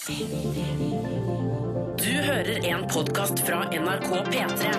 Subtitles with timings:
[0.00, 0.14] Du
[2.08, 4.70] hører en podkast fra NRK P3.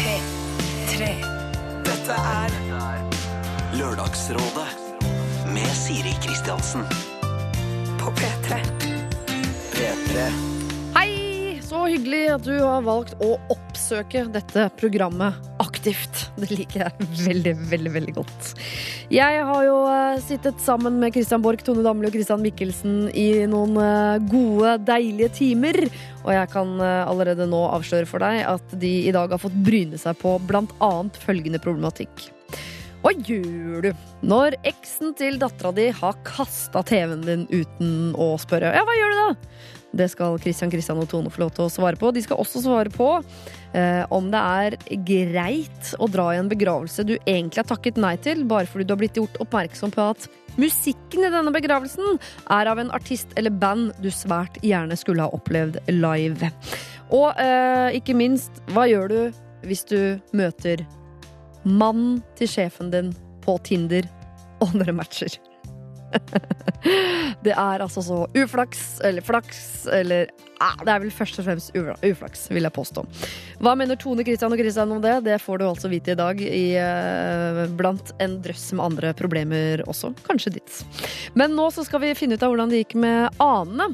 [0.00, 1.10] P3.
[1.86, 2.56] Dette er
[3.78, 4.66] Lørdagsrådet
[5.54, 6.82] med Siri Kristiansen.
[8.02, 8.58] på P3.
[9.78, 10.26] P3.
[10.98, 11.60] Hei!
[11.62, 16.26] Så hyggelig at du har valgt å oppsøke dette programmet aktivt.
[16.36, 18.50] Det liker jeg veldig, veldig veldig godt.
[19.12, 23.44] Jeg har jo eh, sittet sammen med Christian Borch, Tone Damli og Christian Mikkelsen i
[23.50, 25.76] noen eh, gode, deilige timer.
[26.22, 29.58] Og jeg kan eh, allerede nå avsløre for deg at de i dag har fått
[29.66, 32.24] bryne seg på annet følgende problematikk.
[33.02, 33.90] Hva gjør du
[34.24, 38.72] når eksen til dattera di har kasta TV-en din uten å spørre?
[38.72, 39.30] Ja, hva gjør du da?
[39.92, 42.14] Det skal Christian, Christian og Tone få lov til å svare på.
[42.16, 43.18] De skal også svare på
[43.74, 44.76] eh, om det er
[45.08, 48.94] greit å dra i en begravelse du egentlig har takket nei til, bare fordi du
[48.94, 50.28] har blitt gjort oppmerksom på at
[50.60, 52.18] musikken i denne begravelsen
[52.52, 56.50] er av en artist eller band du svært gjerne skulle ha opplevd live.
[57.12, 59.20] Og eh, ikke minst, hva gjør du
[59.68, 60.84] hvis du møter
[61.62, 63.12] mannen til sjefen din
[63.44, 64.06] på Tinder,
[64.62, 65.38] og dere matcher?
[67.42, 70.30] Det er altså så uflaks, eller flaks, eller
[70.62, 73.04] ah, Det er vel først og fremst uflaks, vil jeg påstå.
[73.62, 75.18] Hva mener Tone Kristian og Kristian om det?
[75.26, 79.84] Det får du altså vite i dag, i, eh, blant en drøss med andre problemer
[79.88, 80.12] også.
[80.26, 80.82] Kanskje ditt.
[81.38, 83.92] Men nå så skal vi finne ut av hvordan det gikk med Ane,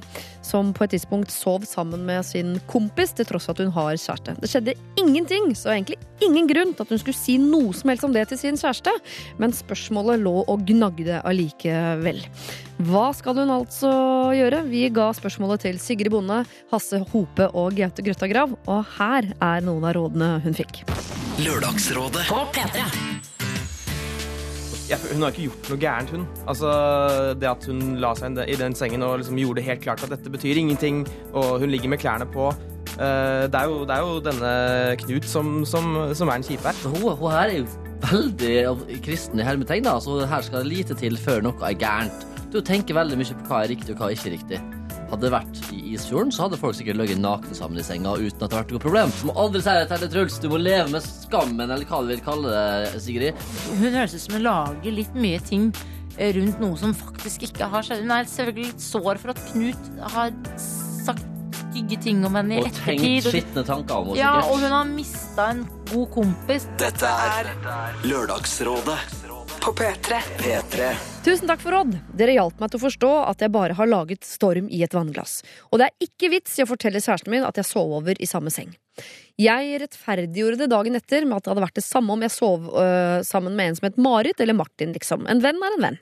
[0.48, 3.96] som på et tidspunkt sov sammen med sin kompis, til tross for at hun har
[3.96, 4.36] kjæreste.
[4.40, 8.06] Det skjedde ingenting, så egentlig ingen grunn til at hun skulle si noe som helst
[8.06, 8.94] om det til sin kjæreste,
[9.38, 12.24] men spørsmålet lå og gnagde allikevel.
[12.86, 13.88] Hva skal hun altså
[14.38, 14.60] gjøre?
[14.70, 19.64] Vi ga spørsmålet til Sigrid Bonde, Hasse Hope og Gaute Grøtta Grav, og her er
[19.66, 20.84] noen av rådene hun fikk.
[21.42, 22.84] Lørdagsrådet På P3.
[24.88, 26.22] Ja, hun har ikke gjort noe gærent, hun.
[26.46, 26.70] Altså,
[27.34, 30.14] Det at hun la seg i den sengen og liksom gjorde det helt klart at
[30.14, 31.02] dette betyr ingenting,
[31.34, 34.54] og hun ligger med klærne på eh, det, er jo, det er jo denne
[35.02, 36.78] Knut som, som, som er en kjip her.
[36.86, 37.68] Hun, hun her er jo
[38.06, 39.98] veldig kristen i hermetegn, da.
[39.98, 42.37] Så her skal det lite til før noe er gærent.
[42.52, 44.58] Du tenker veldig mye på hva er riktig og hva er ikke riktig.
[45.08, 48.26] Hadde det vært i Isfjorden, så hadde folk sikkert ligget nakne sammen i senga uten
[48.28, 49.12] at det hadde vært noe problem.
[49.20, 50.38] Du må aldri si det til Truls.
[50.42, 53.46] Du må leve med skammen, eller hva du vil kalle det, Sigrid.
[53.80, 55.70] Hun høres ut som hun lager litt mye ting
[56.18, 58.04] eh, rundt noe som faktisk ikke har skjedd.
[58.04, 61.24] Hun er selvfølgelig litt sår for at Knut har sagt
[61.68, 63.26] stygge ting om henne i Og tenkt ettertid.
[63.28, 66.68] og- skitne tanker om henne, Ja, og hun har mista en god kompis.
[66.80, 67.52] Dette er
[68.08, 68.98] Lørdagsrådet
[69.64, 70.20] På P3.
[70.38, 70.94] P3.
[71.24, 71.96] Tusen takk for råd.
[72.16, 75.40] Dere hjalp meg til å forstå at jeg bare har laget storm i et vannglass.
[75.72, 78.28] Og det er ikke vits i å fortelle kjæresten min at jeg sov over i
[78.30, 78.72] samme seng.
[79.38, 82.64] Jeg rettferdiggjorde det dagen etter med at det hadde vært det samme om jeg sov
[82.72, 85.28] øh, sammen med en som het Marit eller Martin, liksom.
[85.30, 85.98] En venn er en venn.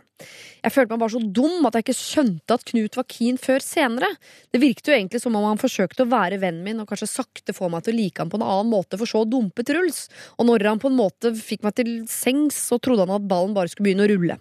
[0.64, 3.60] Jeg følte meg bare så dum at jeg ikke skjønte at Knut var keen før
[3.60, 4.08] senere.
[4.48, 7.54] Det virket jo egentlig som om han forsøkte å være vennen min og kanskje sakte
[7.56, 10.06] få meg til å like ham på en annen måte, for så å dumpe Truls.
[10.40, 13.54] Og når han på en måte fikk meg til sengs, så trodde han at ballen
[13.56, 14.40] bare skulle begynne å rulle.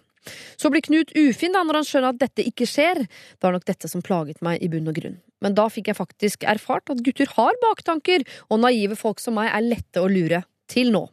[0.56, 3.04] Så blir Knut ufin da når han skjønner at dette ikke skjer.
[3.04, 5.20] Det var nok dette som plaget meg i bunn og grunn.
[5.44, 9.52] Men da fikk jeg faktisk erfart at gutter har baktanker, og naive folk som meg
[9.52, 10.44] er lette å lure.
[10.66, 11.04] Til nå.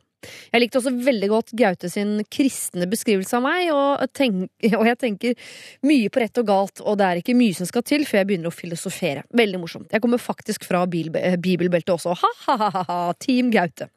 [0.53, 4.47] Jeg likte også veldig godt Gaute sin kristne beskrivelse av meg, og, tenk,
[4.79, 5.51] og jeg tenker
[5.85, 8.31] mye på rett og galt, og det er ikke mye som skal til før jeg
[8.31, 9.25] begynner å filosofere.
[9.35, 9.91] Veldig morsomt.
[9.94, 12.16] Jeg kommer faktisk fra bibelbeltet også.
[12.23, 13.90] Ha-ha-ha, Team Gaute.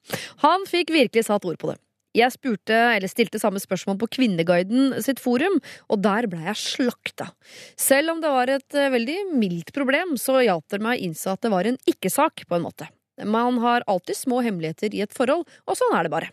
[0.45, 1.81] Han fikk virkelig satt ord på det.
[2.17, 5.59] Jeg spurte, eller stilte samme spørsmål på Kvinneguiden sitt forum,
[5.93, 7.31] og der ble jeg slakta.
[7.77, 11.35] Selv om det var et eh, veldig mildt problem, så hjalp det meg å innse
[11.35, 12.89] at det var en ikke-sak, på en måte.
[13.25, 16.33] Man har alltid små hemmeligheter i et forhold, og sånn er det bare.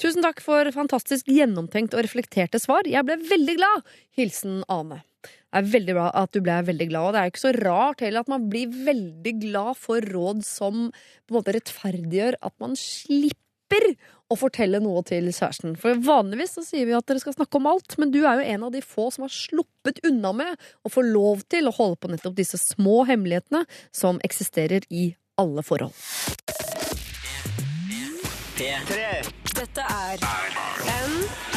[0.00, 2.88] Tusen takk for fantastisk gjennomtenkt og reflekterte svar.
[2.88, 3.84] Jeg ble veldig glad!
[4.18, 5.04] Hilsen Ane.
[5.24, 7.54] Det er veldig bra at du ble veldig glad, og det er jo ikke så
[7.62, 12.54] rart heller at man blir veldig glad for råd som på en måte rettferdiggjør at
[12.60, 13.86] man slipper
[14.34, 15.76] å fortelle noe til kjæresten.
[15.80, 18.48] For vanligvis så sier vi at dere skal snakke om alt, men du er jo
[18.54, 22.00] en av de få som har sluppet unna med å få lov til å holde
[22.02, 23.64] på nettopp disse små hemmelighetene
[23.94, 25.94] som eksisterer i alle forhold.
[29.54, 31.54] Dette er NRK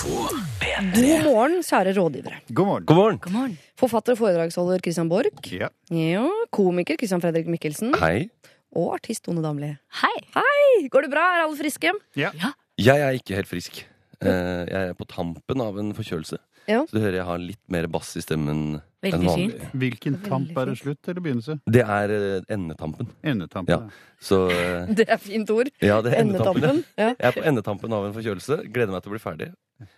[0.00, 1.02] God P3.
[1.26, 2.38] morgen, kjære rådgivere.
[2.48, 3.18] God morgen.
[3.20, 3.56] God morgen.
[3.80, 5.50] Forfatter og foredragsholder Christian Borch.
[5.52, 5.68] Ja.
[5.92, 6.24] Ja,
[6.54, 7.92] komiker Christian Fredrik Mikkelsen.
[8.00, 8.30] Hei.
[8.76, 9.72] Og artist Tone Damli.
[10.02, 10.88] Hei!
[10.92, 11.24] Går det bra?
[11.36, 11.90] Er alle friske?
[12.14, 13.82] Jeg er ikke helt frisk.
[14.20, 16.38] Eh, Jeg er på tampen av en forkjølelse.
[16.68, 16.82] Ja.
[16.86, 19.62] Så du hører jeg har litt mer bass i stemmen enn Veldig Fint.
[19.80, 21.56] Hvilken tamp er det slutt eller begynnelse?
[21.66, 23.08] Det er eh, endetampen.
[23.24, 23.72] Endetampen.
[23.88, 24.18] Ja.
[24.22, 25.70] Så eh, Det er fint ord.
[25.80, 26.62] ja, det er endetampen.
[26.68, 26.84] Endetampen.
[27.00, 27.08] Ja.
[27.16, 28.60] Jeg er på endetampen av en forkjølelse.
[28.68, 29.48] Gleder meg til å bli ferdig.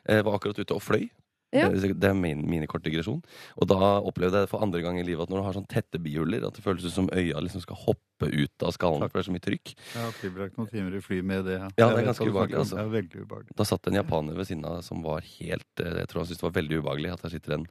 [0.06, 1.08] Jeg var akkurat ute og fløy.
[1.52, 1.68] Ja.
[1.68, 3.20] Det er min kort digresjon.
[3.60, 5.68] Og da opplevde jeg det for andre gang i livet at når du har sånn
[5.68, 9.18] tette bihuller, at det føles ut som øya liksom skal hoppe ut av skallen, for
[9.18, 9.74] det er så mye trykk.
[9.76, 11.58] Jeg har tilbrakt noen timer i fly med det.
[11.76, 12.78] Ja, det er ganske ubehagelig, altså.
[12.78, 13.56] Det er veldig ubehagelig.
[13.60, 16.40] Da satt en japaner ved siden av som var helt eh, Jeg tror han syntes
[16.42, 17.66] det var veldig ubehagelig at der sitter en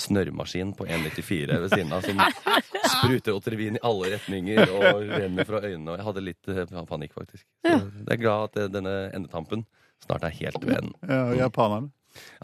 [0.00, 2.20] snørrmaskin på 1,94 ved siden av som
[2.94, 5.92] spruter Otrevin i alle retninger og renner fra øynene.
[5.92, 7.46] Og jeg hadde litt eh, panikk, faktisk.
[7.66, 9.66] Så jeg er glad at eh, denne endetampen
[10.00, 10.94] snart er helt ved enden.
[11.04, 11.90] Ja, og japanerne.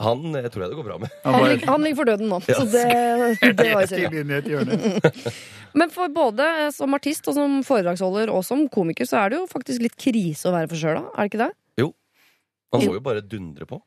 [0.02, 1.12] Han jeg tror jeg det går bra med.
[1.24, 2.86] Han Han bare ligger, han ligger for døden nå, så det,
[3.60, 5.32] det var jo synd.
[5.80, 9.48] Men for både som artist og som foredragsholder og som komiker, så er det jo
[9.50, 11.10] faktisk litt krise å være for sjøl, da?
[11.12, 11.50] er det ikke det?
[11.82, 11.90] Jo.
[12.72, 13.80] Man må jo bare dundre på.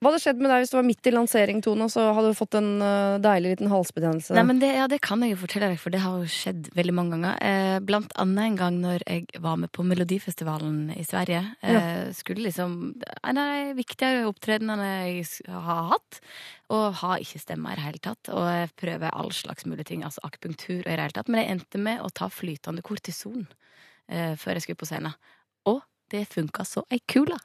[0.00, 2.36] Hva hadde skjedd med deg hvis du var midt i lansering, Tone, så hadde du
[2.38, 4.32] fått en øh, deilig liten halsbetennelse?
[4.32, 6.70] Nei, men det, ja, det kan jeg jo fortelle deg, for det har jo skjedd
[6.72, 7.36] veldig mange ganger.
[7.44, 11.42] Eh, blant annet en gang når jeg var med på Melodifestivalen i Sverige.
[11.60, 12.78] Eh, Skulle liksom
[13.28, 16.22] En av de viktigere opptredenene jeg har hatt.
[16.72, 18.32] Og har ikke stemmer i det hele tatt.
[18.32, 21.28] Og jeg prøver all slags mulige ting, altså akupunktur og i det hele tatt.
[21.28, 23.44] Men jeg endte med å ta flytende kortison
[24.08, 25.12] eh, før jeg skulle på scenen.
[25.68, 27.36] Og det funka så ei kule.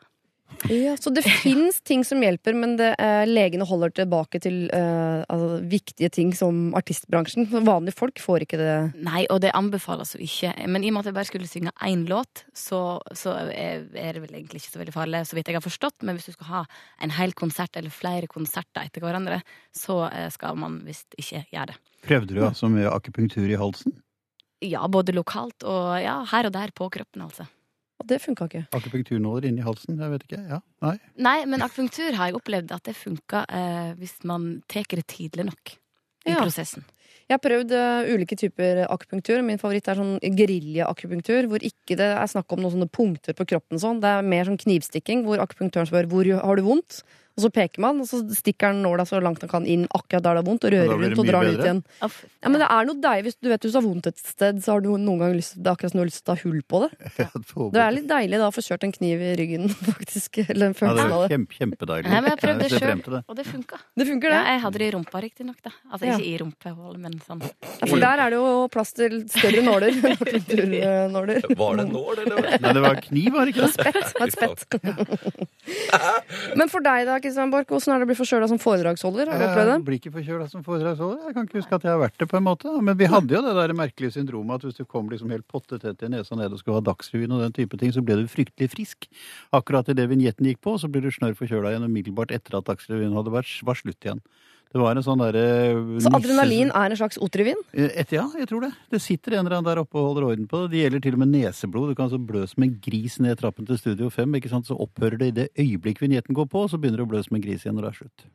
[0.70, 5.22] Ja, så det fins ting som hjelper, men det, eh, legene holder tilbake til eh,
[5.30, 7.48] altså, viktige ting som artistbransjen.
[7.68, 8.76] Vanlige folk får ikke det.
[9.06, 10.54] Nei, og det anbefales jo ikke.
[10.68, 12.82] Men i og med at jeg bare skulle synge én låt, så,
[13.14, 16.00] så er det vel egentlig ikke så veldig farlig, så vidt jeg har forstått.
[16.06, 16.64] Men hvis du skal ha
[17.04, 19.42] en hel konsert eller flere konserter etter hverandre,
[19.76, 21.80] så eh, skal man visst ikke gjøre det.
[22.06, 24.00] Prøvde du altså mye akupunktur i halsen?
[24.64, 27.46] Ja, både lokalt og ja, her og der på kroppen, altså.
[28.02, 28.66] Og det funka ikke.
[28.76, 30.00] Akupunkturnåler inni halsen?
[30.02, 30.42] Jeg vet ikke.
[30.52, 30.98] Ja, nei.
[31.16, 35.48] Nei, men akupunktur har jeg opplevd at det funka eh, hvis man tar det tidlig
[35.48, 35.78] nok
[36.26, 36.42] i Ja.
[36.42, 36.84] prosessen.
[37.26, 39.42] Jeg har prøvd uh, ulike typer akupunktur.
[39.42, 43.48] Min favoritt er sånn gerilja-akupunktur, hvor ikke det er snakk om noen sånne punkter på
[43.50, 43.80] kroppen.
[43.82, 44.02] Sånn.
[44.04, 47.00] Det er mer sånn knivstikking, hvor akupunktøren spør hvor har du vondt.
[47.36, 50.24] Og så peker man, og så stikker han nåla så langt han kan inn akkurat
[50.24, 51.82] der det er vondt, og rører rundt og drar den ut igjen.
[52.00, 52.08] Ja,
[52.48, 54.70] men det er noe deilig hvis du vet hvis du har vondt et sted, så
[54.76, 56.36] har du noen gang lyst Det er akkurat som du har lyst til å ta
[56.46, 56.90] hull på det.
[57.76, 60.40] Det er litt deilig da å få kjørt en kniv i ryggen, faktisk.
[60.46, 61.32] Eller ja, det følelsen av er det.
[61.36, 62.08] kjempe, kjempedeilig.
[62.14, 63.76] Nei, men jeg prøvde frem sjøl, og det funka.
[64.00, 64.48] Det funker, Ja, det.
[64.56, 65.60] jeg hadde det i rumpa, riktignok.
[65.92, 67.42] Altså ikke i rumpehullet, men sånn.
[67.44, 69.92] Ja, for der er det jo plass til større nåler.
[70.16, 71.38] Akupunkturnåler.
[71.60, 72.38] Var det nål, eller?
[72.64, 73.68] Nei, det var kniv, var det ikke?
[73.76, 74.00] Spett.
[74.00, 74.62] det var Et spett.
[76.56, 79.30] Men for deg da, Kristian Borch, hvordan er det å bli forkjøla som foredragsholder?
[79.32, 79.76] Har du opplevd det?
[79.80, 81.24] Jeg blir ikke forkjøla som foredragsholder.
[81.26, 82.74] Jeg kan ikke huske at jeg har vært det, på en måte.
[82.86, 86.06] Men vi hadde jo det der merkelige syndromet at hvis du kom liksom helt pottetett
[86.06, 88.70] i nesa ned og skulle ha Dagsrevyen og den type ting, så ble du fryktelig
[88.76, 89.10] frisk.
[89.58, 93.18] Akkurat idet vignetten gikk på, så ble du snørr forkjøla igjen umiddelbart etter at Dagsrevyen
[93.18, 94.22] var slutt igjen.
[94.74, 95.44] Det var en sånn derre
[96.04, 97.62] Så adrenalin er en slags Otrivin?
[97.72, 98.72] Et, ja, jeg tror det.
[98.92, 100.72] Det sitter en eller annen der oppe og holder orden på det.
[100.74, 101.90] Det gjelder til og med neseblod.
[101.92, 104.36] Du kan altså blø som en gris ned trappen til Studio 5.
[104.42, 104.68] ikke sant?
[104.68, 107.24] Så opphører det i det øyeblikk vignetten går på, og så begynner det å blø
[107.24, 108.30] som en gris igjen når det er slutt.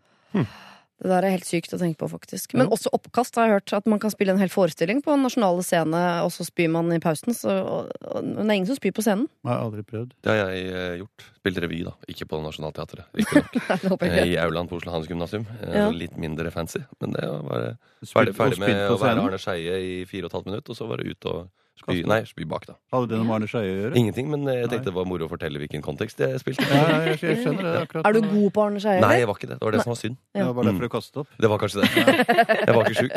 [1.01, 2.53] Det der er helt sykt å tenke på, faktisk.
[2.59, 3.73] Men også oppkast har jeg hørt.
[3.79, 6.93] At man kan spille en hel forestilling på en nasjonale scene, og så spyr man
[6.93, 7.33] i pausen.
[7.37, 9.25] Så, og, og, men det er ingen som spyr på scenen.
[9.41, 10.13] Jeg har aldri prøvd.
[10.21, 11.25] Det har jeg eh, gjort.
[11.41, 11.95] Spilt revy, da.
[12.13, 13.09] Ikke på Nationaltheatret.
[13.17, 13.57] riktignok.
[14.11, 14.33] Eh.
[14.33, 15.47] I aulaen på Oslo Hans Gymnasium.
[15.65, 15.89] Ja.
[15.95, 16.83] Litt mindre fancy.
[17.03, 17.65] Men det var
[18.05, 19.25] ferdig, ferdig med å være?
[19.25, 21.49] Arne Skeie i fire og et halvt minutt, og så var det ut og
[21.81, 22.75] spy Nei, spy bak, da.
[22.95, 23.97] Hadde det noe med Arne Skeie å gjøre?
[24.01, 24.71] Ingenting, men eh, jeg Nei.
[24.75, 26.67] tenkte det var moro å fortelle hvilken kontekst jeg spilte.
[26.71, 28.07] Ja, ja, jeg, jeg skjønner det akkurat.
[28.11, 29.01] Er du god på Arne Skeie?
[29.03, 29.59] Nei, jeg var ikke det.
[29.61, 30.17] Det var det som var synd.
[30.37, 30.77] Det var bare Mm.
[30.77, 31.29] derfor du kastet opp.
[31.41, 31.89] Det var kanskje det.
[32.71, 33.15] Jeg var ikke sjuk.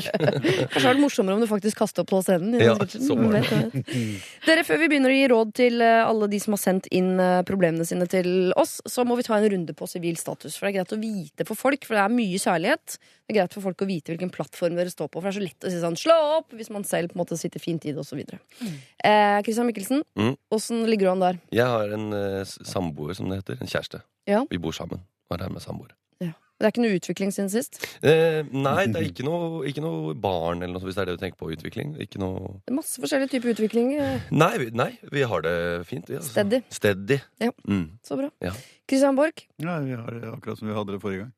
[0.73, 2.55] Kanskje er det morsommere om du faktisk kaster opp på scenen.
[2.63, 3.83] Ja, så var det.
[4.47, 7.11] Dere, Før vi begynner å gi råd til eh, alle de som har sendt inn
[7.21, 10.55] eh, problemene sine til oss, så må vi ta en runde på sivil status.
[10.57, 12.97] For det er greit å vite for folk, for det er mye kjærlighet.
[13.23, 15.21] Det er greit for folk å vite hvilken plattform dere står på.
[15.21, 17.23] For det er så lett å si sånn 'slå opp' hvis man selv på en
[17.25, 18.19] måte sitter fint i det, osv.
[19.03, 20.35] Eh, Christian Mikkelsen, Mm.
[20.87, 21.39] ligger du an der?
[21.51, 23.61] Jeg har en eh, samboer, som det heter.
[23.61, 24.01] En kjæreste.
[24.27, 24.45] Ja.
[24.49, 24.99] Vi bor sammen.
[25.31, 25.91] Og er her med samboer.
[26.59, 27.83] Det er ikke noe utvikling siden sist?
[28.03, 31.19] Eh, nei, det er ikke noe, ikke noe barn eller noe, hvis det er det
[31.19, 31.97] du tenker på utvikling.
[31.99, 33.99] Ikke noe Det er masse forskjellige typer utvikling.
[33.99, 36.07] eh, Nei, vi, nei, vi har det fint.
[36.07, 36.29] Vi, altså.
[36.31, 36.61] Steady.
[36.69, 37.19] Steady.
[37.41, 37.51] Ja.
[37.67, 37.89] Mm.
[38.05, 38.29] Så bra.
[38.39, 38.51] Ja.
[38.87, 41.33] Christian Borch, Ja, vi har det akkurat som vi hadde det forrige gang.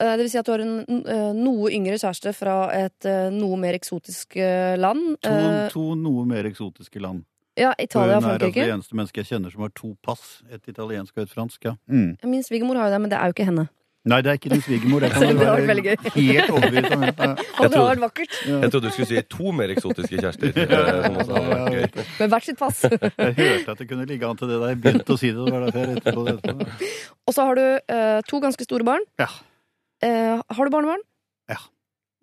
[0.00, 3.28] Eh, det vil si at du har en eh, noe yngre kjæreste fra et eh,
[3.34, 4.38] noe mer eksotisk
[4.80, 5.16] land.
[5.26, 5.38] To,
[5.72, 7.24] to noe mer eksotiske land.
[7.56, 10.42] Ja, Italia og hun er altså det eneste mennesket jeg kjenner som har to pass.
[10.52, 11.64] Et italiensk og et fransk.
[11.64, 11.76] ja.
[11.88, 12.18] Mm.
[12.28, 13.68] Min svigermor har jo det, men det er jo ikke henne.
[14.06, 15.00] Nei, det er ikke din svigermor.
[15.02, 17.02] Det kan du være helt overbevist om.
[17.02, 17.30] Ja.
[17.58, 18.36] Og det vært vakkert.
[18.46, 20.52] Jeg trodde du skulle si to mer eksotiske kjærester.
[20.54, 22.04] hadde.
[22.20, 22.84] Med hvert sitt pass.
[23.26, 25.42] Jeg hørte at det kunne ligge an til det da jeg begynte å si det.
[25.42, 26.92] Det var derfor jeg rettet på det.
[27.26, 27.92] Og så har du
[28.30, 29.06] to ganske store barn.
[29.18, 29.30] Ja.
[30.04, 31.02] Eh, har du barnebarn?
[31.48, 31.58] Ja.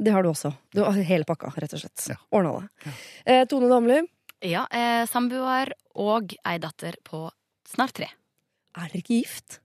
[0.03, 0.51] Det har du også.
[0.73, 2.03] Du har hele pakka, rett og slett.
[2.11, 2.17] Ja.
[2.33, 2.53] Ordna
[2.83, 2.93] det.
[3.25, 4.01] Eh, Tone Damli,
[4.43, 7.29] Ja, Uh, samboer og ei datter på
[7.65, 8.09] snart tre.
[8.75, 9.59] er dere ikke gift?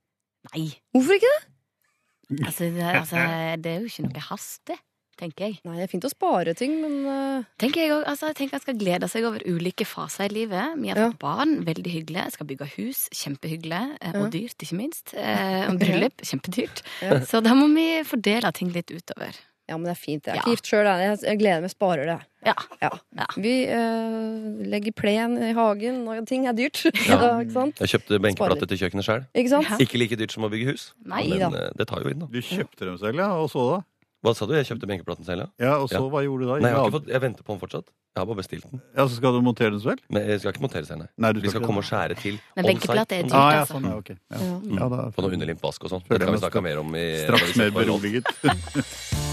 [0.54, 0.68] Nei.
[0.94, 2.44] Hvorfor ikke det?
[2.46, 3.16] Altså, det, altså,
[3.58, 4.76] det er jo ikke noe haste,
[5.18, 5.58] tenker jeg.
[5.66, 7.44] Nei, det er fint å spare ting, men uh...
[7.60, 10.78] Tenker jeg, også, altså, jeg tenker han skal glede seg over ulike faser i livet.
[10.80, 11.10] Vi har Ja.
[11.20, 12.22] barn, veldig hyggelig.
[12.25, 13.82] Jeg skal bygge hus, kjempehyggelig.
[14.00, 14.22] eh, Ja.
[14.22, 15.12] Og dyrt, ikke minst.
[15.18, 16.82] Eh, og bryllup, kjempedyrt.
[17.02, 17.20] Ja.
[17.28, 19.37] Så da må vi fordele ting litt utover.
[19.68, 20.25] Ja, men det er fint.
[20.25, 20.40] Jeg er Ja.
[20.46, 21.18] ikke gift sjøl, jeg.
[21.28, 22.20] Jeg gleder meg, sparer det.
[22.46, 22.54] Ja.
[22.80, 23.26] Ja.
[23.37, 26.80] Vi eh, legger plen i hagen, når ting er dyrt.
[27.04, 27.18] Ja.
[27.22, 27.82] Da, ikke sant?
[27.84, 29.26] Jeg kjøpte benkeplate til kjøkkenet sjøl.
[29.37, 29.60] Ikke?
[29.84, 31.68] Ikke like dyrt som å bygge hus, Nei men da.
[31.76, 32.30] det tar jo inn, da.
[32.32, 33.78] Du kjøpte dem selv, ja, og så da?
[34.26, 34.54] Hva sa du?
[34.58, 35.48] Jeg kjøpte benkeplaten selv, ja.
[35.62, 36.56] Ja, og så hva gjorde du da?
[36.58, 37.92] Nei, jeg, har ikke fått, jeg venter på den fortsatt.
[38.16, 38.80] Jeg har bare bestilt den.
[38.96, 40.02] Ja, Så skal du montere den selv?
[40.10, 41.08] Men jeg skal ikke montere den, nei.
[41.22, 43.78] Nei, du Vi skal komme og skjære til Men benkeplate er dyrt, Ah, ja, altså.
[43.78, 44.10] sånn, ja, ok.
[44.18, 44.42] Ja.
[44.42, 44.58] Ja.
[44.80, 46.02] Ja, da, På noe underlimt vask og sånn.
[46.10, 48.26] Det kan vi snakke mer om i straks mer beroliget.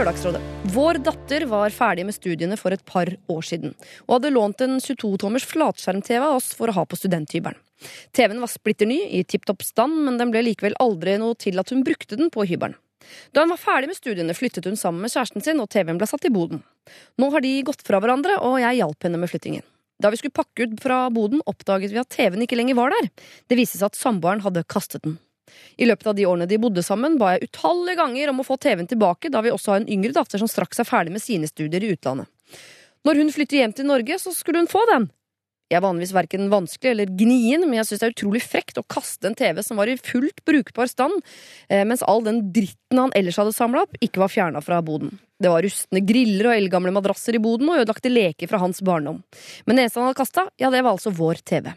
[0.00, 0.40] Lørdagsrådet.
[0.72, 3.74] Vår datter var ferdig med studiene for et par år siden,
[4.06, 7.58] og hadde lånt en 22-tommers flatskjerm-TV av oss for å ha på studenthybelen.
[8.16, 11.60] TV-en var splitter ny, i tipp topp stand, men den ble likevel aldri noe til
[11.60, 12.78] at hun brukte den på hybelen.
[13.36, 16.08] Da hun var ferdig med studiene, flyttet hun sammen med kjæresten sin, og TV-en ble
[16.08, 16.64] satt i boden.
[17.20, 19.66] Nå har de gått fra hverandre, og jeg hjalp henne med flyttingen.
[20.00, 23.12] Da vi skulle pakke ut fra boden, oppdaget vi at TV-en ikke lenger var der.
[23.52, 25.20] Det viste seg at samboeren hadde kastet den.
[25.76, 28.58] I løpet av de årene de bodde sammen, ba jeg utallige ganger om å få
[28.60, 31.48] TV-en tilbake, da vi også har en yngre datter som straks er ferdig med sine
[31.50, 32.28] studier i utlandet.
[33.06, 35.08] Når hun flytter hjem til Norge, så skulle hun få den.
[35.70, 38.86] Jeg er vanligvis verken vanskelig eller gnien, men jeg syns det er utrolig frekt å
[38.90, 41.22] kaste en TV som var i fullt brukbar stand,
[41.70, 45.14] eh, mens all den dritten han ellers hadde samla opp, ikke var fjerna fra boden.
[45.40, 49.22] Det var rustne griller og eldgamle madrasser i boden og ødelagte leker fra hans barndom.
[49.64, 51.70] Men det eneste han hadde kasta, ja, det var altså vår TV.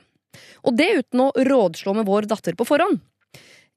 [0.65, 2.97] Og det uten å rådslå med vår datter på forhånd.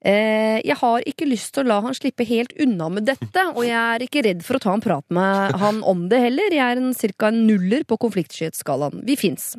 [0.04, 3.62] Eh, jeg har ikke lyst til å la han slippe helt unna med dette, og
[3.64, 6.52] jeg er ikke redd for å ta en prat med han om det heller.
[6.52, 9.02] Jeg er en cirka en nuller på konfliktskyhetsskalaen.
[9.08, 9.54] Vi fins.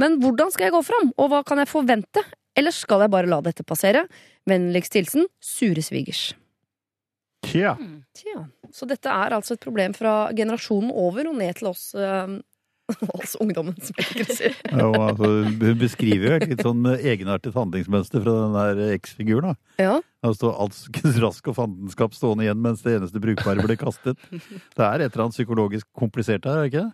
[0.00, 2.22] Men hvordan skal jeg gå fram, og hva kan jeg forvente?
[2.54, 4.06] Eller skal jeg bare la dette passere?
[4.48, 6.32] Vennligst hilsen sure svigers.
[7.44, 7.74] Tja.
[8.16, 8.46] Tja.
[8.72, 11.90] Så dette er altså et problem fra generasjonen over og ned til oss,
[12.94, 14.52] eh, ungdommen, som jeg.
[14.70, 19.56] Ja, altså, hun beskriver jo et litt sånn egenartet handlingsmønster fra den der X-figuren.
[19.80, 20.00] Ja.
[20.24, 24.20] Altså, alt rask og fandenskap stående igjen mens det eneste brukbare ble kastet.
[24.30, 26.92] Det er et eller annet psykologisk komplisert her, er det ikke det?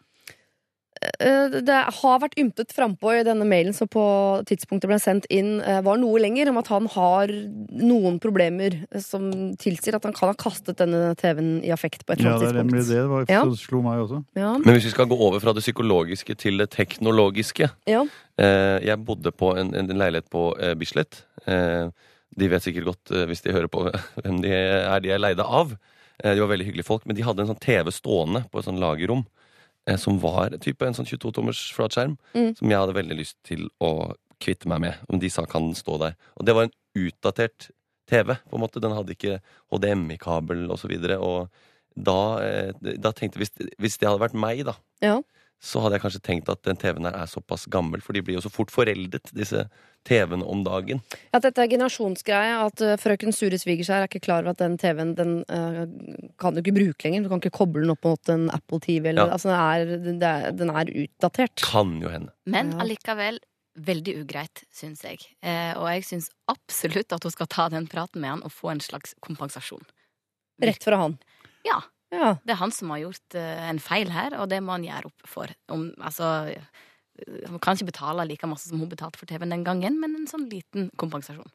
[1.00, 4.02] Eh, Det har vært ymtet frampå i denne mailen som på
[4.48, 7.26] tidspunktet ble sendt inn, eh, var noe lenger, om at han har
[7.72, 12.20] noen problemer som tilsier at han kan ha kastet denne TV-en i affekt på et
[12.20, 12.88] eller er annet nemlig tidspunkt.
[12.88, 12.96] det.
[13.00, 13.56] Det var, Ja.
[13.56, 14.24] slo meg også.
[14.36, 14.52] Ja.
[14.58, 18.04] Men hvis vi skal gå over fra det psykologiske til det teknologiske Ja.
[18.38, 21.22] eh, Jeg bodde på en, en leilighet på eh, Bislett.
[21.46, 21.88] Eh,
[22.36, 23.90] de vet sikkert godt, eh, hvis de hører på,
[24.22, 25.76] hvem de er de er leide av.
[26.22, 28.66] Eh, de var veldig hyggelige folk, men de hadde en sånn TV stående på et
[28.66, 29.24] sånn lagerrom.
[29.90, 32.16] Eh, som var type en sånn 22-tommers flatskjerm.
[32.36, 32.52] Mm.
[32.58, 35.02] Som jeg hadde veldig lyst til å kvitte meg med.
[35.10, 36.16] Om de sa kan den stå der.
[36.38, 37.70] Og det var en utdatert
[38.10, 38.34] TV.
[38.50, 38.82] på en måte.
[38.82, 40.72] Den hadde ikke HDMI-kabel osv.
[40.72, 41.50] Og, så videre, og
[41.94, 45.20] da, eh, da tenkte jeg hvis, hvis det hadde vært meg, da, Ja.
[45.60, 48.38] Så hadde jeg kanskje tenkt at den TV-en her er såpass gammel, for de blir
[48.38, 49.66] jo så fort foreldet, disse
[50.08, 51.02] TV-ene om dagen.
[51.36, 54.62] At dette er generasjonsgreie, at uh, frøken Sure svigers her er ikke klar over at
[54.62, 55.84] den TV-en den uh,
[56.40, 57.26] kan du ikke bruke lenger.
[57.26, 59.10] Du kan ikke koble den opp mot en Apple TV.
[59.12, 59.36] Eller, Ja.
[59.36, 61.60] altså, den, er, det den er utdatert.
[61.68, 62.32] Kan jo hende.
[62.48, 62.80] Men Ja.
[62.86, 63.38] allikevel
[63.80, 65.20] veldig ugreit, syns jeg.
[65.44, 68.72] Eh, og jeg syns absolutt at hun skal ta den praten med han og få
[68.72, 69.84] en slags kompensasjon.
[70.60, 71.18] Rett fra han.
[71.68, 71.78] Ja.
[72.10, 72.34] Ja.
[72.42, 75.10] Det er han som har gjort eh, en feil her, og det må han gjøre
[75.12, 75.52] opp for.
[75.70, 76.50] Om, altså,
[77.46, 80.30] han kan ikke betale like masse som hun betalte for TV-en den gangen, men en
[80.30, 81.48] sånn liten kompensasjon.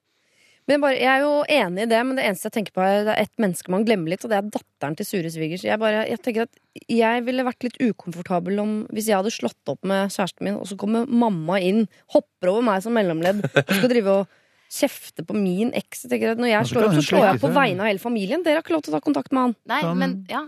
[0.65, 3.03] Men bare, jeg er jo enig i det, men det eneste jeg tenker på er
[3.05, 5.65] det er ett menneske man glemmer litt, og det er datteren til Sure svigers.
[5.67, 9.71] Jeg, bare, jeg tenker at jeg ville vært litt ukomfortabel om hvis jeg hadde slått
[9.71, 11.85] opp med kjæresten min, og så kommer mamma inn,
[12.15, 14.41] hopper over meg som mellomledd og skal drive og
[14.75, 16.05] kjefte på min eks.
[16.11, 18.43] Når jeg slår opp, så slår jeg på vegne av hele familien.
[18.45, 19.55] Dere har ikke lov til å ta kontakt med han.
[19.71, 20.45] Nei, men ja,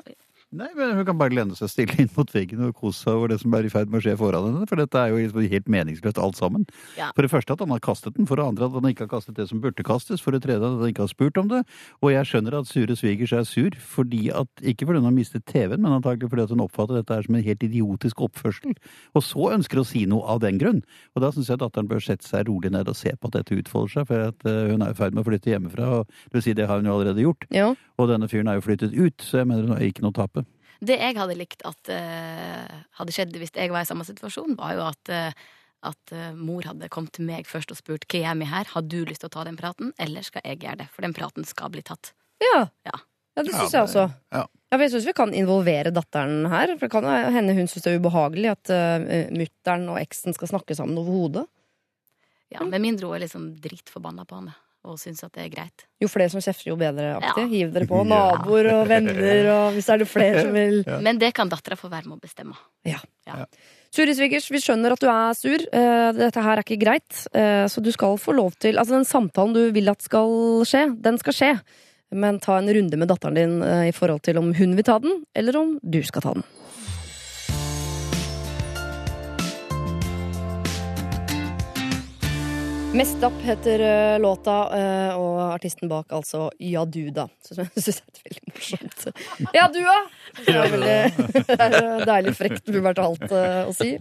[0.56, 3.34] Nei, men Hun kan bare lene seg stille inn mot veggen og kose seg over
[3.34, 4.68] det som er i ferd med å skje foran henne.
[4.70, 6.64] For dette er jo liksom helt meningsløst alt sammen.
[6.96, 7.10] Ja.
[7.18, 9.12] For det første at han har kastet den, for det andre at han ikke har
[9.12, 11.66] kastet det som burde kastes, for det tredje at han ikke har spurt om det.
[12.00, 15.44] Og jeg skjønner at sure svigers er sur, fordi at, ikke fordi hun har mistet
[15.52, 18.80] TV-en, men antagelig fordi hun oppfatter dette som en helt idiotisk oppførsel.
[19.20, 20.80] Og så ønsker å si noe av den grunn.
[21.18, 23.60] Og da syns jeg datteren bør sette seg rolig ned og se på at dette
[23.60, 26.48] utfolder seg, for eh, hun er i ferd med å flytte hjemmefra, og det vil
[26.48, 27.52] si det har hun jo allerede gjort.
[27.52, 27.74] Ja.
[27.98, 30.20] Og denne fyren er jo flyttet ut, så jeg mener det er ikke noe å
[30.20, 30.44] tape.
[30.86, 34.76] Det jeg hadde likt at uh, hadde skjedd hvis jeg var i samme situasjon, var
[34.78, 35.48] jo at, uh,
[35.90, 38.86] at uh, mor hadde kommet til meg først og spurt hva gjør vi her, har
[38.86, 40.88] du lyst til å ta den praten, eller skal jeg gjøre det?
[40.94, 42.14] For den praten skal bli tatt.
[42.44, 42.94] Ja, Ja.
[42.94, 44.06] ja det Ja, syns jeg også.
[44.38, 44.46] ja.
[44.68, 46.76] Ja, for jeg syns vi kan involvere datteren her.
[46.76, 50.54] For det kan hende hun syns det er ubehagelig at uh, mutter'n og eksen skal
[50.54, 51.46] snakke sammen over hodet.
[52.54, 54.54] Ja, Med mindre hun er liksom dritforbanna på han
[54.88, 55.86] og syns at det er greit.
[56.02, 57.18] Jo flere som kjefter, jo bedre.
[57.20, 57.44] aktig.
[57.46, 57.52] Ja.
[57.52, 58.02] Hiv dere på.
[58.08, 61.76] Naboer og venner, og hvis det er det flere som vil Men det kan dattera
[61.80, 62.56] få være med å bestemme.
[62.88, 63.00] Ja.
[63.94, 65.58] Suri Svigers, vi skjønner at du er sur.
[65.72, 67.22] Eh, Dette her er ikke greit.
[67.34, 70.86] Eh, Så du skal få lov til Altså, den samtalen du vil at skal skje,
[71.02, 71.52] den skal skje.
[72.12, 75.00] Men ta en runde med datteren din eh, i forhold til om hun vil ta
[75.04, 76.44] den, eller om du skal ta den.
[82.98, 83.82] Mest opp heter
[84.16, 87.28] uh, låta, uh, og artisten bak altså Ja du, da.
[87.46, 89.04] Som jeg syns er veldig morsomt.
[89.54, 89.98] Ja du, da!
[90.40, 93.92] det er veldig deilig frekt pubertalt uh, å si.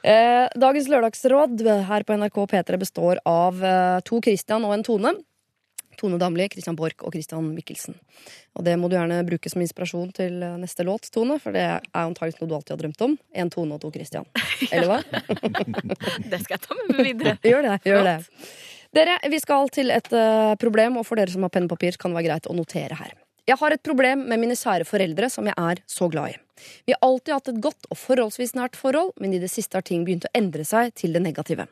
[0.00, 5.12] Eh, dagens lørdagsråd her på NRK P3 består av eh, to Christian og en Tone.
[6.00, 7.98] Tone Damli, Christian Borch og Christian Mikkelsen.
[8.56, 11.66] Og det må du gjerne bruke som inspirasjon til eh, neste låt, Tone, for det
[11.66, 13.16] er antakeligvis noe du alltid har drømt om.
[13.44, 14.28] En Tone og to Christian.
[14.72, 15.00] Eller hva?
[16.30, 17.36] Det skal jeg ta med meg videre.
[17.52, 17.80] Gjør det.
[17.88, 18.18] gjør det.
[18.96, 21.98] Dere, Vi skal til et uh, problem, og for dere som har penn og papir,
[22.00, 23.12] kan det være greit å notere her.
[23.48, 26.38] Jeg har et problem med mine sære foreldre, som jeg er så glad i.
[26.86, 29.86] Vi har alltid hatt et godt og forholdsvis nært forhold, men i det siste har
[29.86, 31.66] ting begynt å endre seg til det negative.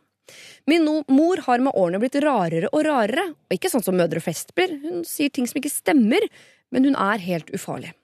[0.69, 4.55] Min mor har med årene blitt rarere og rarere, og ikke sånn som mødre flest
[4.59, 4.75] blir.
[4.83, 6.27] Hun sier ting som ikke stemmer,
[6.75, 7.95] men hun er helt ufarlig.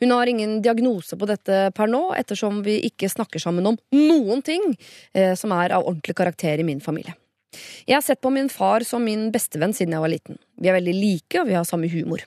[0.00, 4.42] Hun har ingen diagnose på dette per nå, ettersom vi ikke snakker sammen om noen
[4.44, 4.74] ting
[5.14, 7.16] eh, som er av ordentlig karakter i min familie.
[7.88, 10.40] Jeg har sett på min far som min bestevenn siden jeg var liten.
[10.60, 12.24] Vi er veldig like, og vi har samme humor.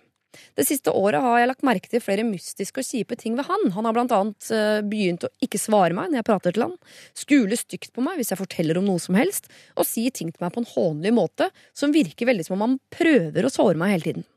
[0.57, 3.71] Det siste året har jeg lagt merke til flere mystiske og kjipe ting ved han.
[3.73, 6.75] Han har blant annet eh, begynt å ikke svare meg når jeg prater til han,
[7.17, 10.45] skule stygt på meg hvis jeg forteller om noe som helst, og si ting til
[10.45, 13.95] meg på en hånlig måte som virker veldig som om han prøver å såre meg
[13.95, 14.27] hele tiden.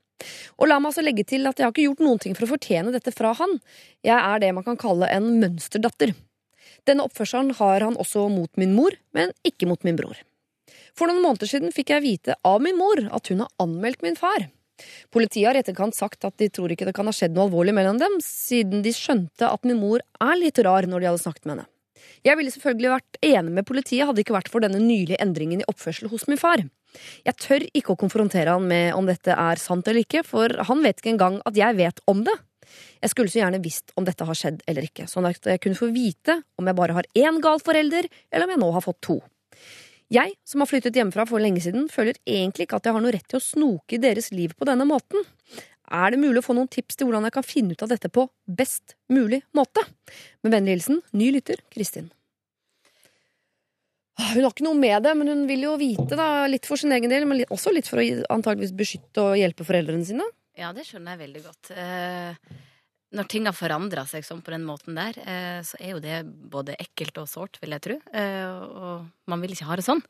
[0.61, 2.53] Og la meg altså legge til at jeg har ikke gjort noen ting for å
[2.55, 3.57] fortjene dette fra han.
[4.07, 6.15] Jeg er det man kan kalle en mønsterdatter.
[6.89, 10.17] Denne oppførselen har han også mot min mor, men ikke mot min bror.
[10.97, 14.19] For noen måneder siden fikk jeg vite av min mor at hun har anmeldt min
[14.19, 14.49] far.
[15.13, 17.75] Politiet har i etterkant sagt at de tror ikke det kan ha skjedd noe alvorlig
[17.77, 21.49] mellom dem, siden de skjønte at min mor er litt rar når de hadde snakket
[21.49, 21.69] med henne.
[22.23, 25.63] Jeg ville selvfølgelig vært enig med politiet hadde det ikke vært for denne nylige endringen
[25.63, 26.63] i oppførsel hos min far.
[27.27, 30.83] Jeg tør ikke å konfrontere han med om dette er sant eller ikke, for han
[30.85, 32.35] vet ikke engang at jeg vet om det.
[33.03, 35.79] Jeg skulle så gjerne visst om dette har skjedd eller ikke, sånn at jeg kunne
[35.79, 39.01] få vite om jeg bare har én gal forelder, eller om jeg nå har fått
[39.05, 39.19] to.
[40.13, 43.13] Jeg, som har flyttet hjemmefra for lenge siden, føler egentlig ikke at jeg har noe
[43.15, 45.25] rett til å snoke i deres liv på denne måten.
[45.93, 48.11] Er det mulig å få noen tips til hvordan jeg kan finne ut av dette
[48.13, 49.85] på best mulig måte?
[50.45, 52.11] Med vennlig hilsen ny lytter Kristin.
[54.21, 56.81] Ah, Hun har ikke noe med det, men hun vil jo vite, da, litt for
[56.81, 60.27] sin egen del, men også litt for å antageligvis beskytte og hjelpe foreldrene sine.
[60.61, 61.73] Ja, det skjønner jeg veldig godt.
[61.73, 62.61] Eh,
[63.13, 66.23] når ting har forandra seg sånn på den måten der, eh, så er jo det
[66.27, 67.99] både ekkelt og sårt, vil jeg tro.
[68.13, 70.01] Eh, og man vil ikke ha det sånn.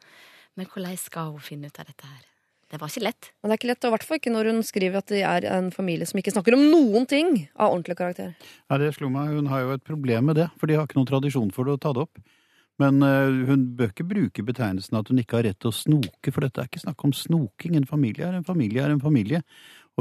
[0.58, 2.28] Men hvordan skal hun finne ut av dette her?
[2.72, 3.30] Det var ikke lett.
[3.42, 5.18] Men det er ikke lett, og i hvert fall ikke når hun skriver at de
[5.28, 8.30] er en familie som ikke snakker om noen ting av ordentlig karakter.
[8.70, 9.34] Ja, det slo meg.
[9.36, 11.76] Hun har jo et problem med det, for de har ikke noen tradisjon for det
[11.76, 12.22] å ta det opp.
[12.80, 16.32] Men eh, hun bør ikke bruke betegnelsen at hun ikke har rett til å snoke,
[16.32, 17.76] for dette er ikke snakk om snoking.
[17.76, 19.42] En familie er en familie er en familie.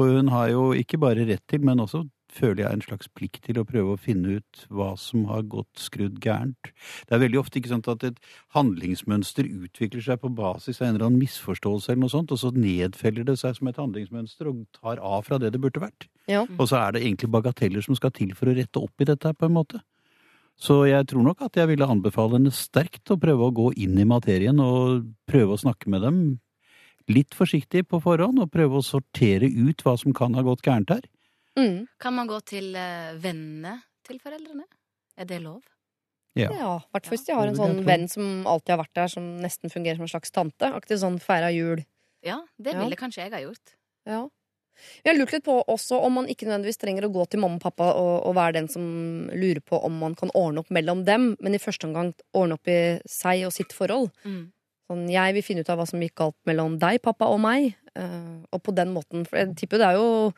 [0.00, 3.44] Og hun har jo ikke bare rett til, men også føler jeg en slags plikt
[3.46, 6.72] til å prøve å finne ut hva som har gått skrudd gærent.
[7.06, 8.18] Det er veldig ofte ikke sant at et
[8.56, 12.52] handlingsmønster utvikler seg på basis av en eller annen misforståelse eller noe sånt, og så
[12.56, 16.08] nedfeller det seg som et handlingsmønster og tar av fra det det burde vært.
[16.30, 16.46] Ja.
[16.58, 19.34] Og så er det egentlig bagateller som skal til for å rette opp i dette
[19.36, 19.82] på en måte.
[20.62, 23.96] Så jeg tror nok at jeg ville anbefale henne sterkt å prøve å gå inn
[23.98, 26.18] i materien og prøve å snakke med dem
[27.10, 30.92] litt forsiktig på forhånd, og prøve å sortere ut hva som kan ha gått gærent
[30.94, 31.02] her.
[31.58, 31.86] Mm.
[32.00, 34.64] Kan man gå til eh, vennene til foreldrene?
[35.20, 35.60] Er det lov?
[36.38, 36.48] Ja.
[36.56, 39.26] Ja, hvert fall hvis de har en sånn venn som alltid har vært der, som
[39.42, 40.70] nesten fungerer som en slags tante.
[40.72, 41.82] Aktig sånn feira jul.
[42.24, 42.80] Ja, det Ja.
[42.80, 43.74] ville kanskje jeg ha gjort.
[44.08, 44.22] Ja.
[45.04, 47.56] Vi har lurt litt på også om man ikke nødvendigvis trenger å gå til mamma
[47.60, 51.04] og pappa og, og være den som lurer på om man kan ordne opp mellom
[51.04, 54.08] dem, men i første omgang ordne opp i seg og sitt forhold.
[54.24, 54.46] Mm.
[54.88, 57.74] Sånn, jeg vil finne ut av hva som gikk galt mellom deg, pappa, og meg.
[57.94, 60.32] eh, og på den måten For jeg tipper det er jo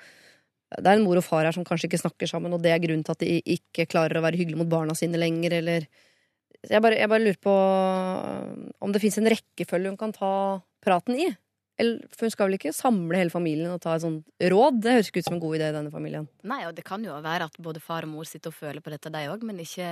[0.79, 2.83] Det er en mor og far her som kanskje ikke snakker sammen, og det er
[2.83, 5.89] grunnen til at de ikke klarer å være hyggelige mot barna sine lenger, eller
[6.65, 10.31] Jeg bare, jeg bare lurer på eh, om det fins en rekkefølge hun kan ta
[10.81, 11.27] praten i.
[11.77, 14.79] For hun skal vel ikke samle hele familien og ta et sånt råd?
[14.81, 16.29] Det høres ikke ut som en god idé i denne familien.
[16.47, 18.95] Nei, og det kan jo være at både far og mor sitter og føler på
[18.95, 19.91] dette, de òg, men ikke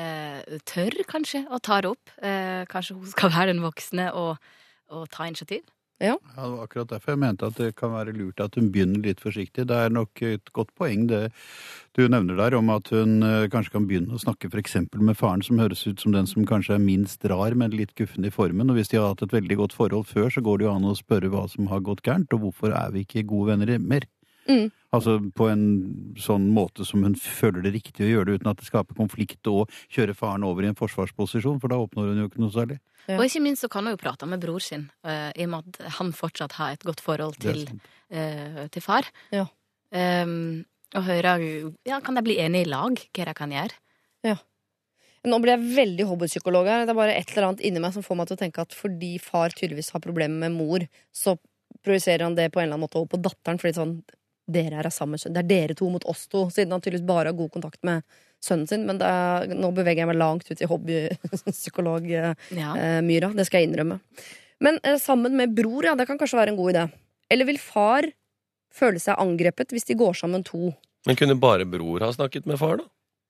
[0.69, 2.17] tør kanskje å ta det opp.
[2.23, 4.53] Eh, kanskje hun skal være den voksne og,
[4.95, 5.67] og ta initiativ.
[6.03, 6.17] Ja.
[6.35, 9.05] Ja, det var akkurat derfor jeg mente at det kan være lurt at hun begynner
[9.05, 9.69] litt forsiktig.
[9.71, 11.29] Det er nok et godt poeng det
[11.95, 14.79] du nevner der om at hun eh, kanskje kan begynne å snakke f.eks.
[14.97, 18.27] med faren, som høres ut som den som kanskje er minst rar, men litt guffen
[18.27, 18.73] i formen.
[18.73, 20.89] Og hvis de har hatt et veldig godt forhold før, så går det jo an
[20.91, 24.09] å spørre hva som har gått gærent, og hvorfor er vi ikke gode venner mer?
[24.49, 24.71] Mm.
[24.93, 25.65] Altså på en
[26.21, 29.49] sånn måte som hun føler det riktig å gjøre det, uten at det skaper konflikt
[29.51, 32.81] og kjøre faren over i en forsvarsposisjon, for da oppnår hun jo ikke noe særlig.
[33.07, 33.17] Ja.
[33.17, 35.71] Og ikke minst så kan hun jo prate med bror sin, uh, i og med
[35.73, 37.65] at han fortsatt har et godt forhold til,
[38.13, 39.09] eh, til far.
[39.35, 39.47] Ja.
[39.93, 40.65] Um,
[40.97, 41.33] og høre
[41.89, 43.77] ja, Kan de bli enige i lag hva de kan gjøre?
[45.23, 46.83] Nå blir jeg veldig hobbypsykolog her.
[46.83, 48.75] Det er bare et eller annet inni meg som får meg til å tenke at
[48.75, 51.37] fordi far tydeligvis har problemer med mor, så
[51.87, 53.61] projiserer han det på en eller annen måte over på datteren.
[53.63, 53.95] Fordi sånn,
[54.51, 55.35] dere er av samme kjønn.
[55.37, 56.51] Det er dere to mot oss to.
[56.51, 58.03] Siden han tydeligvis bare har god kontakt med
[58.43, 58.87] sønnen sin.
[58.89, 62.33] Men det er, nå beveger jeg meg langt ut i hobbypsykologmyra.
[62.59, 62.71] Ja.
[63.03, 63.97] det skal jeg innrømme.
[64.63, 66.85] Men eh, sammen med bror, ja, det kan kanskje være en god idé.
[67.33, 68.07] Eller vil far
[68.73, 70.73] føle seg angrepet hvis de går sammen to?
[71.07, 72.87] Men kunne bare bror ha snakket med far, da?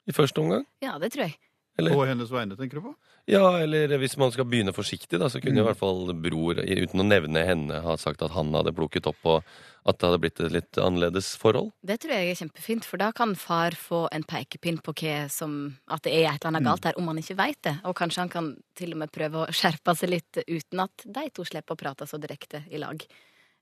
[0.09, 0.65] I første omgang?
[0.83, 1.37] ja, det tror jeg.
[1.79, 2.95] Eller, På hennes vegne, tenker du på?
[3.33, 5.63] ja, eller hvis man skal begynne forsiktig, da, så kunne Mm.
[5.63, 9.17] i hvert fall bror, uten å nevne henne, ha sagt at han hadde plukket opp,
[9.25, 9.43] og
[9.87, 11.73] at det hadde blitt et litt annerledes forhold.
[11.83, 15.79] Det tror jeg er kjempefint, for da kan far få en pekepinn på hva som
[15.89, 17.81] At det er et eller annet galt her, om han ikke veit det.
[17.85, 21.31] Og kanskje han kan til og med prøve å skjerpe seg litt uten at de
[21.31, 23.01] to slipper å prate så direkte i lag.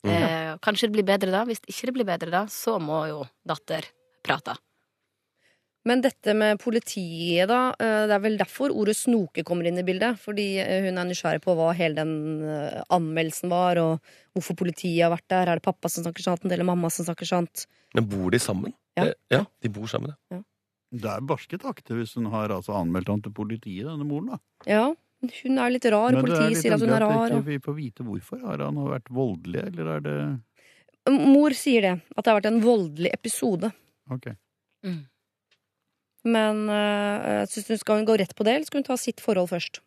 [0.02, 1.44] Eh, kanskje det blir bedre da.
[1.44, 3.84] Hvis ikke det blir bedre da, så må jo datter
[4.24, 4.56] prate.
[5.88, 7.70] Men dette med politiet, da.
[7.80, 10.18] eh, Det er vel derfor ordet snoke kommer inn i bildet.
[10.20, 15.00] Fordi eh, hun er nysgjerrig på hva hele den eh, anmeldelsen var, og hvorfor politiet
[15.06, 15.48] har vært der.
[15.48, 17.64] Er det pappa som snakker sant, eller mamma som snakker sant?
[17.96, 18.74] Men bor de sammen?
[18.98, 19.08] Ja.
[19.32, 20.42] Ja de bor sammen, ja.
[20.90, 24.38] Det er barske takter hvis hun har altså anmeldt han til politiet, denne moren, da.
[24.66, 24.84] Ja,
[25.22, 26.10] hun er litt rar.
[26.12, 27.30] Men er Politiet litt sier at hun er rar.
[27.30, 28.40] Men vi får vite hvorfor.
[28.44, 30.16] Har han vært voldelig, eller er det
[31.10, 31.92] Mor sier det.
[32.16, 33.70] At det har vært en voldelig episode.
[34.12, 34.26] Ok.
[34.84, 34.98] Mm.
[36.26, 39.22] Men uh, synes du skal hun gå rett på det, eller skal hun ta sitt
[39.24, 39.80] forhold først?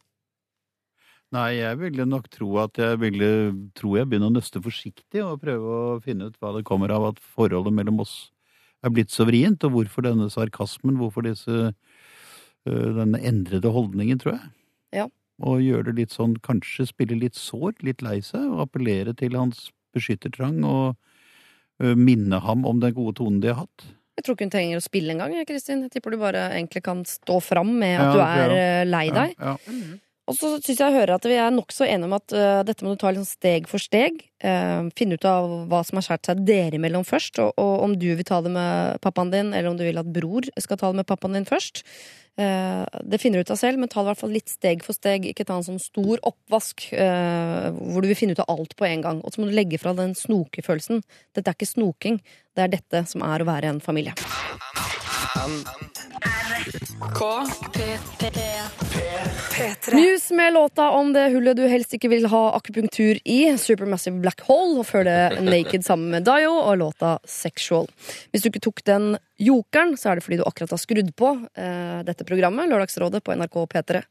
[1.34, 3.28] Nei, jeg ville nok tro at jeg ville
[3.78, 7.08] tro jeg begynner å nøste forsiktig og prøve å finne ut hva det kommer av
[7.10, 8.16] at forholdet mellom oss
[8.84, 14.36] er blitt så vrient, og hvorfor denne sarkasmen, hvorfor disse øh, denne endrede holdningen, tror
[14.36, 14.52] jeg.
[15.00, 15.08] Ja.
[15.42, 19.40] Og gjøre det litt sånn, kanskje spille litt sår, litt lei seg, og appellere til
[19.40, 20.98] hans beskyttertrang og
[21.82, 23.88] øh, minne ham om den gode tonen de har hatt.
[24.14, 25.34] Jeg tror ikke hun trenger å spille engang.
[25.34, 25.82] jeg, Kristin.
[25.88, 29.08] Jeg tipper du bare egentlig kan stå fram med at Ja, du er eh, lei
[29.10, 29.34] deg.
[29.40, 29.74] Ja, ja.
[29.74, 30.00] Mm.
[30.24, 32.86] Og så syns jeg jeg hører at vi er nokså enige om at uh, dette
[32.86, 34.22] må du ta liksom steg for steg.
[34.44, 37.96] Uh, finne ut av hva som har skåret seg dere imellom først, og, og om
[38.00, 40.94] du vil ta det med pappaen din, eller om du vil at bror skal ta
[40.94, 41.84] det med pappaen din først.
[42.40, 44.88] Uh, det finner du ut av selv, men ta det i hvert fall litt steg
[44.88, 45.28] for steg.
[45.28, 49.04] Ikke ta en sånn stor oppvask hvor du vil finne ut av alt på en
[49.04, 49.20] gang.
[49.28, 51.04] Og så må du legge fra den snokefølelsen.
[51.36, 52.24] Dette er ikke snoking,
[52.56, 54.16] det er dette som er å være en familie.
[59.54, 59.96] P3.
[59.96, 64.42] News med låta om det hullet du helst ikke vil ha akupunktur i, Supermassive Black
[64.48, 67.90] Hole, og før det Naked sammen med Dio og låta Sexual.
[68.32, 71.34] Hvis du ikke tok den jokeren, så er det fordi du akkurat har skrudd på
[71.58, 74.04] eh, dette programmet, Lørdagsrådet på NRK P3.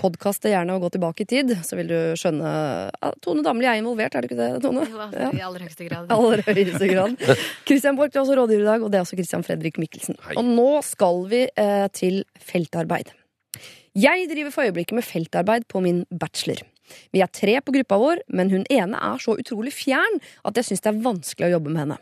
[0.00, 2.50] Podkast det gjerne og gå tilbake i tid, så vil du skjønne
[2.88, 4.86] ja, Tone Damli er involvert, er det ikke det, Tone?
[4.88, 5.28] Jo, Ja.
[5.36, 6.08] I aller høyeste grad.
[6.08, 7.24] I aller høyeste grad.
[7.68, 10.16] Christian Borch er også rådgiver i dag, og det er også Christian Fredrik Mikkelsen.
[10.24, 10.38] Hei.
[10.40, 13.12] Og nå skal vi eh, til feltarbeid.
[13.98, 16.62] Jeg driver for øyeblikket med feltarbeid på min bachelor.
[17.14, 20.70] Vi er tre på gruppa vår, men hun ene er så utrolig fjern at jeg
[20.70, 22.00] syns det er vanskelig å jobbe med henne.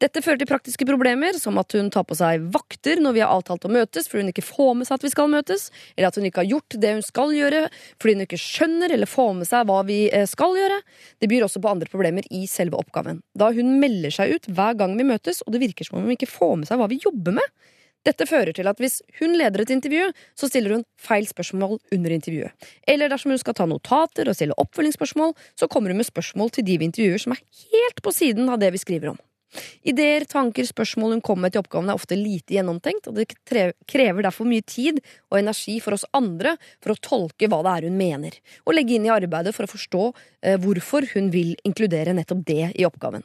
[0.00, 3.34] Dette fører til praktiske problemer, som at hun tar på seg vakter når vi har
[3.34, 6.18] avtalt å møtes fordi hun ikke får med seg at vi skal møtes, eller at
[6.18, 7.64] hun ikke har gjort det hun skal gjøre
[7.98, 10.78] fordi hun ikke skjønner eller får med seg hva vi eh, skal gjøre.
[11.18, 14.78] Det byr også på andre problemer i selve oppgaven, da hun melder seg ut hver
[14.78, 17.02] gang vi møtes, og det virker som om hun ikke får med seg hva vi
[17.04, 17.58] jobber med.
[18.08, 22.14] Dette fører til at hvis hun leder et intervju, så stiller hun feil spørsmål under
[22.16, 22.68] intervjuet.
[22.88, 26.64] Eller dersom hun skal ta notater og stille oppfølgingsspørsmål, så kommer hun med spørsmål til
[26.64, 27.42] de vi intervjuer som er
[27.74, 29.20] helt på siden av det vi skriver om.
[29.88, 33.30] Ideer, tanker, spørsmål hun kommer med til oppgaven er ofte lite gjennomtenkt, og det
[33.88, 37.88] krever derfor mye tid og energi for oss andre for å tolke hva det er
[37.88, 42.16] hun mener, og legge inn i arbeidet for å forstå eh, hvorfor hun vil inkludere
[42.16, 43.24] nettopp det i oppgaven.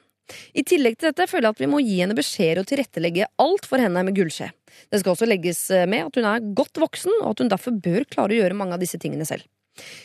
[0.56, 3.68] I tillegg til dette føler jeg at vi må gi henne beskjeder og tilrettelegge alt
[3.70, 4.52] for henne med gullskje.
[4.90, 7.76] Det skal også legges eh, med at hun er godt voksen, og at hun derfor
[7.76, 9.46] bør klare å gjøre mange av disse tingene selv.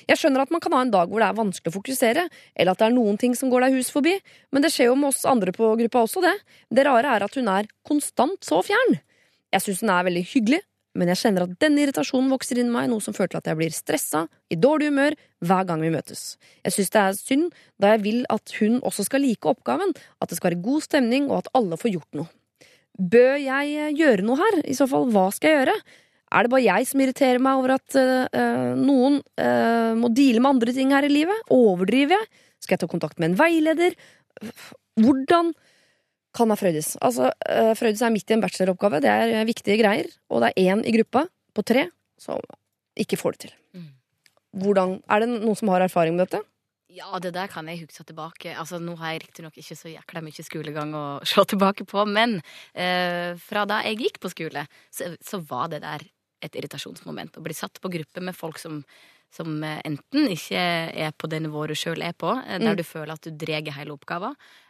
[0.08, 2.24] Jeg skjønner at man kan ha en dag hvor det er vanskelig å fokusere,
[2.56, 4.14] eller at det er noen ting som går deg hus forbi,
[4.52, 6.34] men det skjer jo med oss andre på gruppa også, det.
[6.72, 8.96] Det rare er at hun er konstant så fjern.
[9.52, 10.62] Jeg syns hun er veldig hyggelig,
[10.98, 13.58] men jeg kjenner at denne irritasjonen vokser inni meg, noe som fører til at jeg
[13.60, 15.14] blir stressa, i dårlig humør,
[15.46, 16.24] hver gang vi møtes.
[16.66, 17.46] Jeg syns det er synd,
[17.78, 21.30] da jeg vil at hun også skal like oppgaven, at det skal være god stemning,
[21.30, 22.30] og at alle får gjort noe.
[22.98, 24.60] Bør jeg eh, gjøre noe her?
[24.66, 25.78] I så fall, hva skal jeg gjøre?
[26.28, 30.50] Er det bare jeg som irriterer meg over at øh, noen øh, må deale med
[30.50, 31.46] andre ting her i livet?
[31.54, 32.28] Overdriver jeg?
[32.60, 33.94] Skal jeg ta kontakt med en veileder?
[34.98, 35.54] Hvordan
[36.34, 36.96] kan meg Frøydis?
[37.04, 40.52] Altså, uh, Frøydis er midt i en bacheloroppgave, det er eh, viktige greier, og det
[40.52, 41.88] er én i gruppa på tre
[42.20, 42.40] som
[42.98, 43.54] ikke får det til.
[44.58, 46.40] Hvordan, Er det noen som har erfaring med dette?
[46.90, 48.54] Ja, det der kan jeg huske tilbake.
[48.56, 52.38] Altså, Nå har jeg riktignok ikke så jækla mye skolegang å se tilbake på, men
[52.74, 56.06] eh, fra da jeg gikk på skole, så, så var det der
[56.42, 57.36] et irritasjonsmoment.
[57.36, 58.80] Å bli satt på gruppe med folk som,
[59.34, 60.58] som eh, enten ikke
[60.94, 62.80] er på det nivået du sjøl er på, eh, der Mm.
[62.80, 64.67] du føler at du drar hele oppgaven, eh,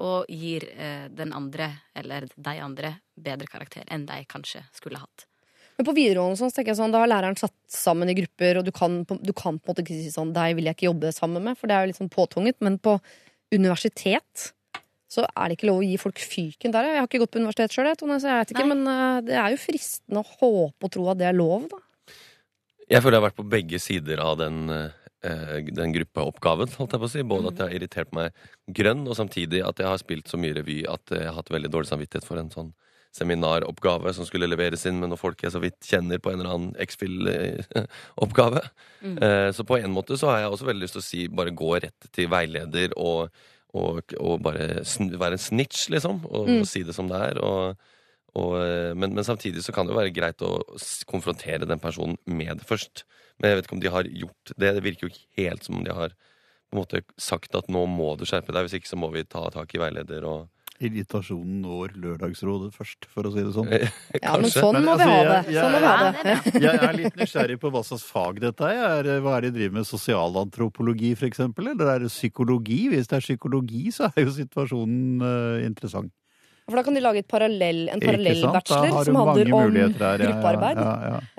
[0.00, 5.26] og gir eh, den andre, eller de andre, bedre karakter enn de kanskje skulle hatt.
[5.80, 8.58] Men på videregående sånn, så tenker jeg sånn, da har læreren satt sammen i grupper,
[8.60, 10.90] og du kan, du kan på en måte ikke si sånn deg vil jeg ikke
[10.90, 12.58] jobbe sammen med, for det er jo litt sånn påtvunget.
[12.60, 12.98] Men på
[13.56, 14.50] universitet
[15.10, 16.90] så er det ikke lov å gi folk fyken der.
[16.90, 19.54] Jeg har ikke gått på universitet sjøl, så jeg vet ikke, men eh, det er
[19.54, 21.80] jo fristende å håpe og tro at det er lov, da.
[22.90, 26.68] Jeg føler jeg har vært på begge sider av den, eh, den gruppeoppgaven.
[26.78, 27.22] holdt jeg på å si.
[27.28, 28.32] Både at jeg har irritert meg
[28.72, 31.70] grønn, og samtidig at jeg har spilt så mye revy at jeg har hatt veldig
[31.70, 32.70] dårlig samvittighet for en sånn
[33.10, 36.52] seminaroppgave som skulle leveres inn med noen folk jeg så vidt kjenner på en eller
[36.54, 38.62] annen X-Fill-oppgave.
[39.02, 39.16] Mm.
[39.22, 41.50] Eh, Så på en måte så har jeg også veldig lyst til å si bare
[41.56, 43.30] gå rett til veileder og,
[43.74, 46.24] og, og bare være en snitch, liksom.
[46.30, 46.60] Og, Mm.
[46.60, 47.40] og si det som det er.
[47.42, 50.62] Eh, men, men samtidig så kan det jo være greit å
[51.10, 53.04] konfrontere den personen med det først.
[53.40, 54.74] Men jeg vet ikke om de har gjort det.
[54.76, 56.14] Det virker jo ikke helt som om de har
[56.70, 59.26] på en måte sagt at nå må du skjerpe deg, hvis ikke så må vi
[59.26, 60.48] ta tak i veileder og
[60.80, 63.68] Irritasjonen når Lørdagsrådet først, for å si det sånn.
[64.22, 65.40] Ja, men sånn må vi ha det.
[65.52, 66.36] Sånn må vi ha det.
[66.56, 69.10] Jeg er litt nysgjerrig på hva slags fag dette er.
[69.20, 69.88] Hva er det de driver med?
[69.90, 71.68] Sosialantropologi, for eksempel?
[71.74, 72.78] Eller er det psykologi?
[72.94, 76.14] Hvis det er psykologi, så er jo situasjonen uh, interessant.
[76.70, 78.54] For da kan de lage et parallell, en Ikke parallell sant?
[78.54, 79.88] Da bachelor har du som handler om ja,
[80.22, 80.80] gruppearbeid.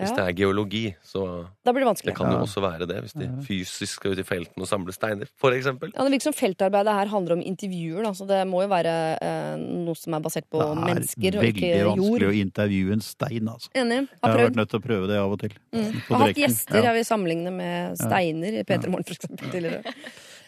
[0.01, 1.25] Hvis det er geologi, så
[1.65, 2.11] Da blir det vanskelig.
[2.11, 4.93] Det kan jo også være det, hvis de fysisk skal ut i felten og samle
[4.95, 5.91] steiner, for eksempel.
[5.95, 8.95] Ja, Det virker som feltarbeidet her handler om intervjuer, da, så det må jo være
[9.21, 12.27] eh, noe som er basert på mennesker og ikke Veldig vanskelig jord.
[12.27, 13.69] å intervjue en stein, altså.
[13.75, 14.01] Enig.
[14.09, 15.55] Jeg Har har vært nødt til å prøve det av og til.
[15.73, 15.87] Mm.
[16.09, 16.83] Har hatt gjester, Ja.
[16.91, 19.95] jeg vil sammenligne med steiner i P3 Morgen, for eksempel, tidligere.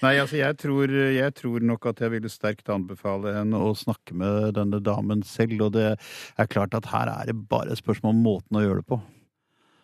[0.04, 4.18] Nei, altså jeg tror, jeg tror nok at jeg ville sterkt anbefale henne å snakke
[4.20, 8.12] med denne damen selv, og det er klart at her er det bare et spørsmål
[8.12, 9.00] om måten å gjøre det på.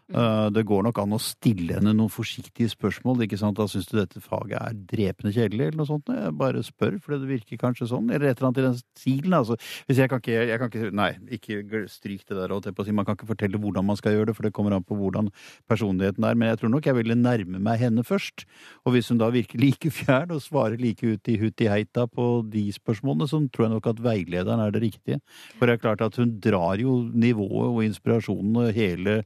[0.10, 3.22] Eh, Det går nok an å stille henne noen forsiktige spørsmål.
[3.24, 3.58] ikke sant?
[3.58, 6.10] Da syns du dette faget er drepende kjedelig, eller noe sånt?
[6.10, 8.10] Jeg bare spør, for det virker kanskje sånn.
[8.10, 9.34] Eller et eller annet i den stilen.
[9.38, 9.58] altså.
[9.88, 12.48] Hvis jeg kan ikke, jeg kan ikke Nei, ikke stryk det der.
[12.50, 12.92] på å si.
[12.92, 15.30] Man kan ikke fortelle hvordan man skal gjøre det, for det kommer an på hvordan
[15.70, 16.34] personligheten er.
[16.36, 18.46] Men jeg tror nok jeg ville nærme meg henne først.
[18.86, 22.08] Og hvis hun da virker like fjern og svarer like ut i hutt i heita
[22.08, 25.22] på de spørsmålene, så tror jeg nok at veilederen er det riktige.
[25.60, 29.24] For det er klart at hun drar jo nivået og inspirasjonen og hele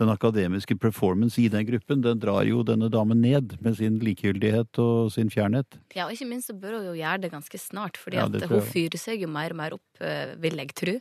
[0.00, 4.80] den akademiske performance i den gruppen, den drar jo denne damen ned med sin likegyldighet
[4.82, 5.78] og sin fjernhet.
[5.94, 8.48] Ja, og ikke minst så bør hun jo gjøre det ganske snart, fordi Ja, at
[8.50, 10.98] hun fyrer seg jo mer og mer opp, eh, vil jeg tro.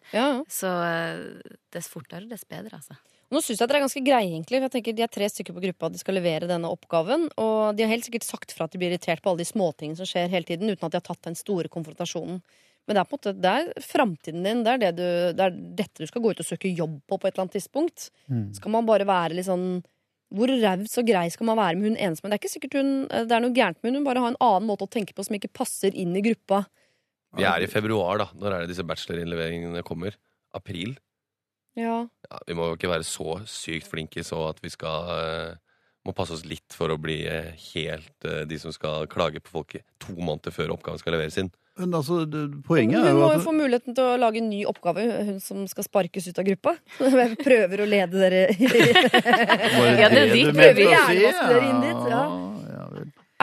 [0.49, 2.99] Så eh, dess fortere, dess bedre, altså.
[3.33, 4.59] Nå syns jeg dere er ganske greie, egentlig.
[4.59, 7.31] For jeg tenker De er tre stykker på gruppa, de skal levere denne oppgaven.
[7.41, 9.97] Og de har helt sikkert sagt fra at de blir irritert på alle de småtingene
[9.97, 12.43] som skjer hele tiden, uten at de har tatt den store konfrontasjonen.
[12.83, 14.61] Men det er på en måte, det er framtiden din.
[14.65, 17.17] Det er, det, du, det er dette du skal gå ut og søke jobb på
[17.17, 18.09] på et eller annet tidspunkt.
[18.27, 18.49] Mm.
[18.57, 19.67] Skal man bare være litt sånn
[20.33, 22.31] Hvor raus og grei skal man være med hun ensomme?
[22.31, 24.41] Det er ikke sikkert hun, det er noe gærent med hun, hun bare har en
[24.41, 26.63] annen måte å tenke på som ikke passer inn i gruppa.
[27.37, 28.27] Vi er i februar, da.
[28.37, 30.17] Når er det disse bachelorinnleveringene kommer?
[30.53, 30.95] April?
[31.77, 32.03] Ja.
[32.29, 35.55] Ja, vi må jo ikke være så sykt flinke så at vi skal eh,
[36.03, 39.53] Må passe oss litt for å bli eh, helt eh, de som skal klage på
[39.53, 41.51] folk to måneder før oppgaven skal leveres inn.
[41.79, 42.19] Men altså,
[42.67, 45.63] poenget er jo må jo få muligheten til å lage en ny oppgave, hun som
[45.71, 46.75] skal sparkes ut av gruppa.
[47.23, 52.03] Jeg prøver å lede dere Ja, det er ditt prøver gjerne å inn dit.
[52.13, 52.27] Ja.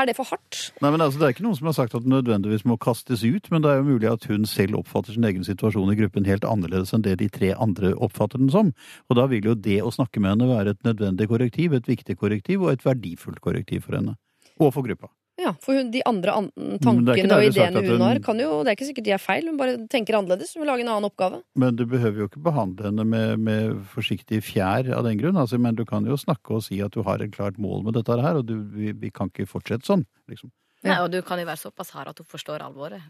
[0.01, 0.71] Er det for hardt?
[0.81, 3.21] Nei, men altså, Det er ikke noen som har sagt at den nødvendigvis må kastes
[3.21, 6.29] ut, men det er jo mulig at hun selv oppfatter sin egen situasjon i gruppen
[6.29, 8.73] helt annerledes enn det de tre andre oppfatter den som.
[9.11, 12.17] Og da vil jo det å snakke med henne være et nødvendig korrektiv, et viktig
[12.17, 14.17] korrektiv og et verdifullt korrektiv for henne.
[14.57, 15.13] Og for gruppa.
[15.41, 16.49] Ja, for hun, de andre an
[16.85, 19.47] tankene og ideene hun hun- har, kan jo, det er ikke sikkert de er feil.
[19.49, 20.53] Hun bare tenker annerledes.
[20.55, 21.41] Hun vil lage en annen oppgave.
[21.57, 25.39] Men du behøver jo ikke behandle henne med, med forsiktig fjær av den grunn.
[25.41, 27.95] Altså, men du kan jo snakke og si at du har et klart mål med
[27.97, 30.05] dette her, og du, vi, vi kan ikke fortsette sånn.
[30.29, 30.53] liksom.
[30.85, 33.01] Nei, og du kan jo være såpass hard at hun forstår alvoret,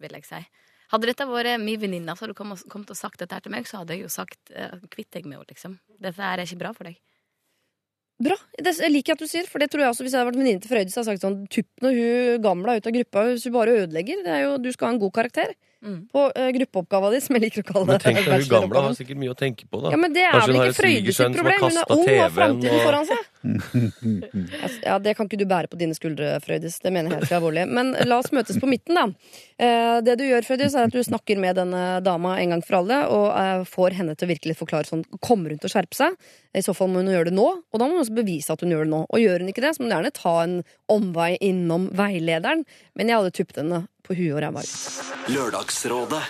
[0.00, 0.42] vil jeg si.
[0.90, 3.78] Hadde dette vært min venninne som hadde kommet kommet og sagt dette til meg, så
[3.84, 5.78] hadde jeg jo sagt eh, kvitt deg med henne, liksom.
[6.02, 6.96] Dette er ikke bra for deg.
[8.20, 8.36] Bra.
[8.60, 10.40] Det jeg liker at du sier, for det tror jeg også hvis jeg hadde vært
[10.42, 13.46] venninne til Frøydis, hadde jeg sagt sånn Tupp når hun gamla ut av gruppa hvis
[13.48, 14.20] hun bare ødelegger.
[14.26, 16.00] Det er jo, du skal ha en god karakter Mm.
[16.12, 17.94] på uh, gruppeoppgava di, som jeg liker å kalle det.
[17.94, 19.92] Men tenk deg, hun gamle har sikkert mye å tenke på, da.
[19.94, 21.54] Ja, men det er Kanskje vel hun har ikke en Frøydis sitt svigersønn som har
[21.56, 21.70] problem.
[21.70, 23.22] Hun er ung og har framtiden og- foran seg.
[24.60, 26.76] Altså, Ja, Det kan ikke du bære på dine skuldre, Frøydis.
[26.84, 27.64] Det mener jeg helt alvorlig.
[27.72, 29.06] Men la oss møtes på midten, da.
[29.56, 32.82] Uh, Det du gjør, Frøydis, er at du snakker med denne dama en gang for
[32.82, 35.96] alle, og uh, får henne til å virkelig forklare sånn Kommer hun til å skjerpe
[35.96, 36.16] seg?
[36.52, 38.60] I så fall må hun gjøre det nå, og da må hun også bevise at
[38.60, 39.04] hun gjør det nå.
[39.08, 40.56] Og gjør hun ikke det, så må hun gjerne ta en
[40.90, 42.66] omvei innom veilederen,
[42.98, 44.72] men jeg hadde tuppet henne på huet og ræva ut.
[45.30, 46.22] Lørdagsrådet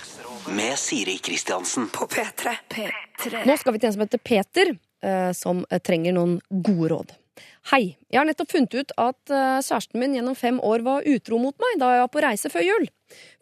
[0.53, 1.89] med Siri Kristiansen.
[1.93, 2.53] På P3.
[2.69, 3.41] P3.
[3.47, 4.71] Nå skal vi til en som heter Peter,
[5.05, 7.15] eh, som eh, trenger noen gode råd.
[7.71, 7.97] Hei.
[8.11, 11.57] Jeg har nettopp funnet ut at eh, kjæresten min gjennom fem år var utro mot
[11.61, 12.87] meg da jeg var på reise før jul.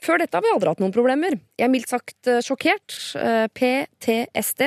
[0.03, 1.35] Før dette har vi aldri hatt noen problemer.
[1.59, 2.95] Jeg er mildt sagt sjokkert.
[3.59, 4.63] PTSD,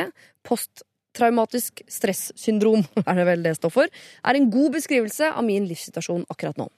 [0.46, 6.28] posttraumatisk stressyndrom, er det vel det står for, er en god beskrivelse av min livssituasjon
[6.32, 6.68] akkurat nå.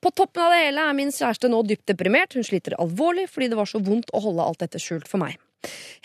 [0.00, 2.36] På toppen av det hele er min kjæreste nå dypt deprimert.
[2.36, 5.36] Hun sliter alvorlig fordi det var så vondt å holde alt dette skjult for meg.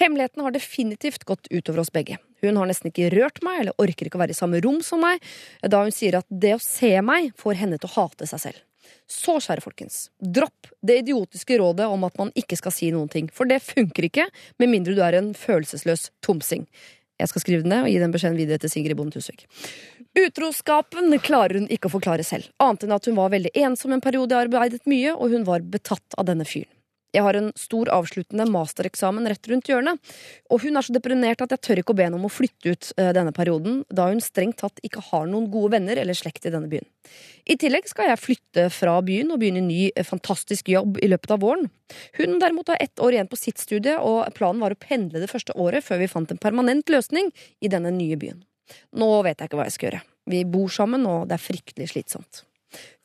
[0.01, 2.17] Hemmeligheten har definitivt gått utover oss begge.
[2.41, 5.03] Hun har nesten ikke rørt meg, eller orker ikke å være i samme rom som
[5.03, 5.21] meg,
[5.61, 8.63] da hun sier at det å se meg får henne til å hate seg selv.
[9.11, 13.27] Så, kjære folkens, dropp det idiotiske rådet om at man ikke skal si noen ting,
[13.33, 14.29] for det funker ikke,
[14.61, 16.65] med mindre du er en følelsesløs tomsing.
[17.21, 19.45] Jeg skal skrive den ned og gi den beskjeden videre til Sigrid Bonde Tusvik.
[20.19, 24.03] Utroskapen klarer hun ikke å forklare selv, annet enn at hun var veldig ensom en
[24.03, 26.67] periode, arbeidet mye, og hun var betatt av denne fyren.
[27.11, 29.99] Jeg har en stor avsluttende mastereksamen rett rundt hjørnet,
[30.51, 32.71] og hun er så deprimert at jeg tør ikke å be henne om å flytte
[32.71, 36.47] ut eh, denne perioden, da hun strengt tatt ikke har noen gode venner eller slekt
[36.47, 36.87] i denne byen.
[37.43, 41.11] I tillegg skal jeg flytte fra byen og begynne en ny, eh, fantastisk jobb i
[41.11, 41.67] løpet av våren.
[42.19, 45.31] Hun derimot har ett år igjen på sitt studie, og planen var å pendle det
[45.31, 48.39] første året før vi fant en permanent løsning i denne nye byen.
[48.97, 50.05] Nå vet jeg ikke hva jeg skal gjøre.
[50.31, 52.45] Vi bor sammen, og det er fryktelig slitsomt.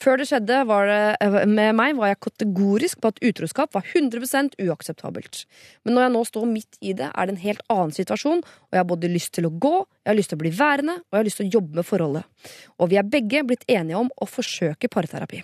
[0.03, 4.55] Før det skjedde det, eh, med meg, var jeg kategorisk på at utroskap var 100%
[4.63, 5.45] uakseptabelt.
[5.85, 8.71] Men når jeg nå står midt i det, er det en helt annen situasjon, og
[8.71, 9.75] jeg har både lyst til å gå,
[10.05, 11.89] jeg har lyst til å bli værende, og jeg har lyst til å jobbe med
[11.89, 12.25] forholdet.
[12.79, 15.43] Og vi er begge blitt enige om å forsøke parterapi.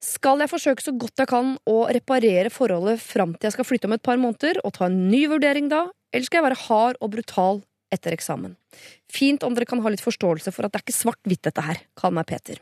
[0.00, 3.88] Skal jeg forsøke så godt jeg kan å reparere forholdet fram til jeg skal flytte
[3.88, 7.00] om et par måneder, og ta en ny vurdering da, eller skal jeg være hard
[7.00, 7.60] og brutal
[7.92, 8.56] etter eksamen?
[9.10, 11.82] Fint om dere kan ha litt forståelse for at det er ikke svart-hvitt dette her.
[11.98, 12.60] Kall meg Peter.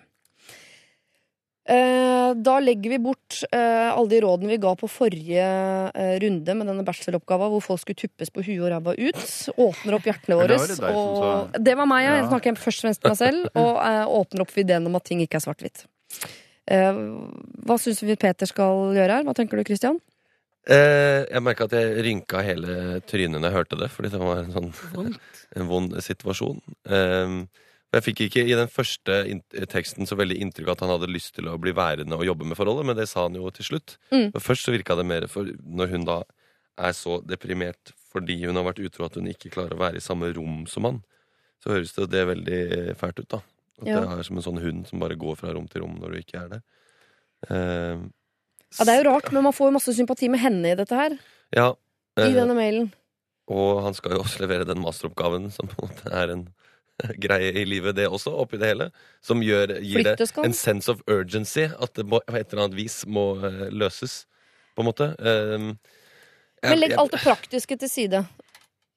[1.68, 6.54] Eh, Da legger vi bort eh, alle de rådene vi ga på forrige eh, runde
[6.56, 9.20] med denne bacheloroppgava hvor folk skulle tuppes på huet og ræva ut.
[9.56, 10.58] Åpner opp hjertene våre.
[10.60, 12.16] det det Og det var meg, ja.
[12.20, 13.48] Jeg snakker først og fremst til meg selv.
[13.62, 13.80] Og
[14.22, 15.84] åpner opp for ideen om at ting ikke er svart-hvitt.
[16.68, 19.24] Hva syns vi Peter skal gjøre her?
[19.28, 20.00] Hva tenker du, Christian?
[20.68, 24.42] Eh, jeg merka at jeg rynka hele trynet når jeg hørte det, fordi det var
[24.42, 25.16] en sånn
[25.56, 26.60] en vond situasjon.
[26.84, 27.36] Eh,
[27.96, 29.14] jeg fikk ikke i den første
[29.72, 32.44] teksten så veldig inntrykk av at han hadde lyst til å bli værende og jobbe
[32.44, 33.94] med forholdet, men det sa han jo til slutt.
[34.12, 34.26] Mm.
[34.34, 36.18] Men først så virka det mer for når hun da
[36.78, 40.04] er så deprimert fordi hun har vært utro at hun ikke klarer å være i
[40.04, 41.00] samme rom som han,
[41.64, 42.60] så høres det, det veldig
[43.00, 43.40] fælt ut, da.
[43.80, 44.00] At Ja.
[44.04, 46.18] det er som en sånn hund som bare går fra rom til rom når du
[46.20, 46.62] ikke er der.
[47.48, 48.04] Eh,
[48.76, 50.94] Ja, Det er jo rart, men man får jo masse sympati med henne i dette
[50.98, 51.18] her.
[51.56, 51.70] ja,
[52.18, 52.90] I eh, denne mailen.
[53.48, 56.42] Og han skal jo også levere den masteroppgaven, som på en måte er en
[57.24, 58.90] greie i livet, det også, oppi det hele.
[59.24, 62.76] Som gjør, gir det en sense of urgency, at det må, på et eller annet
[62.76, 64.24] vis må eh, løses,
[64.76, 65.08] på en måte.
[65.18, 65.70] Um,
[66.62, 68.26] jeg- Men legg alt det praktiske til side.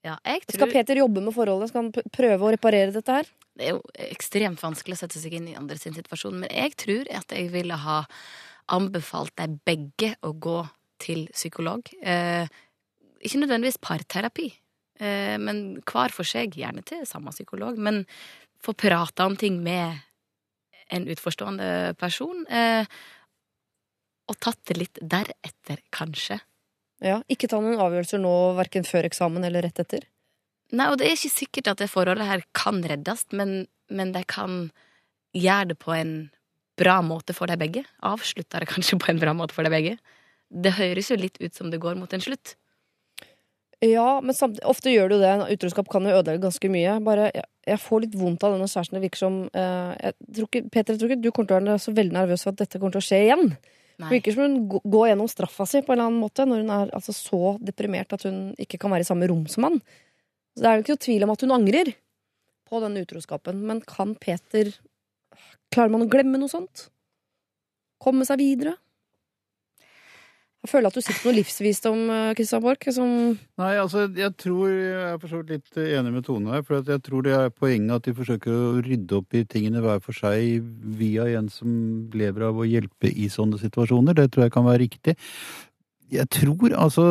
[0.04, 1.70] Ja, jeg Skal Peter jobbe med forholdet?
[1.70, 3.28] Skal han prøve å reparere dette her?
[3.56, 6.74] Det er jo ekstremt vanskelig å sette seg inn i andre sin situasjon, men jeg
[6.76, 8.00] tror at jeg ville ha
[8.72, 10.60] anbefalt de begge å gå
[11.02, 11.88] til psykolog.
[12.02, 12.46] Eh,
[13.22, 14.48] ikke nødvendigvis parterapi,
[15.00, 18.06] eh, men hver for seg, gjerne til samme psykolog, men
[18.62, 20.00] få prata om ting med
[20.92, 22.46] en utforstående person.
[22.48, 22.86] Eh,
[24.30, 26.40] og tatt det litt deretter, kanskje.
[27.02, 30.06] Ja, Ikke ta noen avgjørelser nå, verken før eksamen eller rett etter.
[30.72, 34.22] Nei, og det er ikke sikkert at det forholdet her kan reddes, men, men de
[34.24, 34.70] kan
[35.36, 36.14] gjøre det på en
[36.82, 37.86] bra måte for deg begge.
[38.06, 39.96] Avslutta det kanskje på en bra måte for deg begge.
[40.52, 42.56] Det høres jo litt ut som det går mot en slutt.
[43.82, 45.54] Ja, men samtidig, ofte gjør det jo det.
[45.56, 47.00] Utroskap kan jo ødelegge ganske mye.
[47.02, 48.98] Bare, jeg, jeg får litt vondt av denne kjæresten.
[49.00, 51.62] Det virker som eh, jeg tror ikke, Peter, jeg tror ikke du kommer til å
[51.62, 53.50] være så veldig nervøs for at dette kommer til å skje igjen.
[54.02, 56.71] Det virker som hun går gjennom straffa si på en eller annen måte når hun
[56.73, 59.82] er altså, så deprimert at hun ikke kan være i samme rom som han.
[60.54, 61.92] Så det er jo ikke noe tvil om at hun angrer
[62.69, 63.65] på denne utroskapen.
[63.65, 64.71] Men kan Peter
[65.72, 66.90] Klarer man å glemme noe sånt?
[68.02, 68.76] Komme seg videre?
[70.62, 72.84] Jeg føler at du sitter på noe livsvisdom, Kristian Christian Borch.
[72.94, 73.13] Som
[73.58, 76.62] Nei, altså, jeg tror Jeg er for så vidt litt enig med Tone her.
[76.67, 80.04] For jeg tror det er poenget at de forsøker å rydde opp i tingene hver
[80.06, 80.62] for seg
[81.00, 81.72] via en som
[82.13, 84.19] lever av å hjelpe i sånne situasjoner.
[84.19, 85.17] Det tror jeg kan være riktig.
[86.12, 87.04] Jeg tror, altså,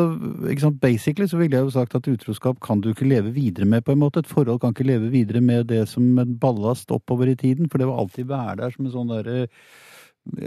[0.51, 3.65] ikke sant, Basically så ville jeg jo sagt at utroskap kan du ikke leve videre
[3.65, 4.21] med, på en måte.
[4.21, 7.81] Et forhold kan ikke leve videre med det som en ballast oppover i tiden, for
[7.81, 9.47] det vil alltid være der som en sånn derre ja,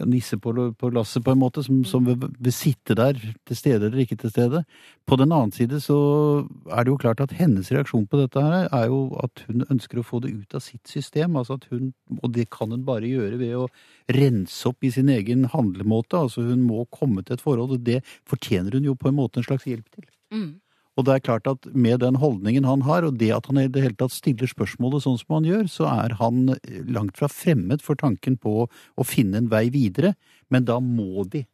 [0.05, 3.87] nisse på, på lasset, på en måte, som, som vil, vil sitte der til stede
[3.87, 4.63] eller ikke til stede.
[5.09, 5.97] På den annen side så
[6.69, 9.99] er det jo klart at hennes reaksjon på dette her er jo at hun ønsker
[9.99, 11.35] å få det ut av sitt system.
[11.35, 13.67] altså at hun, Og det kan hun bare gjøre ved å
[14.13, 16.17] rense opp i sin egen handlemåte.
[16.17, 19.41] altså Hun må komme til et forhold, og det fortjener hun jo på en måte
[19.41, 20.05] en slags hjelp til.
[20.33, 20.62] Mm.
[20.93, 23.69] Og det er klart at med den holdningen han har, og det at han i
[23.71, 26.53] det hele tatt stiller spørsmålet sånn som han gjør, så er han
[26.85, 30.13] langt fra fremmed for tanken på å finne en vei videre.
[30.53, 31.47] Men da må de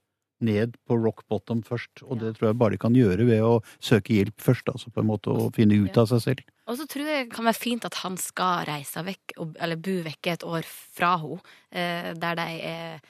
[0.43, 3.59] ned på rock bottom først, og det tror jeg bare de kan gjøre ved å
[3.83, 6.43] søke hjelp først, altså på en måte å finne ut av seg selv.
[6.69, 9.97] Og så tror jeg det kan være fint at han skal reise vekk, eller bo
[10.05, 13.01] vekke et år fra henne, eh, der de er,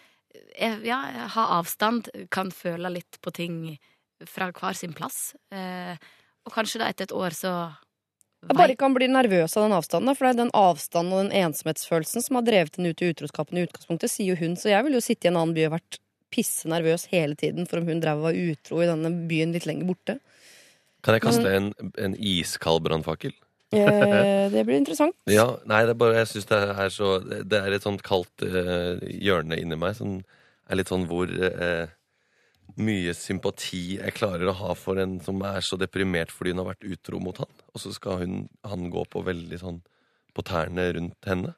[0.57, 0.99] er Ja,
[1.35, 3.77] har avstand, kan føle litt på ting
[4.27, 5.35] fra hver sin plass.
[5.51, 5.95] Eh,
[6.49, 7.53] og kanskje da etter et år så
[8.47, 10.15] jeg bare kan bli nervøs av den avstanden.
[10.15, 13.59] For det er den avstanden og den ensomhetsfølelsen som har drevet henne ut i utroskapen
[13.59, 14.55] i utgangspunktet, sier jo hun.
[14.55, 15.99] Så jeg ville jo sitte i en annen by og vært
[16.31, 19.67] pisse nervøs hele tiden for om hun drev og var utro i denne byen litt
[19.67, 20.17] lenger borte.
[21.03, 21.69] Kan jeg kaste en,
[21.99, 23.35] en iskald brannfakkel?
[23.75, 25.15] Eh, det blir interessant.
[25.29, 28.45] Ja, nei, det er bare, jeg synes det er så Det er et sånt kaldt
[28.45, 30.19] eh, hjørne inni meg som
[30.69, 31.91] er litt sånn hvor eh,
[32.77, 36.71] mye sympati jeg klarer å ha for en som er så deprimert fordi hun har
[36.73, 37.51] vært utro mot han.
[37.73, 38.35] Og så skal hun,
[38.67, 39.81] han gå på veldig sånn
[40.35, 41.55] på tærne rundt henne.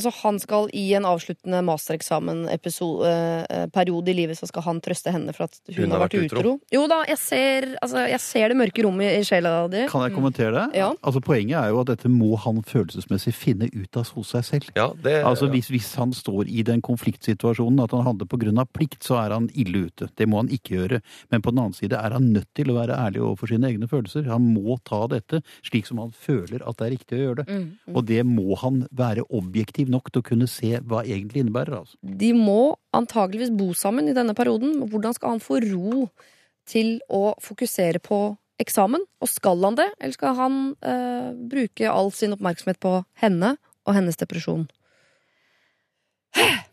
[0.00, 5.44] Altså Han skal i en avsluttende mastereksamen-periode i livet Så skal han trøste henne for
[5.46, 6.50] at hun, har vært utro.
[6.72, 9.80] Jo da, jeg ser, altså, jeg ser det mørke rommet i sjela di.
[9.90, 10.66] Kan jeg kommentere det?
[10.80, 10.88] Ja.
[11.04, 14.66] Altså Poenget er jo at dette må han følelsesmessig finne ut av hos seg selv.
[14.78, 18.60] Ja, det, Altså hvis, hvis han står i den konfliktsituasjonen at han handler på grunn
[18.62, 20.04] av plikt, så er han ille ute.
[20.16, 20.98] Det må han ikke gjøre.
[21.32, 23.86] Men på den annen side er han nødt til å være ærlig overfor sine egne
[23.90, 24.22] følelser.
[24.30, 25.36] Han må ta dette
[25.66, 27.46] slik som han føler at det er riktig å gjøre det.
[27.50, 27.96] Mm, mm.
[27.96, 31.80] Og det må han være objektiv nok til å kunne se hva egentlig innebærer.
[31.82, 31.98] altså.
[32.02, 34.78] De må antageligvis bo sammen i denne perioden.
[34.90, 36.06] Hvordan skal han få ro
[36.70, 38.20] til å fokusere på
[38.62, 39.04] eksamen?
[39.20, 43.96] Og skal han det, eller skal han eh, bruke all sin oppmerksomhet på henne og
[43.96, 44.68] hennes depresjon?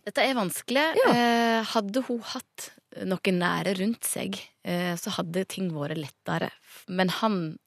[0.08, 0.84] Dette er vanskelig.
[1.10, 2.72] Eh, hadde hun hatt
[3.08, 6.52] noen nære rundt seg, eh, så hadde ting vært lettere.
[6.88, 7.58] Men han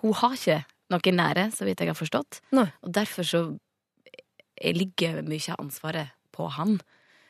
[0.00, 0.60] Hun har ikke
[0.90, 2.38] noen nære, så vidt jeg har forstått.
[2.54, 2.68] Nei.
[2.86, 3.40] Og derfor så
[4.60, 6.78] ligger mye av ansvaret på han.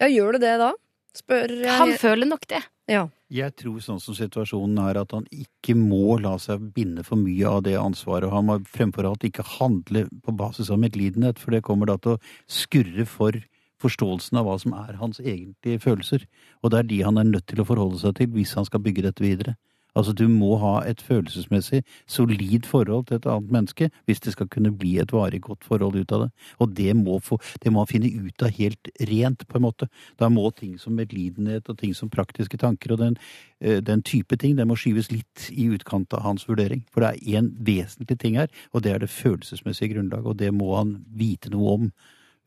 [0.00, 0.72] Ja, gjør det det da?
[1.16, 1.72] Spør jeg.
[1.74, 2.60] Han føler nok det.
[2.90, 3.08] Ja.
[3.30, 7.46] Jeg tror sånn som situasjonen er at han ikke må la seg binde for mye
[7.46, 8.26] av det ansvaret.
[8.26, 11.98] og Han må fremfor alt ikke handle på basis av medlidenhet, for det kommer da
[11.98, 12.20] til å
[12.50, 13.38] skurre for
[13.80, 16.26] forståelsen av hva som er hans egentlige følelser.
[16.62, 18.82] Og det er de han er nødt til å forholde seg til hvis han skal
[18.84, 19.56] bygge dette videre.
[19.94, 24.48] Altså du må ha et følelsesmessig solid forhold til et annet menneske hvis det skal
[24.52, 26.30] kunne bli et varig godt forhold ut av det.
[26.60, 29.88] Og det må, få, finne ut av helt rent, på en måte.
[30.20, 33.16] Da må ting som medlidenhet og ting som praktiske tanker og den,
[33.60, 36.84] eh, den type ting, det må skyves litt i utkant av hans vurdering.
[36.92, 40.52] For det er én vesentlig ting her, og det er det følelsesmessige grunnlaget, og det
[40.54, 41.90] må han vite noe om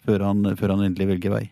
[0.03, 1.45] før han, før han endelig velger vei.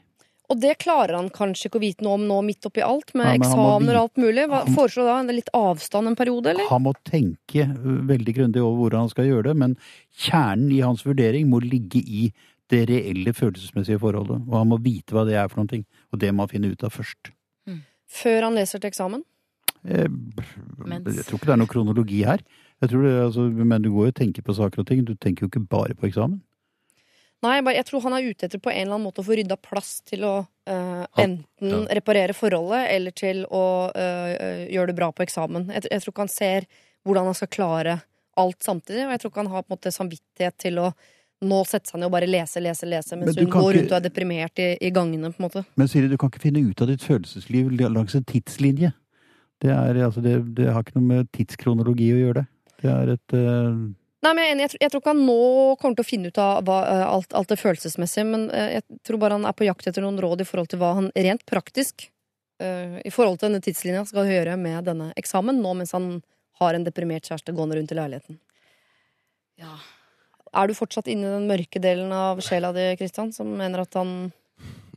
[0.52, 3.30] Og det klarer han kanskje ikke å vite noe om nå midt oppi alt, med
[3.30, 4.46] Nei, eksamener og alt mulig.
[4.52, 6.68] Hva, han- foreslår da en litt avstand en periode, eller?
[6.70, 7.66] Han må tenke
[8.12, 9.78] veldig grundig over hvordan han skal gjøre det, men
[10.28, 12.32] kjernen i hans vurdering må ligge i
[12.72, 14.44] det reelle følelsesmessige forholdet.
[14.48, 16.72] Og han må vite hva det er for noen ting, og det må han finne
[16.72, 17.32] ut av først.
[18.12, 19.24] Før han leser til eksamen?
[19.88, 22.42] Jeg, Jeg tror ikke det er noe kronologi her.
[22.82, 25.04] Jeg tror det, altså, men du går jo og tenker på saker og ting.
[25.06, 26.42] Du tenker jo ikke bare på eksamen.
[27.42, 29.26] Nei, jeg bare, jeg tror han er ute etter på en eller annen måte å
[29.26, 30.36] få rydda plass til å
[30.70, 35.66] Uh, enten enten reparere forholdet eller til å eh, gjøre det bra på eksamen.
[35.74, 36.68] Jeg, jeg tror ikke han ser
[37.02, 37.96] hvordan han skal klare
[38.40, 40.92] alt samtidig, og jeg tror ikke han har på en måte samvittighet til å
[41.50, 43.92] nå sette seg ned og bare lese, lese, lese, mens Men hun går ikke- rundt
[43.92, 45.66] og er deprimert i, i gangene, på en måte.
[45.82, 48.94] Men Siri, du kan ikke finne ut av ditt følelsesliv langs en tidslinje.
[49.62, 52.48] Det, er, altså, det, det har ikke noe med tidskronologi å gjøre, det.
[52.82, 53.82] Det er et eh,
[54.22, 55.44] Nei, men jeg, jeg, tror, jeg tror ikke han nå
[55.82, 59.00] kommer til å finne ut av hva, eh, alt, alt det følelsesmessige, men eh, jeg
[59.08, 61.42] tror bare han er på jakt etter noen råd i forhold til hva han rent
[61.50, 62.06] praktisk
[62.62, 66.12] uh, i forhold til denne tidslinja skal gjøre med denne eksamen, nå mens han
[66.62, 68.38] har en deprimert kjæreste gående rundt i leiligheten.
[69.62, 69.74] Ja.
[70.54, 73.98] Er du fortsatt inne i den mørke delen av sjela di, Kristian, som mener at
[73.98, 74.30] han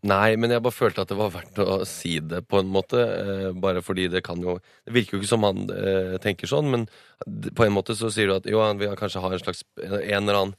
[0.05, 3.01] Nei, men jeg bare følte at det var verdt å si det på en måte.
[3.01, 6.69] Eh, bare fordi det kan jo Det virker jo ikke som han eh, tenker sånn,
[6.73, 6.87] men
[7.25, 9.95] på en måte så sier du at jo, han vil kanskje ha en slags en
[9.95, 10.57] eller annen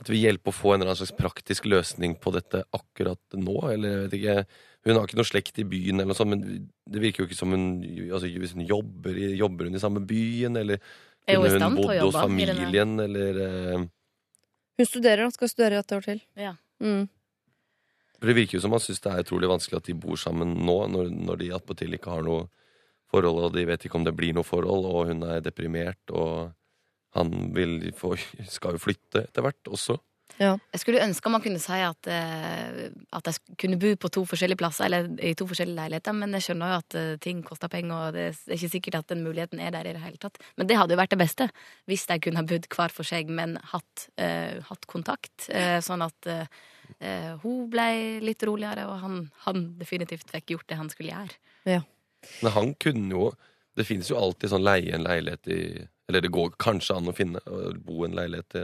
[0.00, 3.56] At vi hjelper å få en eller annen slags praktisk løsning på dette akkurat nå,
[3.72, 4.64] eller jeg vet ikke.
[4.86, 7.38] Hun har ikke noe slekt i byen, eller noe sånt, men det virker jo ikke
[7.38, 7.66] som hun
[8.06, 10.80] altså, Hvis hun jobber, i, jobber hun i samme byen, eller
[11.26, 13.86] Er hun i kunne stand hun til å bodd hos i familien, eller eh,
[14.76, 15.36] Hun studerer, da.
[15.36, 16.20] Skal studere et år til.
[16.38, 16.54] Ja.
[16.80, 17.08] Mm.
[18.26, 20.56] For det virker jo som han syns det er utrolig vanskelig at de bor sammen
[20.66, 22.48] nå, når, når de attpåtil ikke har noe
[23.14, 26.50] forhold, og de vet ikke om det blir noe forhold, og hun er deprimert, og
[27.14, 27.30] han
[27.94, 28.16] få,
[28.50, 29.94] skal jo flytte etter hvert også.
[30.42, 34.58] Jeg skulle ønske man kunne si at, eh, at jeg kunne bo på to forskjellige
[34.58, 37.94] plasser, eller i to forskjellige leiligheter, men jeg skjønner jo at eh, ting koster penger,
[37.94, 40.42] og det er ikke sikkert at den muligheten er der i det hele tatt.
[40.58, 41.46] Men det hadde jo vært det beste,
[41.86, 46.04] hvis de kunne ha bodd hver for seg, men hatt, uh, hatt kontakt, uh, sånn
[46.04, 46.50] at eh,
[47.00, 47.88] eh, hun ble
[48.24, 51.82] litt roligere, og han, han definitivt fikk gjort det han skulle gjøre.
[52.42, 53.28] Men han kunne jo
[53.76, 55.58] Det finnes jo alltid sånn leie en leilighet i
[56.08, 58.62] Eller det går kanskje an å finne å bo en leilighet i,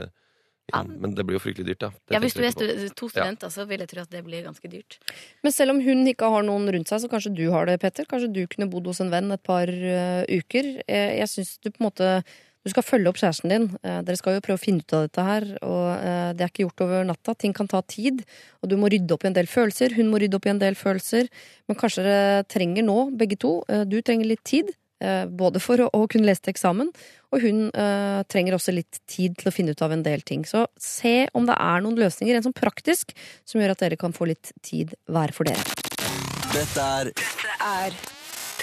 [0.71, 0.79] ja.
[0.87, 1.89] Men det blir jo fryktelig dyrt, da.
[2.07, 3.51] Det Ja, Hvis du er to studenter, Ja.
[3.51, 4.97] så vil jeg tro at det blir ganske dyrt.
[5.43, 8.05] Men selv om hun ikke har noen rundt seg, så kanskje du har det, Petter.
[8.05, 10.83] Kanskje du kunne bodd hos en venn et par uh, uker.
[10.87, 12.23] Jeg, jeg syns du på en måte
[12.63, 13.65] du skal følge opp kjæresten din.
[13.83, 15.47] Eh, dere skal jo prøve å finne ut av dette her.
[15.67, 17.35] Og eh, det er ikke gjort over natta.
[17.35, 18.23] Ting kan ta tid.
[18.63, 19.97] Og du må rydde opp i en del følelser.
[19.97, 21.27] Hun må rydde opp i en del følelser.
[21.67, 23.57] Men kanskje dere trenger nå, begge to.
[23.67, 24.71] eh, du trenger litt tid.
[25.03, 26.87] eh, både for å, kunne lese til eksamen,
[27.33, 30.45] og hun eh, trenger også litt tid til å finne ut av en del ting.
[30.47, 33.11] Så se om det er noen løsninger, en sånn praktisk,
[33.43, 35.59] som gjør at dere kan få litt tid hver for dere.
[36.53, 37.11] Dette er
[37.63, 37.97] Er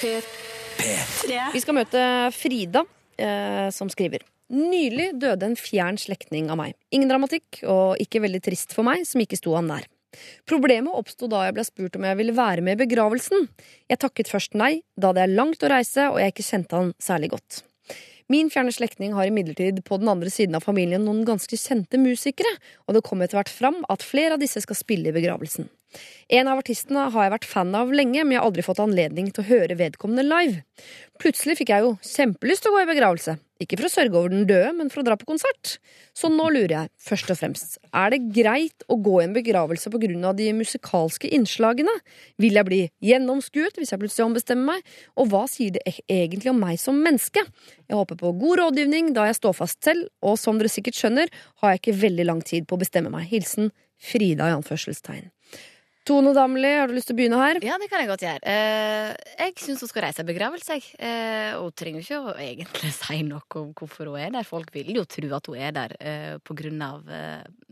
[0.01, 1.53] P3.
[1.53, 2.01] Vi skal møte
[2.33, 2.87] Frida,
[3.21, 4.25] eh, som skriver.
[4.51, 6.75] Nylig døde en fjern slektning av meg.
[6.91, 9.87] Ingen dramatikk, og ikke veldig trist for meg, som ikke sto han nær.
[10.49, 13.47] Problemet oppsto da jeg ble spurt om jeg ville være med i begravelsen.
[13.91, 16.95] Jeg takket først nei, da det er langt å reise og jeg ikke kjente han
[16.99, 17.63] særlig godt.
[18.31, 22.53] Min fjerne slektning har imidlertid på den andre siden av familien noen ganske kjente musikere,
[22.87, 25.67] og det kom etter hvert fram at flere av disse skal spille i begravelsen.
[26.31, 29.33] En av artistene har jeg vært fan av lenge, men jeg har aldri fått anledning
[29.35, 30.63] til å høre vedkommende live.
[31.19, 33.35] Plutselig fikk jeg jo kjempelyst til å gå i begravelse.
[33.61, 35.75] Ikke for å sørge over den døde, men for å dra på konsert.
[36.17, 39.93] Så nå lurer jeg, først og fremst, er det greit å gå i en begravelse
[39.93, 41.93] på grunn av de musikalske innslagene?
[42.41, 44.95] Vil jeg bli gjennomskuet hvis jeg plutselig ombestemmer meg?
[45.21, 47.45] Og hva sier det e- egentlig om meg som menneske?
[47.85, 51.29] Jeg håper på god rådgivning da jeg står fast selv, og som dere sikkert skjønner,
[51.61, 53.29] har jeg ikke veldig lang tid på å bestemme meg.
[53.29, 55.29] Hilsen Frida i anførselstegn.
[56.11, 57.61] Tone Damli, har du lyst til å begynne her?
[57.63, 58.41] Ja, det kan jeg godt gjøre.
[58.51, 59.13] Eh,
[59.45, 60.89] jeg syns hun skal reise i begravelse, jeg.
[61.07, 64.49] Eh, hun trenger ikke å egentlig si noe om hvorfor hun er der.
[64.49, 67.07] Folk vil jo tro at hun er der eh, på grunn av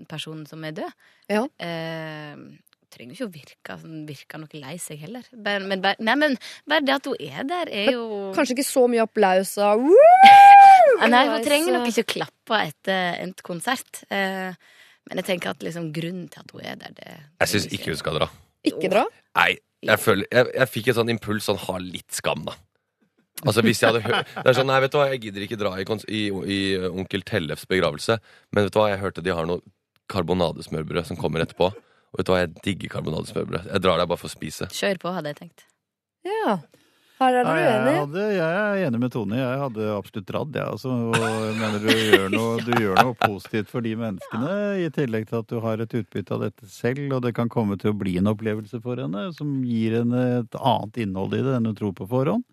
[0.07, 1.05] personen som er død.
[1.34, 1.43] Ja.
[1.51, 2.47] Hun
[2.95, 5.26] trenger ikke å virke, sånn, virke noe lei seg heller.
[5.34, 6.39] Men, men, nei, men
[6.70, 8.07] bare det at hun er der, er jo
[8.39, 9.74] Kanskje ikke så mye applaus Ah,
[11.11, 14.07] Nei, hun trenger nok ikke å klappe etter endt konsert.
[14.14, 14.55] Eh,
[15.09, 17.93] men jeg tenker at liksom, grunnen til at hun er der, det Jeg syns ikke
[17.93, 18.31] hun skal dra.
[18.69, 19.05] Ikke dra?
[19.39, 19.51] Nei,
[19.87, 22.57] jeg, føler, jeg, jeg fikk en sånn impuls sånn ha litt skam, da.
[23.47, 25.59] Altså hvis jeg hadde hørt Det er sånn, nei, vet du hva, jeg gidder ikke
[25.61, 28.17] dra i, i, i onkel Tellefs begravelse,
[28.51, 29.63] men vet du hva, jeg hørte de har noe
[30.11, 31.69] karbonadesmørbrød som kommer etterpå.
[31.69, 33.69] Og vet du hva, jeg digger karbonadesmørbrød.
[33.69, 34.71] Jeg drar der bare for å spise.
[34.73, 35.67] Kjør på, hadde jeg tenkt.
[36.27, 36.59] Ja.
[37.19, 38.01] Her er Ja, dere jeg, uenige.
[38.05, 39.39] hadde, jeg er enig med Tone.
[39.41, 40.66] Jeg hadde absolutt dratt, jeg.
[40.71, 44.53] Altså, og mener du gjør, noe, du gjør noe positivt for de menneskene,
[44.85, 47.75] i tillegg til at du har et utbytte av dette selv, og det kan komme
[47.81, 51.57] til å bli en opplevelse for henne som gir henne et annet innhold i det
[51.59, 52.47] enn hun tror på forhånd.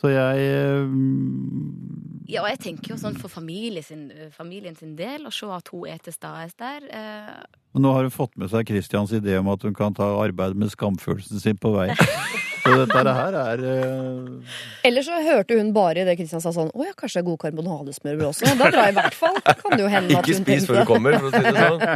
[0.00, 5.26] Så jeg mm, Ja, og jeg tenker jo sånn for familie sin, familien sin del,
[5.28, 6.86] å se at hun er til stede der.
[6.88, 10.56] Eh, Nå har hun fått med seg Christians idé om at hun kan ta arbeid
[10.58, 11.90] med skamfølelsen sin på vei.
[12.72, 14.56] Så dette her er uh...
[14.88, 17.40] Eller så hørte hun bare det Kristian sa sånn Å ja, kanskje det er god
[17.44, 18.52] karbonadesmørbrød også.
[18.58, 19.38] Da drar jeg i hvert fall.
[19.62, 21.54] Kan det jo hende at Ikke hun spis før du kommer, for å si det
[21.60, 21.86] sånn.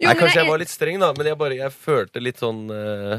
[0.00, 2.38] Jo, Nei, kanskje jeg- jeg var litt streng, da, men jeg bare jeg følte litt
[2.40, 3.18] sånn uh...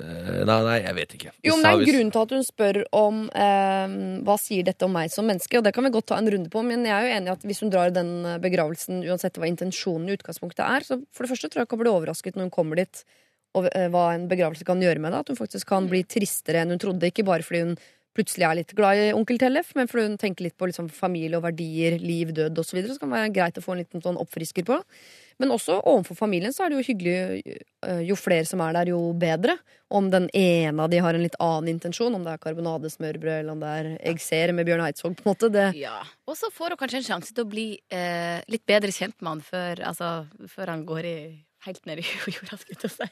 [0.00, 1.32] eh, Nei, nei, jeg vet ikke.
[1.44, 4.86] Jo, men det er en grunn til at hun spør om eh, hva sier dette
[4.88, 6.94] om meg som menneske, og det kan vi godt ta en runde på, men jeg
[6.96, 10.86] er jo enig at hvis hun drar den begravelsen, uansett hva intensjonen i utgangspunktet er,
[10.88, 13.04] så for det første tror jeg hun kan bli overrasket når hun kommer dit,
[13.58, 16.62] og eh, hva en begravelse kan gjøre med det, at hun faktisk kan bli tristere
[16.62, 17.80] enn hun trodde, ikke bare fordi hun
[18.16, 21.38] plutselig er litt glad i onkel Tellef, men fordi hun tenker litt på liksom, familie
[21.38, 23.82] og verdier, liv, død osv., så, videre, så kan det være greit å få en
[23.84, 24.78] liten sånn oppfrisker på.
[25.40, 27.54] Men også overfor familien så er det jo hyggelig
[27.86, 29.56] øh, jo flere som er der, jo bedre.
[29.90, 33.54] Om den ene av de har en litt annen intensjon, om det er karbonadesmørbrød eller
[33.54, 35.16] om det er eggser med Bjørn Eidsvåg.
[35.16, 35.52] på en måte.
[35.54, 35.96] Det, ja.
[36.28, 39.32] Og så får hun kanskje en sjanse til å bli eh, litt bedre kjent med
[39.32, 40.10] han før, altså,
[40.50, 41.16] før han går i,
[41.66, 43.10] helt ned i jorda, skulle jeg si.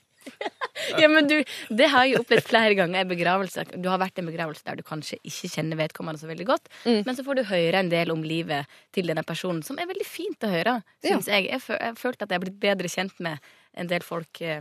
[1.02, 1.36] Ja, men du,
[1.74, 3.64] Det har jeg opplevd flere ganger i begravelse.
[3.82, 6.70] Du har vært i en begravelse der du kanskje ikke kjenner vedkommende så veldig godt,
[6.84, 7.02] Mm.
[7.06, 10.06] men så får du høre en del om livet til denne personen, som er veldig
[10.06, 11.16] fint å høre, Ja.
[11.16, 11.48] syns jeg.
[11.50, 13.38] Jeg, jeg har følt at jeg har blitt bedre kjent med
[13.74, 14.60] en del folk eh,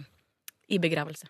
[0.70, 1.30] i begravelse.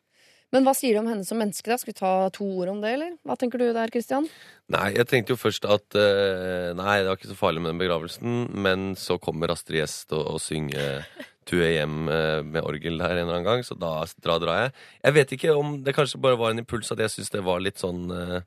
[0.55, 1.67] Men hva sier du om henne som menneske?
[1.67, 1.75] da?
[1.75, 3.17] Skal vi ta to ord om det, eller?
[3.27, 4.29] Hva tenker du der, Kristian?
[4.71, 7.81] Nei, jeg tenkte jo først at uh, Nei, det var ikke så farlig med den
[7.81, 8.37] begravelsen.
[8.55, 11.03] Men så kommer Astrid S til å, å synge
[11.47, 13.91] Tue er hjemme med orgel her en eller annen gang, så da
[14.23, 14.73] dra, drar jeg.
[15.03, 17.61] Jeg vet ikke om det kanskje bare var en impuls at jeg syns det var
[17.63, 18.39] litt sånn eh,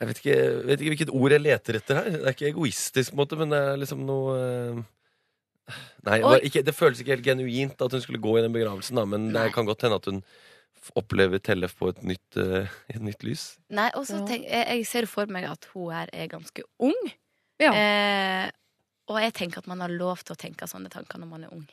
[0.00, 0.36] Jeg vet ikke,
[0.68, 2.10] vet ikke hvilket ord jeg leter etter her.
[2.14, 4.84] Det er ikke egoistisk, på en måte, men det er liksom noe eh,
[6.06, 9.00] Nei, det, ikke, det føles ikke helt genuint at hun skulle gå i den begravelsen,
[9.00, 10.20] da, men det kan godt hende at hun
[10.94, 13.46] opplever Tellef på et nytt, uh, et nytt lys.
[13.74, 17.00] Nei, og så tenk, jeg, jeg ser for meg at hun her er ganske ung.
[17.58, 17.72] Ja.
[17.72, 18.52] Eh,
[19.10, 21.54] og jeg tenker at man har lov til å tenke sånne tanker når man er
[21.56, 21.66] ung.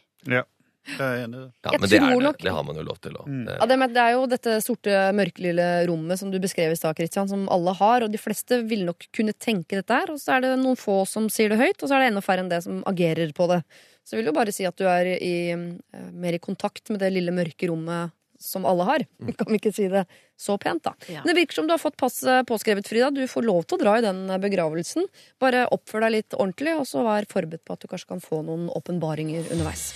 [0.83, 1.51] Jeg er enig i det.
[1.63, 2.31] Ja, men det, er det.
[2.43, 3.27] det har man jo lov til òg.
[3.31, 3.45] Mm.
[3.47, 6.97] Ja, det, det er jo dette sorte, mørke lille rommet som du beskrev i stad,
[6.99, 8.03] Christian, som alle har.
[8.03, 10.11] Og de fleste vil nok kunne tenke dette her.
[10.11, 12.25] Og så er det noen få som sier det høyt, og så er det enda
[12.25, 13.61] færre enn det som agerer på det.
[14.03, 16.99] Så jeg vil jo bare si at du er i, eh, mer i kontakt med
[16.99, 18.11] det lille mørke rommet
[18.43, 19.05] som alle har.
[19.37, 20.03] Kan vi ikke si det
[20.39, 20.93] så pent, da.
[21.07, 21.21] Ja.
[21.23, 23.11] Men det virker som du har fått pass eh, påskrevet, Frida.
[23.13, 25.07] Du får lov til å dra i den eh, begravelsen.
[25.41, 28.41] Bare oppfør deg litt ordentlig, og så vær forberedt på at du kanskje kan få
[28.45, 29.91] noen åpenbaringer underveis.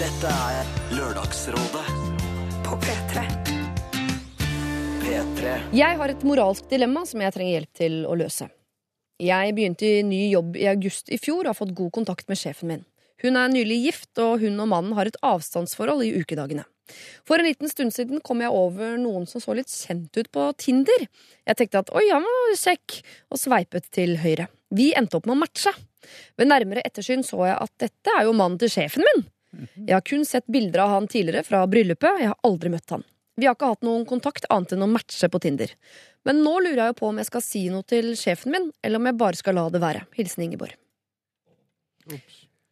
[0.00, 1.84] Dette er Lørdagsrådet
[2.64, 3.26] På P3.
[5.02, 5.58] P3.
[5.76, 8.48] Jeg har et moralsk dilemma som jeg trenger hjelp til å løse.
[9.20, 12.40] Jeg begynte i ny jobb i august i fjor og har fått god kontakt med
[12.40, 12.86] sjefen min.
[13.20, 16.64] Hun er nylig gift, og hun og mannen har et avstandsforhold i ukedagene.
[17.28, 20.46] For en liten stund siden kom jeg over noen som så litt kjent ut på
[20.58, 21.06] Tinder.
[21.46, 22.96] Jeg tenkte at oi, han var kjekk,
[23.30, 24.48] og sveipet til høyre.
[24.74, 25.74] Vi endte opp med å matche.
[26.38, 29.24] Ved nærmere ettersyn så jeg at dette er jo mannen til sjefen min.
[29.86, 33.06] Jeg har kun sett bilder av han tidligere fra bryllupet, jeg har aldri møtt han.
[33.40, 35.72] Vi har ikke hatt noen kontakt annet enn å matche på Tinder.
[36.28, 39.00] Men nå lurer jeg jo på om jeg skal si noe til sjefen min, eller
[39.00, 40.04] om jeg bare skal la det være.
[40.18, 40.76] Hilsen Ingeborg.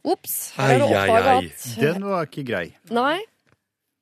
[0.05, 0.53] Ops.
[0.57, 1.47] Her er det Ai, ai, oppdaga ai.
[1.47, 2.67] at Den var ikke grei.
[2.91, 3.19] Nei.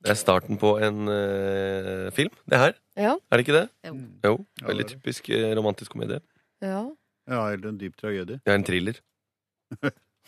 [0.03, 2.73] Det er starten på en eh, film, det her.
[2.95, 3.15] Ja.
[3.31, 3.69] Er det ikke det?
[3.85, 3.95] Jo.
[4.23, 4.33] Jo.
[4.61, 5.01] Ja, Veldig det er det.
[5.01, 6.21] typisk eh, romantisk komedie.
[6.61, 6.85] ja.
[7.27, 8.37] Ja, eller en dyp tragedie.
[8.39, 8.93] Det er en thriller.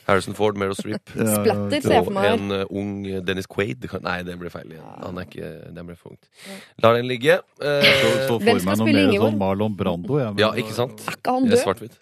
[0.08, 1.10] Harrison Ford, Meryl Streep.
[1.14, 2.26] Splatter, ser jeg for Og meg.
[2.26, 2.34] her.
[2.34, 2.90] en eh, ung
[3.24, 3.86] Dennis Quaid.
[4.04, 4.84] Nei, det ble feil igjen.
[5.06, 6.28] Han er ikke Det ble for ungt.
[6.84, 7.38] La den ligge.
[7.62, 9.30] Eh, Så, så Hvem for skal meg noe spille mer Ingeborg?
[9.32, 10.20] sånn Marlon Brando.
[10.20, 11.06] Ja, men- ja, ikke sant?
[11.08, 11.64] Er ikke han Det er død?
[11.64, 11.98] svart-hvitt.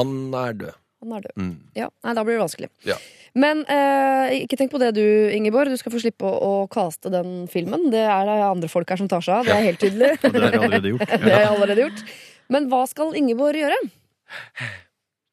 [0.00, 0.74] Han er død.
[1.02, 1.34] Han er død.
[1.42, 1.54] Mm.
[1.76, 2.70] Ja, nei, da blir det vanskelig.
[2.86, 2.96] Ja.
[3.42, 5.72] Men eh, ikke tenk på det du, Ingeborg.
[5.72, 7.88] Du skal få slippe å, å kaste den filmen.
[7.92, 9.48] Det er det andre folk her som tar seg av.
[9.48, 10.12] Det er helt tydelig.
[10.22, 11.06] Og det er allerede gjort.
[11.24, 12.04] det har jeg allerede gjort.
[12.52, 13.80] Men hva skal Ingeborg gjøre?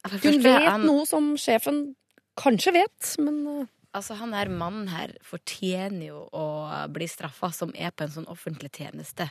[0.10, 1.84] Hun vet han, noe som sjefen
[2.40, 6.46] kanskje vet, men eh, altså, han her mannen her fortjener jo å
[6.94, 9.28] bli straffa, som er på en sånn offentlig tjeneste.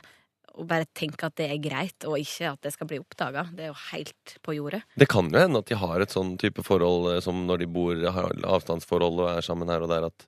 [0.55, 3.45] Og bare tenke at det er greit, og ikke at det skal bli oppdaga.
[3.53, 4.81] Det er jo helt på jordet.
[4.99, 7.67] Det kan jo hende at de har et sånn type forhold eh, som når de
[7.67, 10.27] bor har avstandsforhold og er sammen her og der, at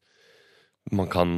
[0.91, 1.29] man kan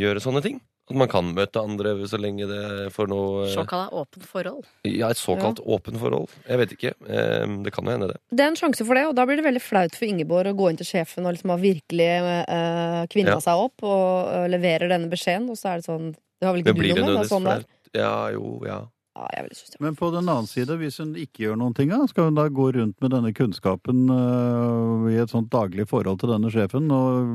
[0.00, 0.60] gjøre sånne ting.
[0.88, 2.60] At man kan møte andre så lenge det
[2.94, 4.64] får noe Såkalt åpent forhold.
[4.88, 6.32] Ja, et såkalt åpent forhold.
[6.48, 6.92] Jeg vet ikke.
[7.04, 8.16] Eh, Det kan jo hende, det.
[8.32, 9.02] det er en sjanse for det.
[9.10, 11.52] Og da blir det veldig flaut for Ingeborg å gå inn til sjefen og liksom
[11.52, 12.08] ha virkelig
[12.48, 13.40] uh, kvinna Ja.
[13.44, 16.62] seg opp og eh, leverer denne beskjeden, og så er det sånn Det har vel
[16.64, 16.88] ikke du noe med?
[16.88, 17.60] Det nødvendigvis sånn er.
[17.60, 17.66] flaut?
[17.96, 18.84] Ja, jo, ja.
[19.18, 19.80] Ja, jeg synes det.
[19.82, 22.68] Men på den annen side, hvis hun ikke gjør noen ting, skal hun da gå
[22.76, 27.32] rundt med denne kunnskapen uh, i et sånt daglig forhold til denne sjefen og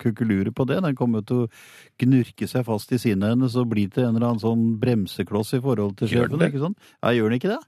[0.00, 0.78] kukulure på det?
[0.86, 1.50] Den kommer til å
[2.00, 5.62] gnurke seg fast i sinnet hennes og bli til en eller annen sånn bremsekloss i
[5.64, 6.40] forhold til Gjør den sjefen.
[6.40, 6.50] det?
[6.54, 6.90] ikke sant?
[7.02, 7.60] Ja, gjør den ikke det?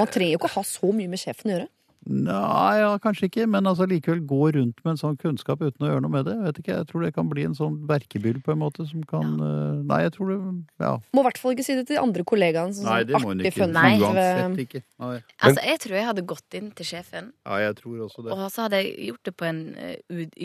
[0.00, 1.70] Man trenger jo ikke å ha så mye med sjefen å gjøre.
[2.06, 5.88] Nei, ja, kanskje ikke, men altså likevel gå rundt med en sånn kunnskap uten å
[5.88, 6.34] gjøre noe med det.
[6.36, 9.04] Jeg vet ikke, jeg tror det kan bli en sånn verkebyll på en måte som
[9.08, 10.38] kan øh, Nei, jeg tror det
[10.84, 10.90] Ja.
[11.16, 12.76] Må i hvert fall ikke si det til de andre kollegaene.
[12.76, 13.54] Sånn, Nei, det må hun ikke.
[13.62, 13.94] fun Nei.
[14.02, 14.82] Uansett ikke.
[15.04, 15.14] Nei.
[15.40, 18.36] Altså, jeg tror jeg hadde gått inn til sjefen, Ja, jeg tror også det.
[18.36, 19.96] og så hadde jeg gjort det på en eh,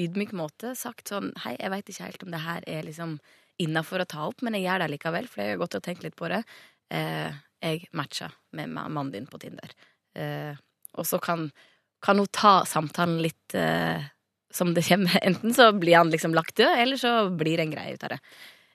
[0.06, 0.74] ydmyk måte.
[0.80, 3.20] Sagt sånn Hei, jeg veit ikke helt om det her er liksom
[3.60, 6.06] innafor å ta opp, men jeg gjør det likevel, for jeg har gått og tenkt
[6.08, 6.40] litt på det.
[6.96, 7.28] Eh,
[7.60, 9.74] jeg matcha med mannen din på Tinder.
[10.16, 10.56] Eh,
[11.00, 11.50] og så kan,
[12.06, 14.08] kan hun ta samtalen litt eh,
[14.54, 15.20] som det kommer.
[15.28, 18.16] Enten så blir han liksom lagt død, eller så blir det en greie ut av
[18.16, 18.24] det.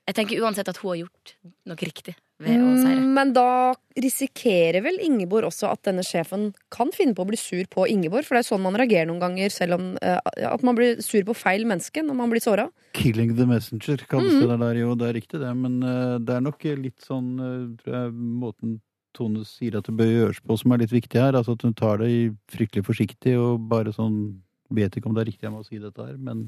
[0.04, 2.12] Jeg tenker uansett at hun har gjort noe riktig
[2.42, 3.00] ved å seire.
[3.00, 7.38] Mm, Men da risikerer vel Ingeborg også at denne sjefen kan finne på å bli
[7.40, 8.26] sur på Ingeborg?
[8.26, 10.18] For det er sånn man reagerer noen ganger, selv om eh,
[10.50, 12.68] at man blir sur på feil menneske når man blir såra.
[12.94, 14.48] 'Killing the messenger' kalles -hmm.
[14.50, 14.94] det der, jo.
[14.94, 15.54] Det er riktig, det.
[15.56, 18.80] Men eh, det er nok litt sånn, eh, tror jeg, måten
[19.14, 21.38] Tone sier at det bør gjøres på, som er litt viktig her.
[21.38, 22.10] Altså at hun tar det
[22.52, 24.40] fryktelig forsiktig og bare sånn
[24.74, 26.38] Vet ikke om det er riktig jeg må si dette her, men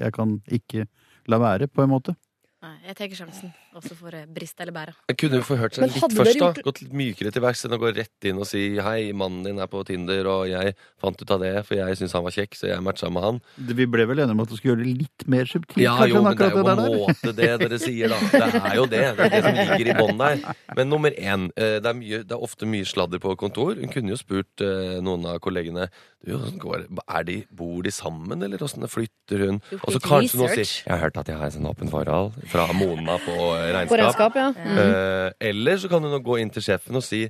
[0.00, 0.86] jeg kan ikke
[1.30, 2.14] la være, på en måte.
[2.60, 4.92] Nei, jeg tar sjansen, også for brist eller bære.
[5.08, 6.48] Jeg kunne jo forhørt seg Men litt hadde først, dere da.
[6.52, 9.46] gjort- Gått litt mykere til verks enn å gå rett inn og si hei, mannen
[9.48, 12.34] din er på Tinder, og jeg fant ut av det, for jeg syns han var
[12.36, 13.40] kjekk, så jeg matcha med han.
[13.56, 15.80] Vi ble vel enige om at du skulle gjøre det litt mer subtilt?
[15.80, 18.08] Ja, kanskje, jo, enn men det er akkurat jo på en måte det dere sier,
[18.12, 18.20] da.
[18.28, 19.02] Det er jo det.
[19.16, 20.54] Det er det som ligger i bånn der.
[20.76, 23.72] Men nummer én, eh, det er, mye, det er ofte mye sladder på kontor.
[23.80, 25.88] Hun kunne jo spurt eh, noen av kollegene
[26.20, 26.98] du, hvordan går det?
[27.08, 29.62] er de, Bor de sammen, eller åssen flytter hun?
[29.72, 30.84] Gjort Og så litt kanskje noen sier research.
[30.84, 33.88] Jeg har hørt at jeg har et sånt åpent forhold fra Mona på regnskap.
[33.94, 34.36] På regnskap.
[34.36, 34.50] ja.
[34.50, 35.32] Mm.
[35.52, 37.24] eller så kan hun gå inn til sjefen og si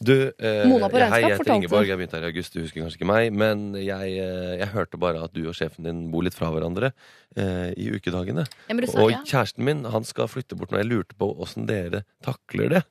[0.00, 1.50] du, eh, Mona på regnskap, hei, jeg heter.
[1.58, 4.68] Ingeborg, jeg begynte her i august, du husker kanskje ikke meg, men jeg, eh, jeg
[4.72, 6.92] hørte bare at du og sjefen din bor litt fra hverandre
[7.36, 8.46] eh, i ukedagene.
[8.70, 9.20] Ja, sa Og ja.
[9.26, 12.82] kjæresten min han skal flytte bort, når jeg lurte på åssen dere takler det.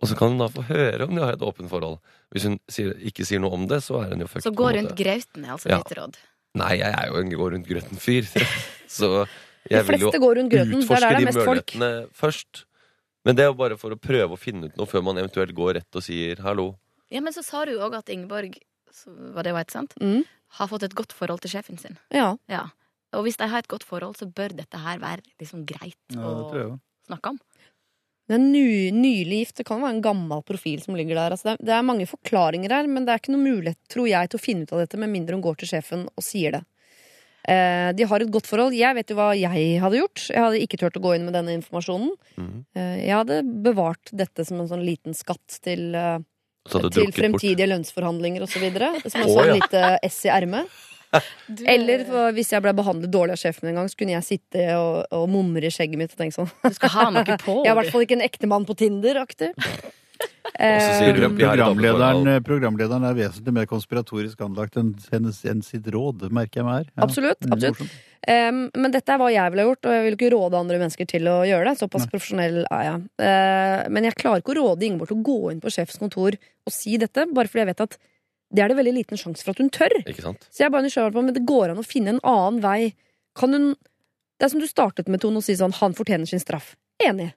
[0.00, 1.98] Og så kan hun da få høre om de har et åpent forhold.
[2.32, 4.44] Hvis hun sier, ikke sier noe om det, så er hun jo fucked.
[4.48, 5.80] Så gå rundt grauten er altså Ja.
[5.80, 6.16] ditt råd.
[6.60, 8.26] Nei, jeg er jo en gå rundt grøten-fyr.
[9.00, 9.26] så
[9.68, 10.80] De jeg vil jo fleste går rundt grøten.
[10.80, 11.74] Det er der det de er mest folk.
[12.16, 12.64] først.
[13.24, 15.52] Men det er jo bare for å prøve å finne ut noe før man eventuelt
[15.56, 16.70] går rett og sier hallo.
[17.12, 18.56] Ja, Men så sa du jo òg at Ingeborg
[19.34, 19.94] var det jo et sant?
[20.00, 20.24] Mm.
[20.58, 21.98] har fått et godt forhold til sjefen sin.
[22.10, 22.36] Ja.
[22.50, 22.70] Ja.
[23.14, 26.32] Og hvis de har et godt forhold, så bør dette her være liksom greit Ja,
[26.52, 27.38] det å snakke om.
[28.30, 29.56] Det er ny, nylig gift.
[29.58, 31.34] Det kan være en gammel profil som ligger der.
[31.34, 34.06] Altså det, er, det er mange forklaringer her, men det er ikke noe mulighet, tror
[34.06, 36.54] jeg, til å finne ut av dette med mindre hun går til sjefen og sier
[36.54, 36.60] det.
[37.48, 38.74] Eh, de har et godt forhold.
[38.76, 40.26] Jeg vet jo hva jeg hadde gjort.
[40.28, 42.12] Jeg hadde ikke turt å gå inn med denne informasjonen.
[42.36, 42.52] Mm.
[42.76, 46.18] Eh, jeg hadde bevart dette som en sånn liten skatt til, eh,
[46.70, 47.72] du til fremtidige bort.
[47.74, 48.68] lønnsforhandlinger osv.
[49.08, 50.68] Som en Å, sånn et lite ess i ermet.
[51.66, 54.66] Eller for- hvis jeg ble behandlet dårlig av sjefen en gang, så kunne jeg sitte
[54.78, 57.56] og, og mumre i skjegget mitt og tenke sånn Du skal ha noe på.
[57.64, 59.50] Jeg er i hvert fall ikke en ektemann på Tinder-aktig.
[60.58, 66.92] Programlederen, programlederen er vesentlig mer konspiratorisk anlagt enn enn sitt råd, merker jeg meg her.
[66.94, 67.02] Ja.
[67.06, 67.44] Absolutt.
[67.46, 67.98] Mm, absolutt.
[68.28, 70.80] Um, men dette er hva jeg ville ha gjort, og jeg vil ikke råde andre
[70.82, 71.80] mennesker til å gjøre det.
[71.80, 73.02] Såpass profesjonell er jeg.
[73.22, 76.36] Uh, men jeg klarer ikke å råde Ingeborg til å gå inn på sjefens kontor
[76.36, 78.00] og si dette, bare fordi jeg vet at
[78.50, 79.94] det er det veldig liten sjanse for at hun tør.
[80.02, 80.44] Ikke sant?
[80.50, 82.92] Så jeg er bare nysgjerrig på om det går an å finne en annen vei.
[83.38, 83.72] Kan hun
[84.40, 86.72] Det er som du startet med, Tone, å si sånn 'han fortjener sin straff'.
[86.96, 87.34] Enig.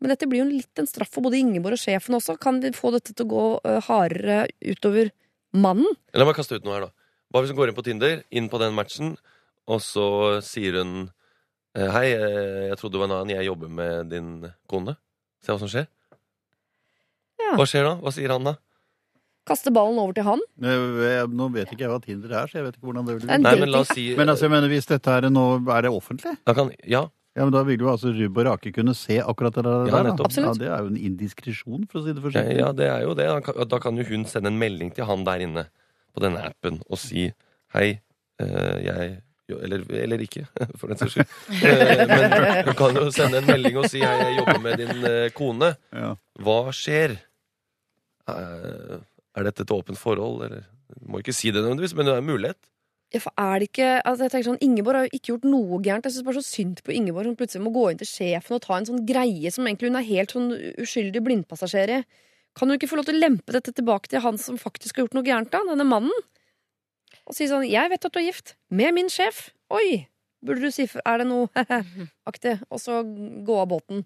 [0.00, 2.38] Men dette blir jo litt en straff for både Ingeborg og sjefen også.
[2.40, 3.44] Kan de få dette til å gå
[3.86, 5.12] hardere utover
[5.52, 5.98] mannen?
[6.16, 6.94] La meg kaste ut noe her, da.
[7.30, 9.12] Hva hvis hun går inn på Tinder, inn på den matchen,
[9.70, 10.06] og så
[10.42, 10.94] sier hun
[11.76, 13.36] eh, Hei, eh, jeg trodde du var en annen.
[13.36, 14.32] Jeg jobber med din
[14.70, 14.96] kone.
[15.44, 15.86] Se hva som skjer.
[17.40, 17.54] Ja.
[17.60, 17.94] Hva skjer da?
[18.00, 18.56] Hva sier han da?
[19.50, 20.42] Kaste ballen over til han?
[20.60, 23.38] Nå vet ikke jeg hva Tinder er, så jeg vet ikke hvordan det vil bli.
[23.44, 25.92] Nei, men la oss si Men altså, jeg mener, hvis dette er nå Er det
[25.94, 26.34] offentlig?
[26.46, 27.06] da kan, Ja,
[27.38, 29.86] Ja, men Da vil jo altså Rubb og Rake kunne se akkurat det der.
[29.92, 30.32] Ja, nettopp.
[30.34, 32.56] Ja, det er jo en indiskresjon, for å si det ja, forsiktig.
[32.58, 33.28] ja, det er jo det.
[33.70, 35.66] Da kan, jo hun sende en melding til han der inne
[36.10, 37.28] på denne appen og si
[37.70, 38.00] Hei,
[38.42, 39.20] eh, jeg
[39.50, 40.44] eller, eller ikke,
[40.78, 41.32] for den saks skyld.
[41.66, 42.34] Eh, Men
[42.66, 45.72] hun kan jo sende en melding og si Hei, jeg jobber med din eh, kone.
[46.42, 47.14] Hva skjer?
[48.30, 50.66] Er dette et åpent forhold, eller?
[50.90, 52.58] Du må ikke si det nødvendigvis, men det er en mulighet.
[53.10, 55.78] Ja, for er det ikke altså jeg tenker sånn, Ingeborg har jo ikke gjort noe
[55.82, 56.06] gærent.
[56.06, 58.62] Jeg synes bare så synd på Ingeborg som plutselig må gå inn til sjefen og
[58.62, 60.52] ta en sånn greie som egentlig hun er helt sånn
[60.84, 62.02] uskyldig blindpassasjer i.
[62.58, 65.06] Kan hun ikke få lov til å lempe dette tilbake til han som faktisk har
[65.06, 65.62] gjort noe gærent, da?
[65.66, 66.14] Denne mannen?
[67.26, 68.54] Og si sånn 'Jeg vet at du er gift.
[68.70, 69.50] Med min sjef.
[69.70, 70.06] Oi!
[70.44, 71.48] Burde du si Er det noe
[72.30, 72.60] aktig?
[72.70, 73.02] Og så
[73.44, 74.04] gå av båten.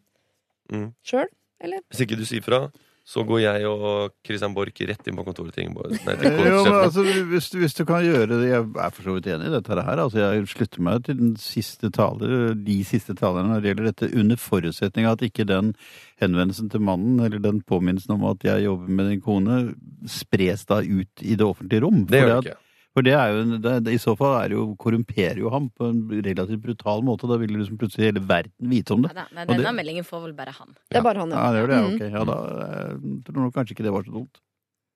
[0.72, 0.94] Mm.
[1.04, 1.28] Sjøl?
[1.62, 2.72] Hvis ikke du sier fra,
[3.04, 5.92] så går jeg og Christian Borch rett inn på kontoret til Ingeborg.
[6.06, 9.02] Nei, til Jo, men altså, hvis, du- hvis du kan gjøre det Jeg er for
[9.04, 10.00] så vidt enig i dette her.
[10.06, 14.10] Altså, jeg slutter meg til den siste taler, de siste talerne når det gjelder dette,
[14.22, 15.74] under forutsetning av at ikke den
[16.22, 19.74] henvendelsen til mannen, eller den påminnelsen om at jeg jobber med din kone,
[20.08, 22.06] spres da ut i det offentlige rom.
[22.08, 22.60] Det gjør det ikke.
[22.94, 25.66] For det er jo, det, det, I så fall er det jo, korrumperer jo ham
[25.74, 27.26] på en relativt brutal måte.
[27.26, 29.10] Da vil liksom plutselig hele verden vite om det.
[29.16, 30.76] Nei, nei, denne meldingen får vel bare han.
[30.86, 31.80] Det er bare han, Ja, ja det gjør det.
[31.80, 31.96] Mm.
[31.96, 34.40] Ok, ja, da jeg tror jeg nok kanskje ikke det var så dumt.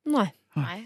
[0.08, 0.28] Nei.
[0.58, 0.78] Nei.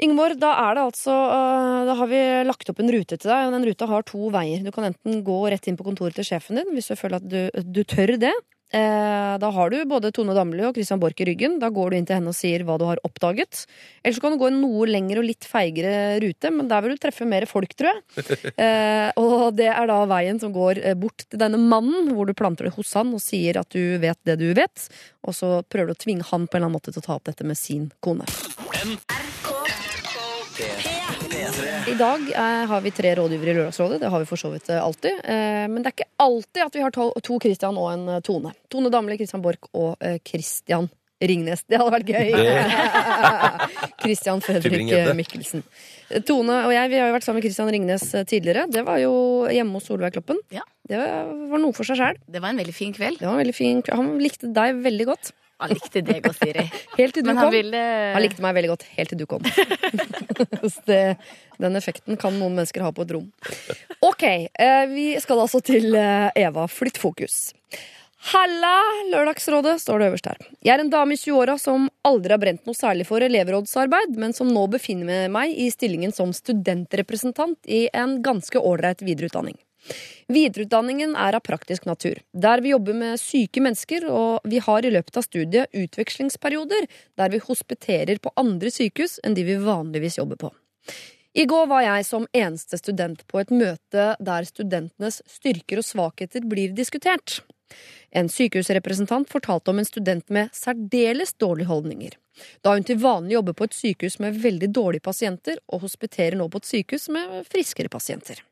[0.00, 3.48] Ingeborg, da er det altså øh, Da har vi lagt opp en rute til deg,
[3.48, 4.62] og den ruta har to veier.
[4.64, 7.28] Du kan enten gå rett inn på kontoret til sjefen din hvis du føler at
[7.28, 8.36] du, du tør det.
[8.70, 11.58] Eh, da har du både Tone Damli og Christian Borch i ryggen.
[11.62, 13.64] Da går du inn til henne og sier hva du har oppdaget.
[14.04, 16.94] Eller så kan du gå en noe lengre og litt feigere rute, men der vil
[16.94, 18.06] du treffe mer folk, tror jeg.
[18.60, 22.34] Eh, og det er da veien som går eh, bort til denne mannen, hvor du
[22.36, 24.86] planter det hos han og sier at du vet det du vet.
[25.26, 27.16] Og så prøver du å tvinge han på en eller annen måte til å ta
[27.16, 28.28] opp dette med sin kone.
[31.90, 33.98] I dag eh, har vi tre rådgivere i Lørdagsrådet.
[34.02, 35.18] Det har vi for så vidt eh, alltid.
[35.24, 38.20] Eh, men det er ikke alltid at vi har to, to Christian og en eh,
[38.26, 38.52] Tone.
[38.70, 40.86] Tone Damli, Christian Borch og eh, Christian
[41.20, 41.64] Ringnes.
[41.68, 42.30] Det hadde vært gøy.
[44.04, 45.66] Christian Fredrik Mikkelsen.
[46.26, 48.68] Tone og jeg vi har jo vært sammen med Christian Ringnes eh, tidligere.
[48.70, 49.12] Det var jo
[49.50, 50.38] hjemme hos Solveig Kloppen.
[50.54, 50.64] Ja.
[50.90, 51.00] Det
[51.50, 52.22] var noe for seg sjæl.
[52.30, 53.18] Det var en veldig fin kveld.
[53.20, 53.98] Det var en veldig fin kveld.
[53.98, 55.34] Han likte deg veldig godt.
[55.60, 56.64] Han likte deg og Siri.
[56.98, 57.44] Helt til du Men kom.
[57.46, 57.84] han ville
[58.14, 59.44] Han likte meg veldig godt helt til du kom.
[60.88, 61.00] Det,
[61.60, 63.26] den effekten kan noen mennesker ha på et rom.
[64.06, 66.64] Ok, eh, vi skal altså til eh, Eva.
[66.70, 67.50] Flytt fokus.
[68.32, 68.74] Halla,
[69.12, 70.40] Lørdagsrådet, står det øverst her.
[70.64, 74.34] Jeg er en dame i 20-åra som aldri har brent noe særlig for elevrådsarbeid, men
[74.36, 79.56] som nå befinner meg i stillingen som studentrepresentant i en ganske ålreit videreutdanning.
[80.30, 84.92] Videreutdanningen er av praktisk natur, der vi jobber med syke mennesker, og vi har i
[84.94, 86.86] løpet av studiet utvekslingsperioder
[87.18, 90.52] der vi hospiterer på andre sykehus enn de vi vanligvis jobber på.
[91.32, 96.46] I går var jeg som eneste student på et møte der studentenes styrker og svakheter
[96.46, 97.40] blir diskutert.
[98.10, 102.16] En sykehusrepresentant fortalte om en student med særdeles dårlige holdninger.
[102.64, 106.48] Da hun til vanlig jobber på et sykehus med veldig dårlige pasienter, og hospiterer nå
[106.50, 108.42] på et sykehus med friskere pasienter.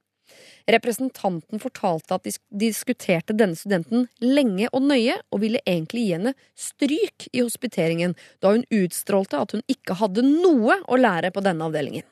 [0.68, 6.34] Representanten fortalte at de diskuterte denne studenten lenge og nøye, og ville egentlig gi henne
[6.58, 8.12] stryk i hospiteringen,
[8.44, 12.04] da hun utstrålte at hun ikke hadde noe å lære på denne avdelingen.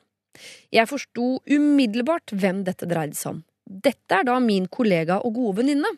[0.72, 3.44] Jeg forsto umiddelbart hvem dette dreide seg om.
[3.66, 5.90] Dette er da min kollega og gode venninne.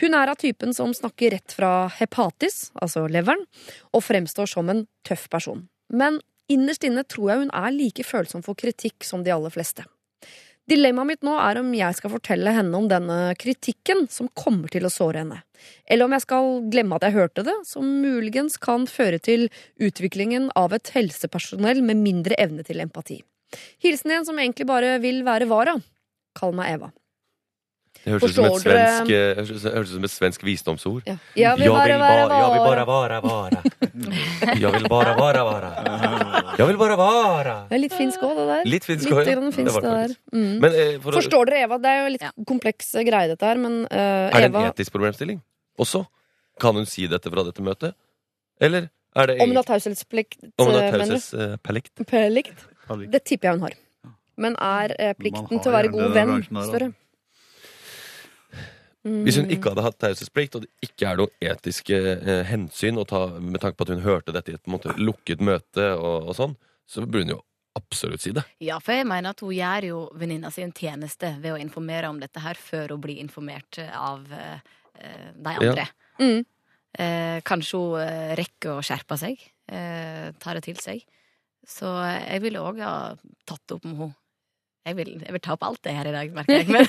[0.00, 3.44] Hun er av typen som snakker rett fra hepatis, altså leveren,
[3.92, 5.66] og fremstår som en tøff person.
[5.92, 6.22] Men
[6.52, 9.84] innerst inne tror jeg hun er like følsom for kritikk som de aller fleste.
[10.70, 14.86] Dilemmaet mitt nå er om jeg skal fortelle henne om denne kritikken som kommer til
[14.86, 15.40] å såre henne,
[15.90, 19.48] eller om jeg skal glemme at jeg hørte det, som muligens kan føre til
[19.82, 23.18] utviklingen av et helsepersonell med mindre evne til empati.
[23.82, 25.74] Hilsen en som egentlig bare vil være vara.
[26.38, 26.92] Kall meg Eva.
[28.02, 28.70] Det høres ut som
[29.12, 29.36] eh,
[29.82, 31.02] ut som et svensk visdomsord.
[31.06, 31.18] Ja.
[31.38, 32.86] Jeg vil bare ba- være jag Jeg vara.
[32.86, 33.62] bare vara vara.
[34.58, 35.70] Jag vill bara vara vara.
[36.58, 38.64] Jag vil bare være Det er litt finsk òg, det der.
[38.68, 39.34] Litt finsk Litt også, ja.
[39.36, 40.16] grann finsk, det det der.
[40.32, 40.54] Mm.
[40.64, 41.78] Men eh, for Forstår dere, Eva?
[41.82, 42.32] Det er jo litt Ja.
[42.48, 45.40] kompleks greie, dette her, men eh, er det en etisk problemstilling
[45.80, 46.04] også?
[46.60, 47.94] Kan hun si dette fra dette møtet?
[48.60, 51.20] Eller er det Om hun har egentlig taushetsplikt, om hun har eh, mener du?
[51.20, 52.66] taushetsplikt?
[53.12, 53.78] Det tipper jeg hun har.
[54.36, 56.92] Men er eh, plikten har til å være god venn større?
[59.02, 63.06] Hvis hun ikke hadde hatt taushetsplikt, og det ikke er noen etiske eh, hensyn å
[63.08, 66.38] ta med tanke på at hun hørte dette i et måte, lukket møte, og, og
[66.38, 66.54] sånn,
[66.86, 67.40] så burde hun jo
[67.78, 68.44] absolutt si det.
[68.62, 72.12] Ja, for jeg mener at hun gjør jo venninna si en tjeneste ved å informere
[72.12, 74.60] om dette her før hun blir informert av eh,
[75.34, 75.88] de andre.
[76.20, 76.44] Mm.
[76.92, 79.40] Eh, kanskje hun eh, rekker å skjerpe seg,
[79.72, 81.04] eh, ta det til seg.
[81.66, 83.14] Så jeg ville òg ha
[83.48, 84.18] tatt det opp med henne.
[84.86, 86.68] Jeg vil, jeg vil ta opp alt det her i dag, merker jeg.
[86.68, 86.86] Men,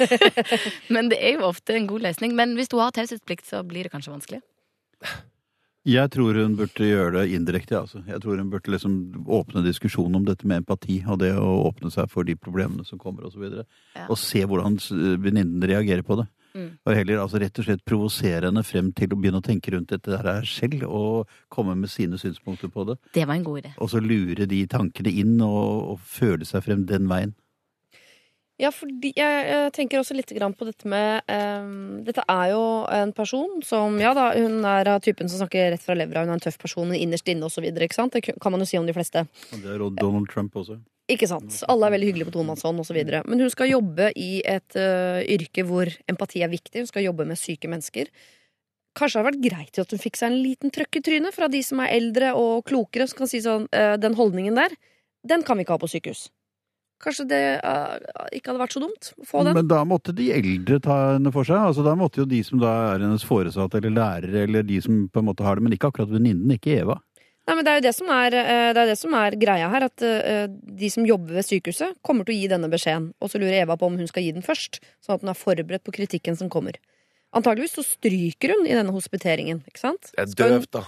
[0.96, 2.34] men det er jo ofte en god løsning.
[2.36, 4.40] Men hvis du har taushetsplikt, så blir det kanskje vanskelig.
[5.84, 7.76] Jeg tror hun burde gjøre det indirekte.
[7.76, 8.00] Altså.
[8.08, 8.94] Jeg tror hun burde liksom
[9.28, 12.98] åpne diskusjonen om dette med empati, og det å åpne seg for de problemene som
[13.02, 13.44] kommer, osv.
[13.50, 13.66] Og,
[13.98, 14.06] Ja.
[14.08, 16.28] og se hvordan s- venninnen reagerer på det.
[16.56, 16.70] Mm.
[16.86, 19.90] Og heller altså, rett og slett provosere henne frem til å begynne å tenke rundt
[19.90, 22.98] dette her selv, og komme med sine synspunkter på det.
[23.14, 23.72] Det var en god idé.
[23.78, 27.34] Og så lure de tankene inn, og, og føle seg frem den veien.
[28.62, 32.62] Ja, fordi jeg, jeg, tenker også litt grann på dette med um, Dette er jo
[32.94, 36.36] en person som Ja da, hun er av typen som snakker rett fra levra, hun
[36.36, 37.66] er en tøff person innerst inne osv.
[37.74, 39.26] Det kan man jo si om de fleste.
[39.56, 40.78] Det er Donald Trump også.
[41.12, 41.58] Ikke sant?
[41.68, 43.00] Alle er veldig hyggelige på tomannshånd osv.
[43.28, 46.86] Men hun skal jobbe i et uh, yrke hvor empati er viktig.
[46.86, 48.12] Hun skal jobbe med syke mennesker.
[48.94, 51.50] Kanskje det hadde vært greit at hun fikk seg en liten trøkk i trynet fra
[51.52, 54.78] de som er eldre og klokere, som kan si sånn uh, Den holdningen der,
[55.28, 56.28] den kan vi ikke ha på sykehus.
[57.04, 57.98] Kanskje det uh,
[58.32, 59.58] ikke hadde vært så dumt å få den?
[59.58, 61.60] Men da måtte de eldre ta henne for seg.
[61.60, 65.02] Altså, da måtte jo de som da er hennes foresatte eller lærere, eller de som
[65.12, 67.02] på en måte har det, men ikke akkurat venninnen, ikke Eva.
[67.44, 69.68] Nei, men Det er jo det som er, eh, det er, det som er greia
[69.68, 69.84] her.
[69.90, 73.10] At eh, de som jobber ved sykehuset, kommer til å gi denne beskjeden.
[73.20, 75.40] Og så lurer Eva på om hun skal gi den først, sånn at hun er
[75.40, 76.80] forberedt på kritikken som kommer.
[77.36, 79.64] Antageligvis så stryker hun i denne hospiteringen.
[79.68, 80.14] ikke sant?
[80.16, 80.86] Det er døvt, da.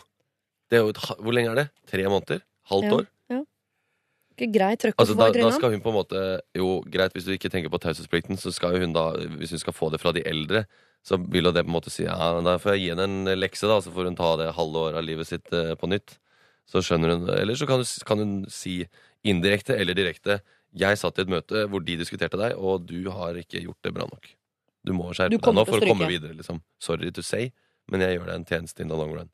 [0.71, 1.67] Det er jo et, hvor lenge er det?
[1.91, 2.41] Tre måneder?
[2.71, 2.93] Halvt Ja.
[3.01, 3.07] år?
[4.35, 6.23] Ikke greit trøkk Altså, da, da skal hun på en måte
[6.57, 9.07] Jo, greit, hvis du ikke tenker på taushetsplikten, så skal hun da,
[9.39, 10.65] hvis hun skal få det fra de eldre,
[11.05, 13.69] så vil det på en måte si ja, da får jeg gi henne en lekse,
[13.69, 16.17] da, så får hun ta det halve året av livet sitt eh, på nytt.
[16.65, 18.79] Så skjønner hun Eller så kan kan hun si
[19.25, 20.39] indirekte eller direkte
[20.75, 23.93] jeg satt i et møte hvor de diskuterte deg, og du har ikke gjort det
[23.95, 24.27] bra nok.
[24.85, 26.35] Du må Du skjerpe deg nå for å komme videre.
[26.35, 27.51] liksom Sorry to say,
[27.87, 29.31] men jeg gjør deg en tjeneste in the long run.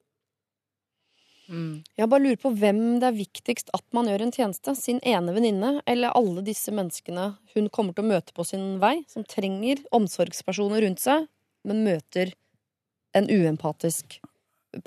[1.52, 1.84] Mm.
[2.00, 4.74] Jeg bare lurer på hvem det er viktigst at man gjør en tjeneste.
[4.80, 9.02] Sin ene venninne, eller alle disse menneskene hun kommer til å møte på sin vei,
[9.12, 11.28] som trenger omsorgspersoner rundt seg,
[11.68, 12.34] men møter
[13.18, 14.22] en uempatisk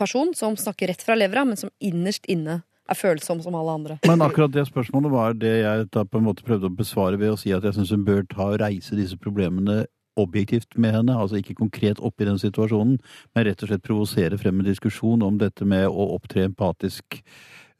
[0.00, 3.98] person som snakker rett fra levra, men som innerst inne er følsom som alle andre.
[4.08, 7.32] Men akkurat det spørsmålet var det jeg da på en måte prøvde å besvare ved
[7.32, 9.84] å si at jeg syns hun bør ta og reise disse problemene
[10.20, 12.98] objektivt med henne, altså ikke konkret opp i den situasjonen,
[13.34, 17.20] men rett og slett provosere frem en diskusjon om dette med å opptre empatisk,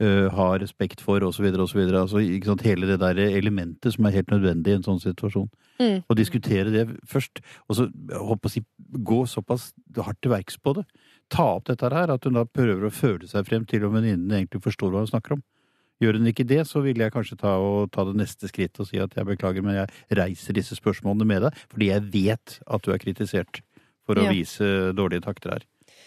[0.02, 1.46] uh, ha respekt for osv.
[1.52, 1.80] osv.
[1.86, 5.48] Altså, ikke sant, hele det der elementet som er helt nødvendig i en sånn situasjon.
[5.80, 6.02] Mm.
[6.02, 10.76] Og diskutere det først, og så håper å si, gå såpass hardt til verks på
[10.78, 10.86] det.
[11.32, 14.34] Ta opp dette her, at hun da prøver å føle seg frem til om venninnen
[14.34, 15.44] egentlig forstår hva hun snakker om.
[16.02, 18.88] Gjør hun ikke det, så vil jeg kanskje ta, og ta det neste skrittet og
[18.88, 22.82] si at jeg beklager, men jeg reiser disse spørsmålene med deg, fordi jeg vet at
[22.82, 23.60] du er kritisert
[24.04, 24.30] for å Ja.
[24.34, 25.62] vise dårlige takter her.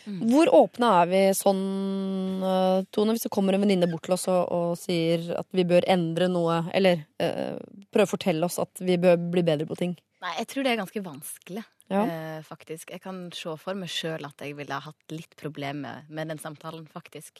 [0.07, 4.27] Hvor åpne er vi sånn, eh, Tone, hvis det kommer en venninne bort til oss
[4.31, 7.57] og, og sier at vi bør endre noe, eller uh,
[7.91, 9.97] prøve å fortelle oss at vi bør bli bedre på ting?
[10.23, 12.03] Nei, jeg tror det er ganske vanskelig, Ja.
[12.05, 12.89] eh, faktisk.
[12.91, 16.39] Jeg kan se for meg sjøl at jeg ville ha hatt litt problemer med den
[16.39, 17.39] samtalen, faktisk.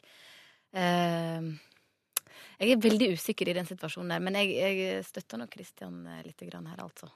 [0.73, 1.41] Eh,
[2.59, 6.41] jeg er veldig usikker i den situasjonen der, men jeg, jeg støtter nok Kristian litt
[6.41, 7.09] her, altså.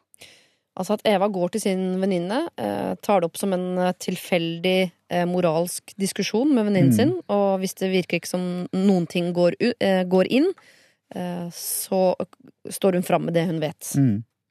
[0.80, 4.78] Altså at Eva går til sin venninne, eh, tar det opp som en eh, tilfeldig
[5.12, 6.96] eh, moralsk diskusjon med venninnen Mm.
[6.96, 10.48] sin, og hvis det virker ikke som noen ting går, eh, går inn,
[11.14, 12.16] eh, så
[12.70, 13.84] står hun fram med det hun vet.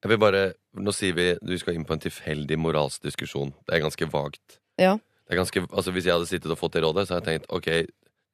[0.02, 3.50] Jeg vil bare, Nå sier vi du skal inn på en tilfeldig moralsk diskusjon.
[3.66, 4.60] Det er ganske vagt.
[4.78, 4.94] Ja.
[5.26, 7.40] Det er ganske, altså Hvis jeg hadde sittet og fått det rådet, så hadde jeg
[7.40, 7.86] tenkt ok,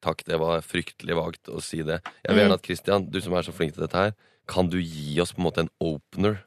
[0.07, 2.01] takk, det var fryktelig vagt å si det.
[2.23, 2.43] Jeg vil Mm.
[2.47, 4.15] gjerne at Christian, du som er så flink til dette her,
[4.47, 6.39] kan du gi oss på en måte en opener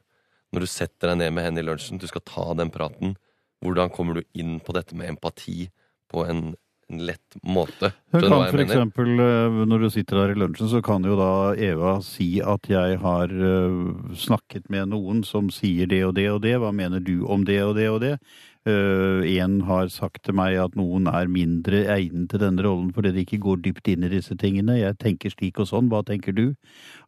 [0.52, 2.00] når du setter deg ned med henne i lunsjen?
[2.00, 3.14] Du skal ta den praten.
[3.62, 5.68] Hvordan kommer du inn på dette med empati
[6.10, 6.54] på en,
[6.88, 7.92] en lett måte?
[8.10, 11.52] Hun kan for eksempel, øh, når du sitter der i lunsjen, så kan jo da
[11.60, 16.40] Eva si at jeg har øh, snakket med noen som sier det og det og
[16.42, 18.16] det, hva mener du om det og det og det?
[18.68, 23.14] Øh, en har sagt til meg at noen er mindre egnet til denne rollen fordi
[23.14, 24.76] de ikke går dypt inn i disse tingene.
[24.76, 26.52] Jeg tenker slik og sånn, hva tenker du?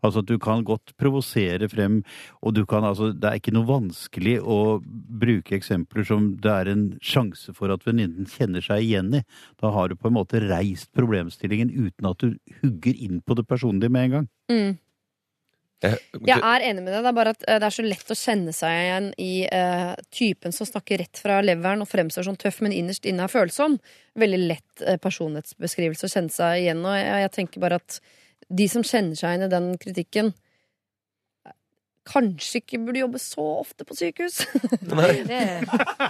[0.01, 2.01] Altså at du kan godt provosere frem,
[2.41, 6.73] og du kan altså, det er ikke noe vanskelig å bruke eksempler som det er
[6.73, 9.23] en sjanse for at venninnen kjenner seg igjen i.
[9.61, 12.33] Da har du på en måte reist problemstillingen uten at du
[12.63, 14.33] hugger inn på det personlige med en gang.
[14.49, 14.73] Mm.
[15.83, 17.01] Jeg, er enig med deg.
[17.03, 19.93] Det er bare at eh, det er så lett å kjenne seg igjen i uh,
[20.15, 23.79] typen som snakker rett fra leveren og fremstår som tøff, men innerst inne er følsom.
[24.19, 26.85] Veldig lett uh, personlighetsbeskrivelse å kjenne seg igjen.
[26.87, 27.99] Og jeg, jeg tenker bare at
[28.53, 30.33] de som kjenner seg igjen i den kritikken,
[32.09, 34.43] kanskje ikke burde jobbe så ofte på sykehus.
[34.91, 35.23] Nei.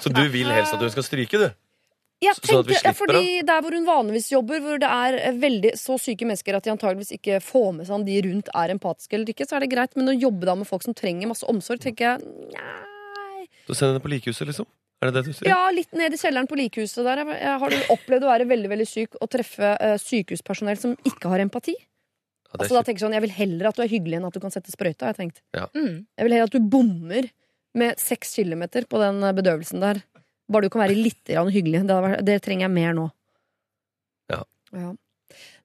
[0.00, 1.48] Så du vil helst at hun skal stryke, du?
[2.22, 5.96] Jeg tenker, ja, fordi Der hvor hun vanligvis jobber, hvor det er eh, veldig så
[6.00, 9.32] syke mennesker at de antageligvis ikke får med seg om de rundt er empatiske eller
[9.34, 9.96] ikke, så er det greit.
[9.98, 13.46] Men å jobbe da med folk som trenger masse omsorg, tenker jeg nei.
[13.66, 14.66] Du sender henne på likehuset, liksom?
[15.02, 15.48] Er det det du sier?
[15.50, 17.24] Ja, litt ned i kjelleren på likehuset der.
[17.26, 21.40] Jeg- Har opplevd å være veldig veldig syk og treffe eh, sykehuspersonell som ikke har
[21.42, 21.74] empati?
[21.74, 24.34] Ja, Altså da tenker jeg sånn, Jeg vil heller at du er hyggelig enn at
[24.34, 25.06] du kan sette sprøyta.
[25.08, 25.40] har Jeg tenkt
[25.74, 26.06] mm.
[26.18, 27.30] Jeg vil heller at du bommer
[27.74, 30.02] med seks kilometer på den eh, bedøvelsen der.
[30.51, 31.84] Bare du kan være litt hyggelig.
[31.86, 33.07] Det, vært- det trenger jeg mer nå.
[34.72, 34.93] Ja.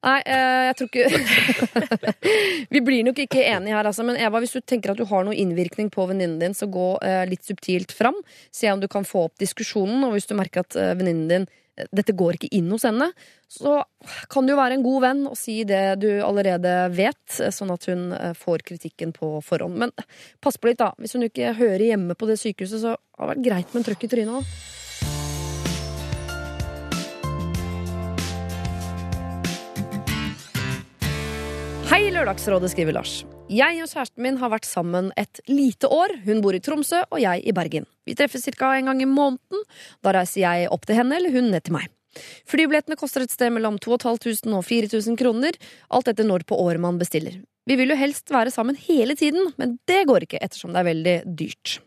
[0.06, 2.08] Nei, eh, jeg tror ikke
[2.76, 4.06] Vi blir nok ikke enige her, altså.
[4.06, 6.90] Men Eva, hvis du tenker at du har noe innvirkning på venninnen din, så gå
[7.04, 8.16] eh, litt subtilt fram.
[8.54, 10.04] Se om du kan få opp diskusjonen.
[10.08, 11.48] Og hvis du merker at eh, venninnen din
[11.92, 13.10] dette går ikke inn hos henne,
[13.52, 13.80] så
[14.32, 18.10] kan du være en god venn og si det du allerede vet, sånn at hun
[18.18, 19.78] eh, får kritikken på forhånd.
[19.86, 19.94] Men
[20.44, 20.94] pass på litt, da.
[20.98, 23.88] Hvis hun ikke hører hjemme på det sykehuset, så har det vært greit med en
[23.92, 24.76] trøkk i trynet òg.
[31.88, 33.22] Hei, Lørdagsrådet, skriver Lars.
[33.48, 36.12] Jeg og kjæresten min har vært sammen et lite år.
[36.26, 37.86] Hun bor i Tromsø, og jeg i Bergen.
[38.04, 38.74] Vi treffes ca.
[38.76, 39.64] en gang i måneden.
[40.04, 41.88] Da reiser jeg opp til henne, eller hun ned til meg.
[42.50, 45.56] Flybillettene koster et sted mellom 2500 og 4000 kroner,
[45.88, 47.40] alt etter når på året man bestiller.
[47.68, 50.92] Vi vil jo helst være sammen hele tiden, men det går ikke ettersom det er
[50.92, 51.80] veldig dyrt.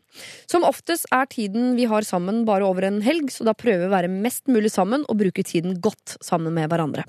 [0.48, 3.90] Som oftest er tiden vi har sammen bare over en helg, så da prøver vi
[3.92, 7.04] å være mest mulig sammen og bruke tiden godt sammen med hverandre.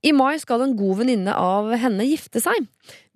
[0.00, 2.66] I mai skal en god venninne av henne gifte seg.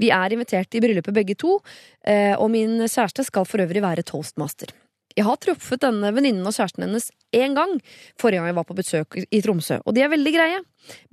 [0.00, 1.58] Vi er invitert i bryllupet begge to,
[2.04, 4.68] eh, og min kjæreste skal for øvrig være toastmaster.
[5.14, 7.78] Jeg har truffet denne venninnen og kjæresten hennes én gang,
[8.20, 10.60] forrige gang jeg var på besøk i Tromsø, og de er veldig greie,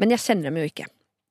[0.01, 0.87] men jeg kjenner dem jo ikke.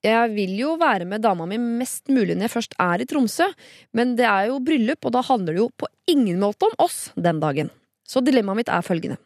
[0.06, 3.50] Jeg vil jo være med dama mi mest mulig når jeg først er i Tromsø,
[3.92, 7.10] men det er jo bryllup, og da handler det jo på ingen måte om oss
[7.16, 7.68] den dagen.
[8.08, 9.18] Så dilemmaet mitt er følgende.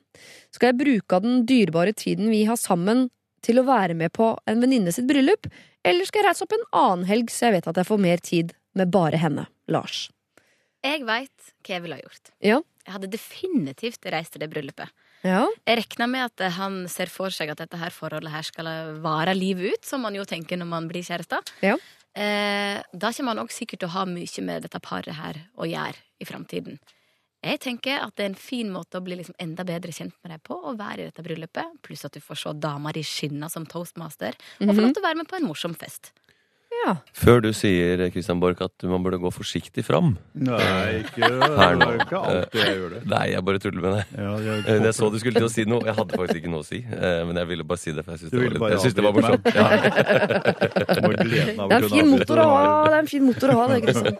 [0.51, 3.07] Skal jeg bruke av den dyrebare tiden vi har sammen
[3.45, 5.49] til å være med på en venninne sitt bryllup,
[5.85, 8.23] eller skal jeg reise opp en annen helg så jeg vet at jeg får mer
[8.25, 10.09] tid med bare henne, Lars?
[10.85, 12.31] Jeg veit hva jeg ville ha gjort.
[12.45, 12.61] Ja.
[12.85, 14.93] Jeg hadde definitivt reist til det bryllupet.
[15.25, 15.47] Ja.
[15.65, 18.69] Jeg regner med at han ser for seg at dette her forholdet her skal
[19.05, 21.41] vare livet ut, som man jo tenker når man blir kjærester.
[21.65, 21.79] Ja.
[22.15, 25.67] Eh, da kommer han òg sikkert til å ha mye med dette paret her å
[25.67, 26.77] gjøre i framtiden.
[27.45, 30.33] Jeg tenker at det er en fin måte å bli liksom enda bedre kjent med
[30.33, 33.51] deg på, å være i dette bryllupet, pluss at du får se damer i skinna
[33.53, 36.13] som toastmaster, og få lov til å være med på en morsom fest.
[36.75, 36.95] ja.
[37.15, 41.87] Før du sier Christian Borch, at man burde gå forsiktig fram Nei, ikke, Her nå.
[41.87, 43.03] det er ikke alltid jeg gjør det.
[43.13, 44.17] Nei, jeg bare tuller med deg.
[44.25, 45.85] Ja, jeg, Eh, Jeg så du skulle til å si noe.
[45.87, 48.05] Jeg hadde faktisk ikke noe å si, eh, men jeg ville bare si det.
[48.05, 49.45] For jeg syns det, litt- det var morsomt.
[49.55, 49.67] Ja.
[50.75, 52.49] Det er en fin motor å det.
[52.51, 54.17] ha, det er en fin motor å ha, det, Kristian.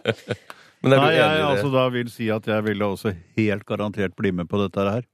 [0.85, 1.49] Men er Nei, blir jeg i det.
[1.49, 5.05] altså da vil si at jeg ville også helt garantert bli med på dette her.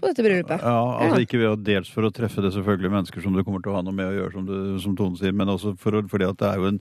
[0.00, 0.62] På dette bryllupet.
[0.62, 3.62] Ja, altså Ikke ved å dels for å treffe det selvfølgelig mennesker som du kommer
[3.64, 5.98] til å ha noe med å gjøre, som, du, som Tone sier, men også for,
[6.10, 6.80] fordi at det er, jo en,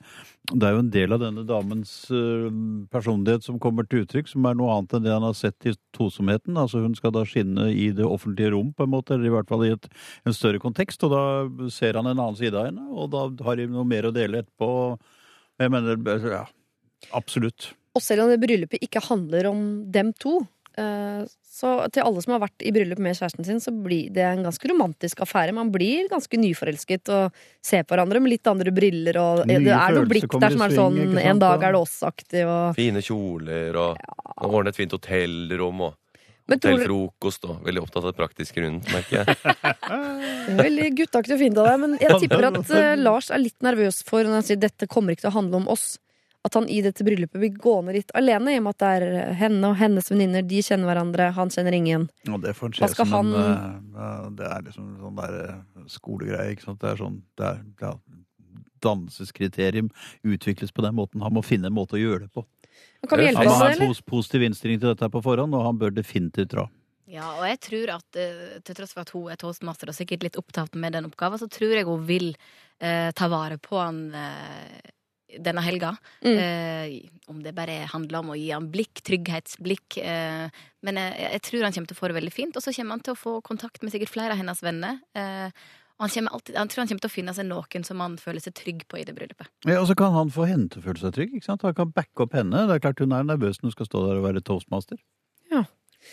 [0.54, 2.48] det er jo en del av denne damens uh,
[2.94, 5.76] personlighet som kommer til uttrykk, som er noe annet enn det han har sett i
[5.98, 6.56] tosomheten.
[6.62, 9.52] Altså Hun skal da skinne i det offentlige rom, på en måte, eller i hvert
[9.52, 9.90] fall i et,
[10.24, 13.60] en større kontekst, og da ser han en annen side av henne, og da har
[13.60, 14.70] de noe mer å dele etterpå.
[15.60, 16.00] Jeg mener,
[16.32, 16.46] ja,
[17.16, 17.74] absolutt.
[17.96, 20.42] Og selv om det bryllupet ikke handler om dem to,
[20.78, 21.24] eh,
[21.56, 24.44] så til alle som har vært i bryllup med kjæresten sin, så blir det en
[24.44, 25.56] ganske romantisk affære.
[25.56, 29.76] Man blir ganske nyforelsket og ser på hverandre med litt andre briller, og Nye det
[29.78, 33.04] er noe blikk der som er sånn sant, En dag er det oss-aktig, og Fine
[33.06, 34.50] kjoler og, ja.
[34.50, 35.96] ordne et fint hotellrom og
[36.52, 40.58] hotellfrokost og veldig opptatt av det praktiske rundt, merker jeg.
[40.60, 44.04] Veldig guttaktig og fint av deg, men jeg tipper at eh, Lars er litt nervøs
[44.06, 45.96] for når han sier dette kommer ikke til å handle om oss.
[46.46, 49.34] At han i dette bryllupet blir gående litt alene, i og med at det er
[49.40, 50.46] henne og hennes venninner.
[50.46, 52.06] De kjenner hverandre, han kjenner ingen.
[52.30, 56.54] Og det får en Hva som han- en Det er liksom sånn der eh, skolegreie,
[56.54, 56.80] ikke sant.
[56.80, 57.94] Det er sånn det er, ja,
[58.86, 59.90] Dannelseskriterium
[60.24, 61.22] utvikles på den måten.
[61.26, 62.46] Han må finne en måte å gjøre det på.
[63.10, 65.78] Kan vi Han må ha en pos positiv innstilling til dette på forhånd, og han
[65.80, 66.68] bør definitivt dra.
[67.08, 70.24] Ja, og jeg tror at eh, til tross for at hun er toastmaster og sikkert
[70.26, 72.32] litt opptatt med den oppgaven, så tror jeg hun vil
[72.82, 74.80] eh, ta vare på han eh,
[75.42, 75.96] denne helga.
[76.24, 76.36] Mm.
[76.38, 79.98] Eh, om det bare handler om å gi han blikk, trygghetsblikk.
[80.02, 80.50] Eh,
[80.86, 82.60] men jeg, jeg tror han kommer til å få det veldig fint.
[82.60, 85.00] Og så kommer han til å få kontakt med sikkert flere av hennes venner.
[85.18, 85.50] Eh,
[85.96, 88.44] og han, alltid, han tror han kommer til å finne seg noen som han føler
[88.44, 89.48] seg trygg på i det bryllupet.
[89.64, 91.36] Ja, Og så kan han få henne til å føle seg trygg.
[91.38, 91.64] ikke sant?
[91.64, 92.66] Han kan backe opp henne.
[92.68, 95.00] Det er klart Hun er nervøs når hun skal stå der og være toastmaster.
[95.54, 95.64] Ja.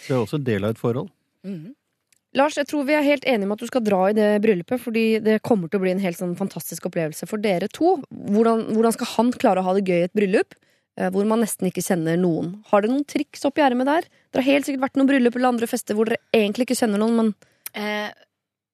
[0.07, 1.11] Det er også en del av et forhold.
[1.45, 1.75] Mhm.
[2.39, 4.81] Lars, jeg tror vi er helt enige om at du skal dra i det bryllupet,
[4.81, 7.99] fordi det kommer til å bli en helt sånn fantastisk opplevelse for dere to.
[8.09, 11.45] Hvordan, hvordan skal han klare å ha det gøy i et bryllup eh, hvor man
[11.45, 12.55] nesten ikke kjenner noen?
[12.73, 14.09] Har dere noen triks oppi ermet der?
[14.33, 17.03] Dere har helt sikkert vært noen bryllup eller andre fester hvor dere egentlig ikke kjenner
[17.05, 17.35] noen, men
[17.73, 18.11] Eh,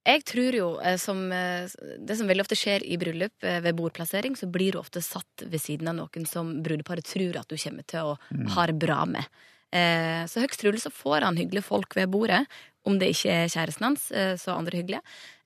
[0.09, 4.35] jeg tror jo, eh, som eh, det som veldig ofte skjer i bryllup, ved bordplassering,
[4.39, 7.87] så blir du ofte satt ved siden av noen som brudeparet tror at du kommer
[7.87, 8.17] til å
[8.57, 9.29] ha det bra med.
[9.69, 12.41] Eh, så høyst trolig så får han hyggelige folk ved bordet,
[12.89, 15.03] om det ikke er kjæresten hans, eh, så andre hyggelige.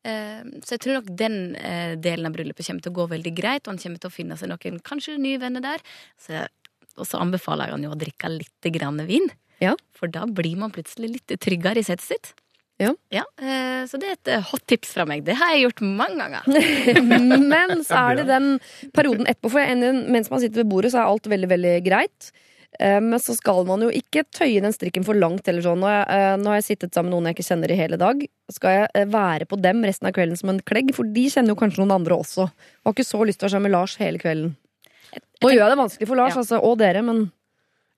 [0.06, 3.34] Eh, så jeg tror nok den eh, delen av bryllupet kommer til å gå veldig
[3.38, 5.84] greit, og han kommer til å finne seg noen kanskje nye venner der.
[6.20, 6.44] Så,
[6.96, 9.30] og så anbefaler jeg han jo å drikke litt grann vin,
[9.62, 9.76] Ja.
[9.94, 12.32] for da blir man plutselig litt tryggere i settet sitt.
[12.82, 12.90] Ja.
[13.14, 15.22] Ja, eh, så det er et hot tips fra meg.
[15.26, 17.02] Det har jeg gjort mange ganger.
[17.52, 18.48] Men så er det den
[18.96, 19.52] perioden etterpå.
[19.54, 22.32] For mens man sitter ved bordet, så er alt veldig, veldig greit.
[22.80, 25.46] Men så skal man jo ikke tøye den strikken for langt.
[25.48, 25.82] eller sånn.
[25.82, 27.76] Nå har jeg, eh, nå har jeg sittet sammen med noen jeg ikke kjenner i
[27.78, 28.22] hele dag.
[28.50, 30.94] Skal jeg eh, være på dem resten av kvelden som en klegg?
[30.96, 32.48] For de kjenner jo kanskje noen andre også.
[32.48, 34.56] Jeg har ikke så lyst til å være sammen med Lars hele kvelden.
[35.42, 36.40] Nå gjør jeg det vanskelig for Lars Ja.
[36.40, 37.32] altså, og dere, men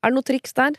[0.03, 0.75] er det noe triks der?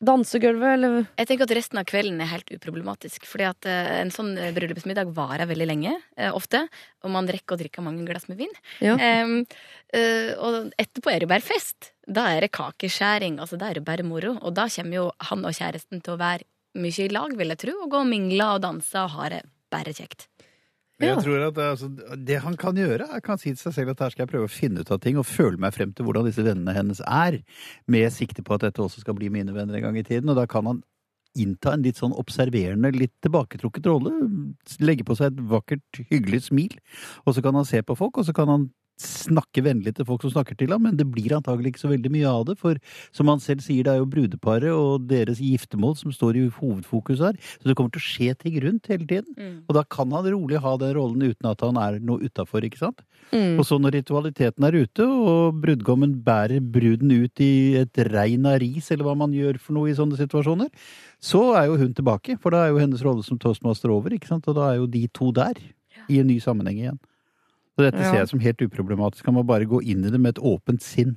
[0.00, 3.26] Dansegulvet, eller Jeg tenker at resten av kvelden er helt uproblematisk.
[3.28, 6.62] Fordi at eh, en sånn eh, bryllupsmiddag varer veldig lenge, eh, ofte.
[7.04, 8.54] Og man rekker å drikke mange glass med vin.
[8.80, 8.96] Ja.
[8.96, 9.42] Um,
[9.92, 11.92] uh, og etterpå er det bare fest.
[12.08, 13.36] Da er det kakeskjæring.
[13.44, 14.38] Altså, da er det bare moro.
[14.40, 16.48] Og da kommer jo han og kjæresten til å være
[16.80, 17.76] mye i lag, vil jeg tro.
[17.84, 20.29] Og gå og mingle og danse og ha det bare kjekt.
[21.00, 21.88] Men jeg tror at altså,
[22.28, 24.50] det han kan gjøre, er kan si til seg selv at her skal jeg prøve
[24.50, 27.40] å finne ut av ting og føle meg frem til hvordan disse vennene hennes er,
[27.90, 30.28] med sikte på at dette også skal bli mine venner en gang i tiden.
[30.32, 30.82] Og da kan han
[31.38, 34.12] innta en litt sånn observerende, litt tilbaketrukket rolle.
[34.82, 36.76] Legge på seg et vakkert, hyggelig smil.
[37.24, 38.68] Og så kan han se på folk, og så kan han
[39.00, 42.12] snakke vennlig til folk som snakker til ham, men det blir antagelig ikke så veldig
[42.14, 42.56] mye av det.
[42.60, 42.78] For
[43.16, 47.22] som han selv sier, det er jo brudeparet og deres giftermål som står i hovedfokus
[47.24, 47.38] her.
[47.58, 49.62] Så det kommer til å skje ting rundt hele tiden.
[49.68, 52.82] Og da kan han rolig ha den rollen uten at han er noe utafor, ikke
[52.82, 53.02] sant?
[53.30, 53.58] Mm.
[53.60, 58.58] Og så når ritualiteten er ute, og brudgommen bærer bruden ut i et regn av
[58.62, 60.70] ris, eller hva man gjør for noe i sånne situasjoner,
[61.22, 62.38] så er jo hun tilbake.
[62.42, 64.48] For da er jo hennes rolle som toastmaster over, ikke sant?
[64.50, 65.60] Og da er jo de to der.
[66.10, 66.98] I en ny sammenheng igjen.
[67.80, 68.10] Så dette Ja.
[68.12, 69.24] ser jeg som helt uproblematisk.
[69.24, 71.16] Kan må bare gå inn i det med et åpent sinn.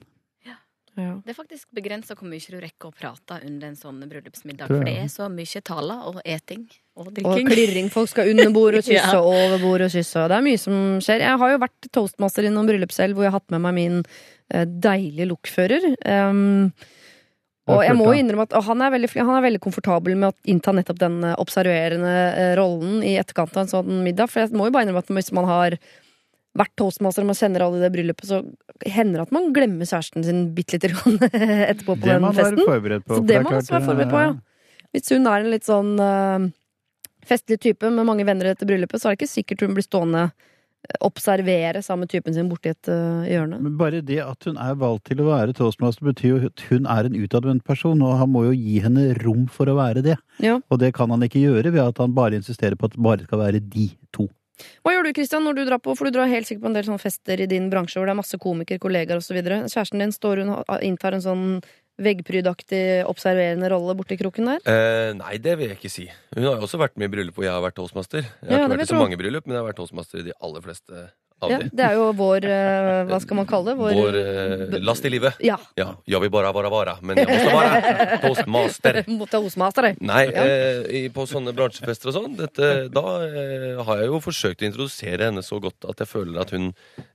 [0.95, 1.19] Ja.
[1.25, 4.67] Det er faktisk begrensa hvor mye du rekker å prate under en sånn bryllupsmiddag.
[4.69, 6.67] For det er så mye taler og eting.
[6.95, 7.47] Og drikking.
[7.47, 7.89] Og klirring.
[7.89, 9.19] Folk skal under bord og kysse, Ja.
[9.19, 10.27] over bord og kysse.
[10.29, 11.19] Det er mye som skjer.
[11.25, 14.03] Jeg har jo vært toastmaster innom bryllup selv, hvor jeg har hatt med meg min
[14.53, 15.95] eh, deilige lokfører.
[16.05, 16.71] Um,
[17.65, 20.73] og jeg må innrømme at han er, veldig, han er veldig komfortabel med å innta
[20.75, 24.29] nettopp den eh, observerende eh, rollen i etterkant av en sånn middag.
[24.29, 25.77] For jeg må jo bare innrømme at hvis man har
[26.57, 28.41] vært toastmaster og man kjenner alle i det bryllupet, så
[28.85, 31.17] hender det at man glemmer kjæresten sin bitte lite grann
[31.71, 32.67] etterpå på Det den må man være festen.
[32.69, 33.17] forberedt på.
[33.17, 34.33] Så det er må man også være forberedt på, ja.
[34.93, 36.49] Hvis hun er en litt sånn uh,
[37.25, 39.85] festlig type med mange venner i dette bryllupet, så er det ikke sikkert hun blir
[39.87, 43.57] stående eh, observere sammen med typen sin borti et uh, hjørne.
[43.63, 46.85] Men bare det at hun er valgt til å være toastmaster, betyr jo at hun
[46.85, 50.19] er en utadvendt person, og han må jo gi henne rom for å være det.
[50.45, 50.59] Ja.
[50.69, 53.25] Og det kan han ikke gjøre ved at han bare insisterer på at det bare
[53.25, 53.89] skal være de.
[54.83, 56.77] Hva gjør du Christian, når du drar på, for du drar helt sikkert på en
[56.77, 59.39] del sånne fester i din bransje hvor det er masse komikere, kollegaer osv.
[59.43, 60.53] Kjæresten din står hun,
[60.85, 61.47] inntar en sånn
[62.03, 64.61] veggprydaktig observerende rolle borti kroken der.
[64.69, 66.05] Eh, nei, det vil jeg ikke si.
[66.35, 68.23] Hun har jo også vært med i bryllup hvor jeg har vært toastmaster.
[68.25, 70.27] Jeg har Ja, ikke vært i så mange bryllup, men jeg har vært toastmaster i
[70.29, 71.03] de aller fleste
[71.43, 71.69] Ja, de.
[71.75, 73.77] det er jo vår eh, Hva skal man kalle det?
[73.97, 75.39] Vår eh, last i livet.
[75.43, 75.57] Ja.
[75.75, 78.99] Ja, jeg vil bare være vara, men jeg må være postmaster.
[79.01, 79.03] Det.
[79.99, 80.43] Nei, Ja.
[80.45, 82.37] eh, på sånne bransjefester og sånn,
[82.93, 86.53] da eh, har jeg jo forsøkt å introdusere henne så godt at jeg føler at
[86.55, 86.69] hun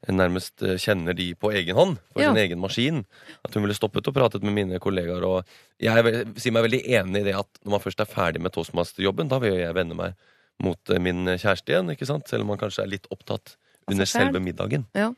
[0.08, 3.04] nærmest eh, kjenner de på egen hånd, for sin egen maskin.
[3.46, 5.24] At hun ville stoppet og pratet med mine kollegaer.
[5.24, 5.44] Og
[5.80, 8.52] jeg er sier meg veldig enig i det at når man først er ferdig med
[8.52, 10.18] toastmasterjobben, da vil jeg vende meg
[10.62, 12.26] mot min kjæreste igjen, ikke sant?
[12.28, 13.56] Selv om man kanskje er litt opptatt
[13.90, 14.86] under seg selve middagen.
[14.94, 15.12] Ja.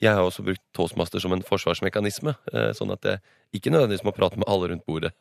[0.00, 3.20] Jeg har også brukt toastmaster som en forsvarsmekanisme, eh, sånn at jeg
[3.52, 5.12] ikke nødvendigvis må prate med alle rundt bordet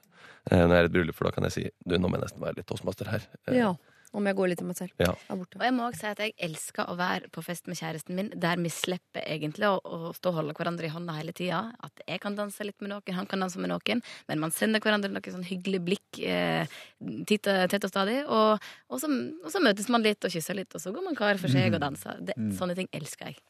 [0.49, 2.15] eh, når jeg er i et bryllup, for da kan jeg si du, nå må
[2.17, 3.25] jeg nesten være litt toastmaster her.
[3.47, 3.73] Eh, Ja.
[4.11, 4.95] Om jeg går litt i meg selv.
[4.99, 5.13] Ja.
[5.31, 8.31] Og jeg må også si at jeg elsker å være på fest med kjæresten min,
[8.35, 11.61] der vi slipper egentlig å, å stå og holde hverandre i hånda hele tida.
[11.85, 14.83] At jeg kan danse litt med noen, han kan danse med noen, men man sender
[14.83, 16.81] hverandre noen sånn hyggelige blikk eh,
[17.29, 17.47] tett
[17.87, 18.19] og stadig.
[18.27, 19.09] Og, og, så,
[19.45, 21.71] og så møtes man litt og kysser litt, og så går man hver for seg
[21.79, 22.19] og danser.
[22.19, 23.41] Det, Sånne ting elsker jeg.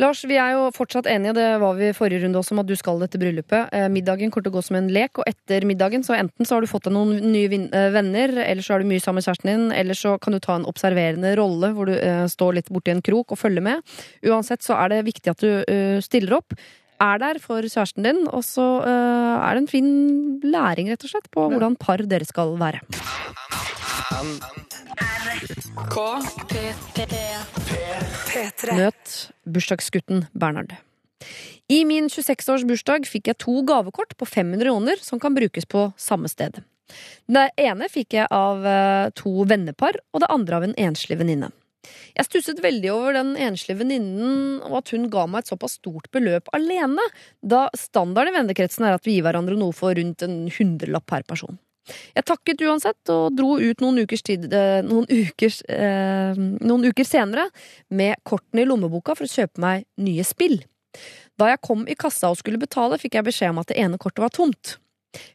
[0.00, 2.68] Lars, vi er jo fortsatt enige, det var vi i forrige runde også, om at
[2.68, 3.68] du skal dette bryllupet.
[3.76, 6.56] Eh, middagen kommer til å gå som en lek, og etter middagen så enten så
[6.56, 9.26] har du fått deg noen nye eh, venner, eller så er du mye sammen med
[9.28, 12.72] kjæresten din, eller så kan du ta en observerende rolle hvor du uh, står litt
[12.72, 13.84] borti en krok og følger med.
[14.24, 16.56] Uansett så er det viktig at du uh, stiller opp.
[17.02, 19.92] Er der for kjæresten din, og så uh, er det en fin
[20.40, 22.80] læring, rett og slett, på hvordan par dere skal være.
[28.32, 28.74] P3.
[28.76, 29.14] Møt
[29.44, 30.74] bursdagsgutten Bernhard.
[31.70, 35.92] I min 26-års bursdag fikk jeg to gavekort på 500 kroner som kan brukes på
[36.00, 36.60] samme sted.
[37.30, 41.52] Det ene fikk jeg av eh, to vennepar, og det andre av en enslig venninne.
[42.12, 46.10] Jeg stusset veldig over den enslige venninnen og at hun ga meg et såpass stort
[46.14, 47.04] beløp alene,
[47.40, 51.26] da standarden i vennekretsen er at vi gir hverandre noe for rundt en hundrelapp per
[51.26, 51.58] person.
[52.14, 57.06] Jeg takket uansett og dro ut noen ukers tid eh, noen, ukers, eh, noen uker
[57.06, 57.48] senere
[57.90, 60.60] med kortene i lommeboka for å kjøpe meg nye spill.
[61.40, 63.98] Da jeg kom i kassa og skulle betale, fikk jeg beskjed om at det ene
[64.00, 64.76] kortet var tomt.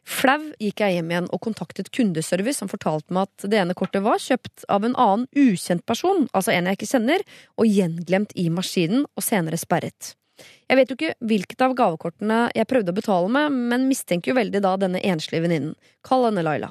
[0.08, 4.02] Flau gikk jeg hjem igjen og kontaktet kundeservice, som fortalte meg at det ene kortet
[4.02, 7.26] var kjøpt av en annen ukjent person, altså en jeg ikke kjenner,
[7.58, 10.17] og gjenglemt i maskinen og senere sperret.
[10.68, 14.38] Jeg vet jo ikke hvilket av gavekortene jeg prøvde å betale med, men mistenker jo
[14.38, 15.74] veldig da denne enslige venninnen.
[16.06, 16.70] Kall henne Laila.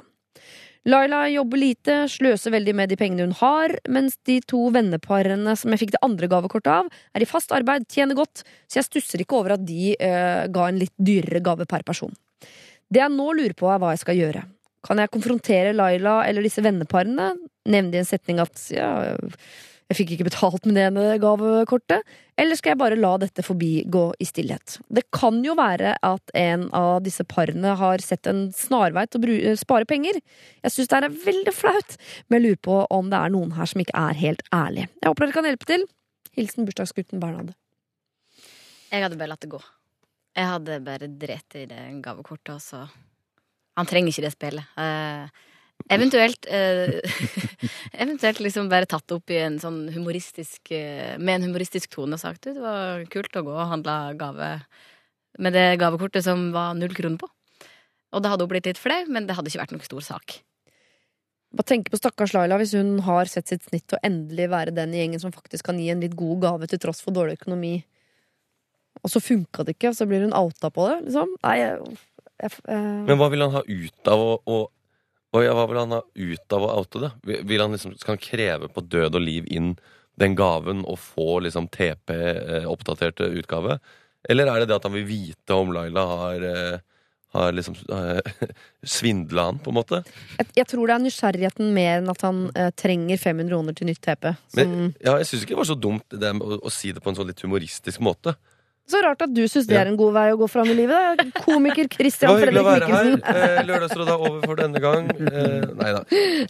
[0.88, 5.74] Laila jobber lite, sløser veldig med de pengene hun har, mens de to venneparene som
[5.74, 9.24] jeg fikk det andre gavekortet av, er i fast arbeid, tjener godt, så jeg stusser
[9.24, 12.14] ikke over at de eh, ga en litt dyrere gave per person.
[12.88, 14.46] Det jeg nå lurer på, er hva jeg skal gjøre.
[14.86, 17.32] Kan jeg konfrontere Laila eller disse venneparene?
[17.68, 18.92] Nevne i en setning at ja,
[19.88, 22.04] jeg fikk ikke betalt med det ene gavekortet?
[22.38, 24.76] Eller skal jeg bare la dette forbigå i stillhet?
[24.92, 29.54] Det kan jo være at en av disse parene har sett en snarvei til å
[29.56, 30.20] spare penger.
[30.66, 31.96] Jeg syns det er veldig flaut,
[32.28, 34.92] men jeg lurer på om det er noen her som ikke er helt ærlige.
[35.00, 35.88] Jeg håper dere kan hjelpe til.
[36.36, 37.56] Hilsen bursdagsgutten Bernhard.
[38.92, 39.64] Jeg hadde bare latt det gå.
[40.36, 42.84] Jeg hadde bare drept i det gavekortet, og så
[43.78, 44.70] Han trenger ikke det spillet.
[44.76, 45.30] Eh,
[45.86, 46.98] eventuelt eh,
[48.02, 52.22] Eventuelt liksom bare tatt opp i en sånn humoristisk eh, med en humoristisk tone og
[52.22, 54.50] sagt du, det var kult å gå og handle gave
[55.38, 57.28] med det gavekortet som var null kroner på.
[58.14, 60.38] Og det hadde hun blitt litt flau, men det hadde ikke vært noen stor sak.
[61.54, 64.92] Bare tenker på stakkars Laila hvis hun har sett sitt snitt og endelig være den
[64.92, 67.76] i gjengen som faktisk kan gi en litt god gave til tross for dårlig økonomi.
[69.04, 71.36] Og så funka det ikke, og så blir hun outa på det, liksom.
[71.44, 71.94] Nei, jeg,
[72.42, 72.82] jeg, jeg...
[73.06, 74.58] Men hva vil han ha ut av å,
[75.36, 77.12] ja, Hva vil han ha ut av å oute det?
[77.44, 79.74] Vil- han liksom, Skal han kreve på død og liv inn
[80.18, 83.78] den gaven og få liksom TP-oppdaterte utgave?
[84.28, 86.80] Eller er det det at han vil vite om Laila har, eh,
[87.36, 88.18] har liksom uh,
[88.82, 90.02] svindla han, på en måte.
[90.40, 93.90] Jeg, jeg tror det er nysgjerrigheten mer enn at han eh, trenger 500 kroner til
[93.92, 94.32] nytt TP.
[94.48, 97.04] Som, Men ja, jeg syns ikke det var så dumt det å, å si det
[97.04, 98.34] på en sånn litt humoristisk måte.
[98.90, 99.80] Så rart at du syns det Ja.
[99.82, 101.16] er en god vei å gå fram i livet.
[101.18, 101.24] da.
[101.44, 103.04] Komiker Det Christian var hyggelig å Fredrik være her.
[103.16, 103.58] Mikkelsen.
[103.58, 105.10] Eh, Lørdagsrådet er over for denne gang.
[105.10, 106.02] Eh, nei da.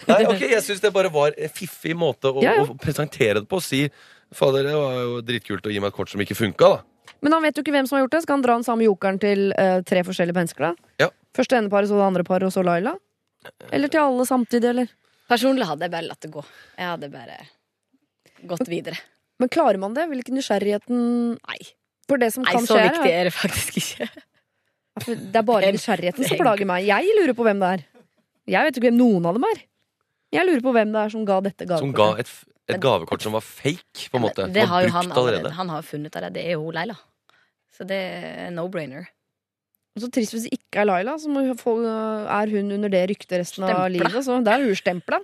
[0.09, 2.65] Nei, ok, Jeg syns det bare var en fiffig måte å, Ja, ja.
[2.65, 3.59] å presentere det på.
[3.59, 3.91] Å si
[4.33, 6.83] Fader, det var jo dritkult å gi meg et kort som ikke funka, da.
[7.23, 8.23] Men han vet jo ikke hvem som har gjort det.
[8.23, 10.75] Skal han dra den samme jokeren til uh, tre forskjellige mennesker, da?
[11.01, 11.09] Ja.
[11.35, 12.93] Først det ene paret, så det andre paret, og så Laila?
[13.73, 14.89] Eller til alle samtidig, eller?
[15.29, 16.45] Personlig hadde jeg bare latt det gå.
[16.79, 17.39] Jeg hadde bare
[18.47, 18.99] gått videre.
[19.41, 20.09] Men klarer man det?
[20.11, 21.59] Vil ikke nysgjerrigheten Nei.
[22.09, 24.09] For det som Nei, så skje, viktig er er det faktisk ikke.
[25.07, 26.87] det er bare nysgjerrigheten som plager meg.
[26.89, 27.83] Jeg lurer på hvem det er.
[28.49, 29.61] Jeg vet ikke hvem noen av dem er.
[30.35, 32.33] Jeg lurer på hvem det er som ga dette Som ga et,
[32.69, 34.49] et gavekort som var fake, på en måte.
[34.53, 35.53] Det har jo han allerede.
[35.57, 36.41] Han har funnet allerede.
[36.41, 36.49] det.
[36.49, 36.97] Er jo Leila.
[37.77, 39.07] Så det er no-brainer.
[39.99, 43.41] Så trist hvis det ikke er Laila, så må få, er hun under det ryktet
[43.41, 43.89] resten av Stempla.
[43.95, 44.25] livet.
[44.25, 45.19] Så der er hun stempla.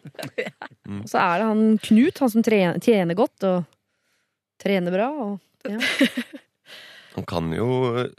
[1.02, 3.68] Og så er det han Knut, han som trener, tjener godt og
[4.62, 5.10] trener bra.
[5.26, 5.38] Og,
[5.68, 5.78] ja.
[7.14, 7.68] Han kan jo
[8.00, 8.12] eh,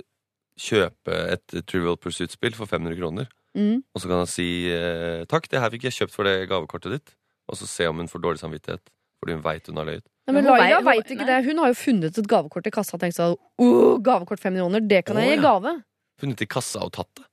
[0.60, 3.30] kjøpe et Trivial Pursuit-spill for 500 kroner.
[3.58, 3.84] mm.
[3.94, 6.98] Og så kan han si eh, takk, det her fikk jeg kjøpt for det gavekortet
[6.98, 7.16] ditt.
[7.52, 8.82] Og så se om hun får dårlig samvittighet.
[9.22, 10.06] Fordi hun veit hun har løyet.
[10.26, 11.44] Nei, men Laila hun- veit ikke det.
[11.46, 14.88] Hun har jo funnet et gavekort i kassa og tenkt sånn oh, gavekort 500 kroner,
[14.90, 15.44] det kan jeg gi ja.
[15.46, 15.76] gave.
[16.22, 17.28] Funnet i kassa og tatt det.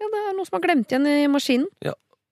[0.00, 1.68] Ja, det er noe som har glemt igjen i maskinen.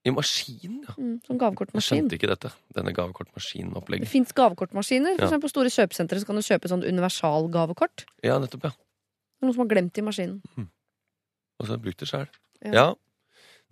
[0.03, 0.93] I maskin, ja.
[0.97, 2.49] Mm, som Jeg skjønte ikke dette.
[2.73, 4.07] Denne Det gavekortmaskinopplegget.
[4.09, 5.15] fins gavekortmaskiner.
[5.15, 5.27] For Ja.
[5.29, 8.05] eksempel på store kjøpesenter så kan du kjøpe sånn universalgavekort.
[8.23, 8.69] Ja, nettopp, ja.
[8.71, 10.41] Det er Noe som har glemt i maskinen.
[10.57, 12.27] Og så har jeg brukt det sjøl.
[12.65, 12.71] Ja.
[12.73, 12.93] Ja.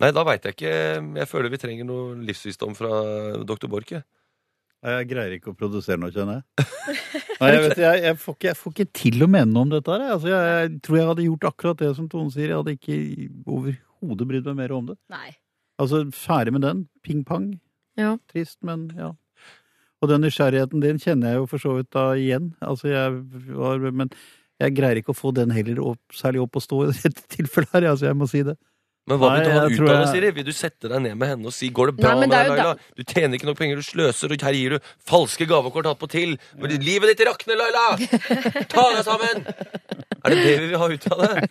[0.00, 1.16] Nei, da veit jeg ikke.
[1.18, 2.88] Jeg føler vi trenger noe livsvisdom fra
[3.44, 3.90] doktor Borch.
[3.90, 4.04] jeg.
[4.82, 6.66] Greier ikke å produsere noe, kjenner jeg.
[7.40, 9.70] Nei, jeg, vet, jeg, jeg, får ikke, jeg får ikke til å mene noe om
[9.74, 10.06] dette her.
[10.14, 12.48] Altså, jeg, jeg tror jeg hadde gjort akkurat det som Tone sier.
[12.48, 12.96] Jeg hadde ikke
[13.46, 14.96] overhodet brydd meg mer om det.
[15.12, 15.36] Nei.
[15.80, 16.84] Altså, ferdig med den.
[17.06, 17.54] Ping-pang.
[18.00, 18.16] Ja.
[18.30, 19.14] Trist, men ja.
[20.00, 22.52] Og den nysgjerrigheten din kjenner jeg jo for så vidt da igjen.
[22.64, 23.16] Altså, jeg
[23.56, 24.12] var, men
[24.60, 27.74] jeg greier ikke å få den heller opp, særlig opp å stå i dette tilfellet
[27.76, 27.90] her.
[27.92, 28.56] Altså, jeg må si det.
[29.10, 30.30] Men hva vil du ha ut av det, Siri?
[30.36, 32.38] Vil du sette deg ned med henne og si 'går det bra Nei, med det
[32.38, 32.74] deg, Laila'?
[32.78, 32.94] Da...
[32.96, 36.36] Du tjener ikke nok penger, du sløser, og her gir du falske gavekort attpåtil.
[36.60, 37.86] Men Livet ditt rakner, Laila!
[38.70, 39.44] Ta deg sammen!
[40.20, 41.48] Er det det vi vil ha ut av det?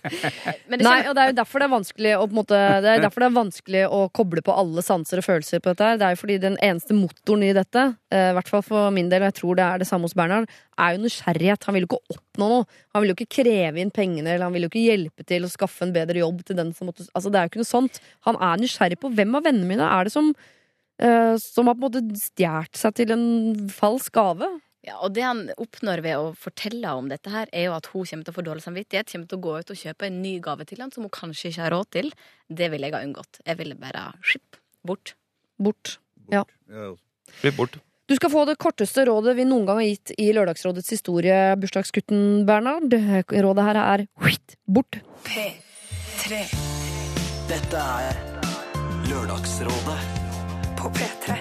[0.70, 2.92] Men det Nei, og det er jo derfor det er vanskelig å, på måte, det
[2.94, 6.00] er derfor det er vanskelig å koble på alle sanser og følelser på dette her.
[6.00, 9.10] Det er jo fordi den eneste motoren i dette, eh, i hvert fall for min
[9.10, 11.66] del, og jeg tror det er det samme hos Bernhard, er jo nysgjerrighet.
[11.66, 12.68] Han vil jo ikke oppnå noe.
[12.94, 15.52] Han vil jo ikke kreve inn pengene, eller han vil jo ikke hjelpe til å
[15.52, 18.00] skaffe en bedre jobb til den som måtte Altså, det er jo ikke noe sånt.
[18.28, 21.84] Han er nysgjerrig på hvem av vennene mine er det som uh, som har på
[21.84, 24.50] en måte stjålet seg til en falsk gave.
[24.88, 28.08] Ja, og det han oppnår ved å fortelle om dette her, er jo at hun
[28.08, 30.38] kommer til å få dårlig samvittighet, kommer til å gå ut og kjøpe en ny
[30.44, 32.14] gave til han som hun kanskje ikke har råd til.
[32.48, 33.42] Det ville jeg ha unngått.
[33.44, 35.18] Jeg ville bare skipp bort.
[35.60, 35.98] Bort.
[36.32, 36.46] Ja,
[37.42, 37.76] Bli bort.
[38.10, 42.42] Du skal få det korteste rådet vi noen gang har gitt i Lørdagsrådets historie, bursdagsgutten
[42.48, 42.90] Bernhard.
[43.30, 44.98] Rådet her er huitt bort.
[45.28, 46.40] P3
[47.52, 48.18] Dette er
[49.12, 50.00] Lørdagsrådet
[50.82, 51.38] på P3.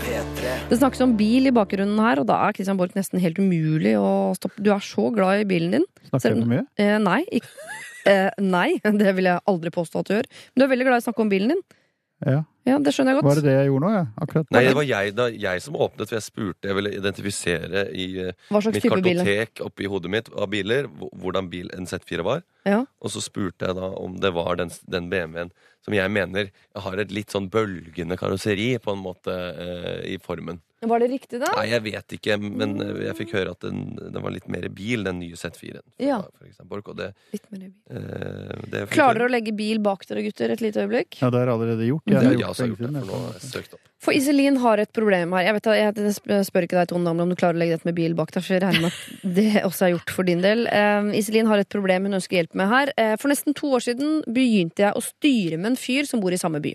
[0.00, 3.36] P3 Det snakkes om bil i bakgrunnen her, og da er Christian Borch nesten helt
[3.36, 4.64] umulig å stoppe.
[4.64, 5.90] Du er så glad i bilen din.
[6.08, 6.68] Snakker du mye?
[6.80, 7.20] Eh, nei.
[7.36, 7.52] Ikke,
[8.08, 8.70] eh, nei,
[9.04, 10.36] det vil jeg aldri påstå at du gjør.
[10.54, 11.68] Men du er veldig glad i å snakke om bilen din.
[12.24, 12.44] Ja.
[12.66, 13.28] Ja, Det skjønner jeg godt.
[13.28, 14.04] Var det det jeg gjorde nå, ja?
[14.24, 14.48] Akkurat.
[14.50, 18.06] Nei, det var jeg, da, jeg som åpnet, for jeg spurte Jeg ville identifisere i
[18.24, 22.42] eh, mitt kartotek oppi hodet mitt av biler hvordan bil en Z4 var.
[22.66, 22.80] Ja.
[22.98, 25.52] Og så spurte jeg da om det var den, den BMW-en
[25.86, 26.50] som jeg mener
[26.82, 30.58] har et litt sånn bølgende karosseri, på en måte, eh, i formen.
[30.84, 31.48] Var det riktig, da?
[31.56, 34.66] Nei, jeg vet ikke, men eh, jeg fikk høre at den, den var litt mer
[34.76, 35.80] bil, den nye Z4-en.
[36.04, 36.18] Ja.
[36.28, 37.72] Det, Litt mer bil.
[37.88, 41.16] eh, Klarer dere å legge bil bak dere, gutter, et lite øyeblikk?
[41.22, 42.04] Ja, det har jeg allerede gjort.
[42.04, 43.78] Det Jeg har har jeg gjort også det gjort, det, for nå har jeg søkt
[43.78, 43.88] opp.
[44.04, 45.46] For Iselin har et problem her.
[45.48, 45.68] Jeg, vet,
[46.04, 48.44] jeg, spør ikke deg, Tone om du klarer å legge dette med bil bak deg,
[48.44, 50.66] for jeg regner med at det også er gjort for din del.
[50.68, 52.92] Uh, Iselin har et problem hun ønsker hjelp med her.
[53.00, 56.34] Uh, for nesten to år siden begynte jeg å styre med en fyr som bor
[56.34, 56.74] i samme by.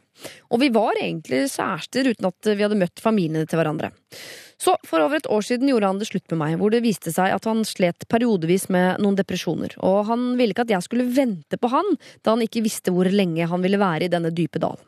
[0.49, 3.93] Og vi var egentlig kjærester uten at vi hadde møtt familiene til hverandre.
[4.61, 7.09] Så for over et år siden gjorde han det slutt med meg, hvor det viste
[7.13, 9.73] seg at han slet periodevis med noen depresjoner.
[9.81, 13.09] Og han ville ikke at jeg skulle vente på han, da han ikke visste hvor
[13.09, 14.85] lenge han ville være i denne dype dalen.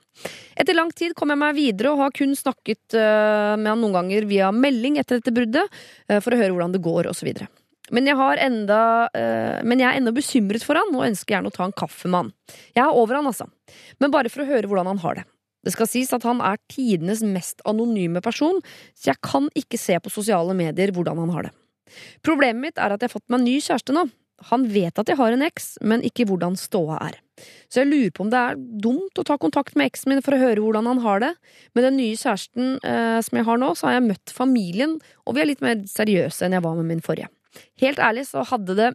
[0.53, 3.97] Etter lang tid kom jeg meg videre og har kun snakket øh, med han noen
[3.97, 5.81] ganger via melding etter dette bruddet,
[6.11, 7.33] øh, for å høre hvordan det går, osv.
[7.93, 8.79] Men jeg, enda,
[9.09, 12.11] øh, men jeg er ennå bekymret for han og ønsker gjerne å ta en kaffe
[12.11, 12.33] med han.
[12.77, 13.49] Jeg er over han, altså.
[13.97, 15.25] Men bare for å høre hvordan han har det.
[15.63, 18.59] Det skal sies at han er tidenes mest anonyme person,
[18.97, 21.53] så jeg kan ikke se på sosiale medier hvordan han har det.
[22.25, 24.07] Problemet mitt er at jeg har fått meg ny kjæreste nå.
[24.49, 27.19] Han vet at jeg har en eks, men ikke hvordan ståa er.
[27.71, 30.35] Så jeg lurer på om det er dumt å ta kontakt med eksen min for
[30.35, 31.31] å høre hvordan han har det.
[31.77, 35.37] Med den nye kjæresten eh, som jeg har nå, så har jeg møtt familien, og
[35.37, 37.31] vi er litt mer seriøse enn jeg var med min forrige.
[37.81, 38.91] Helt ærlig så hadde det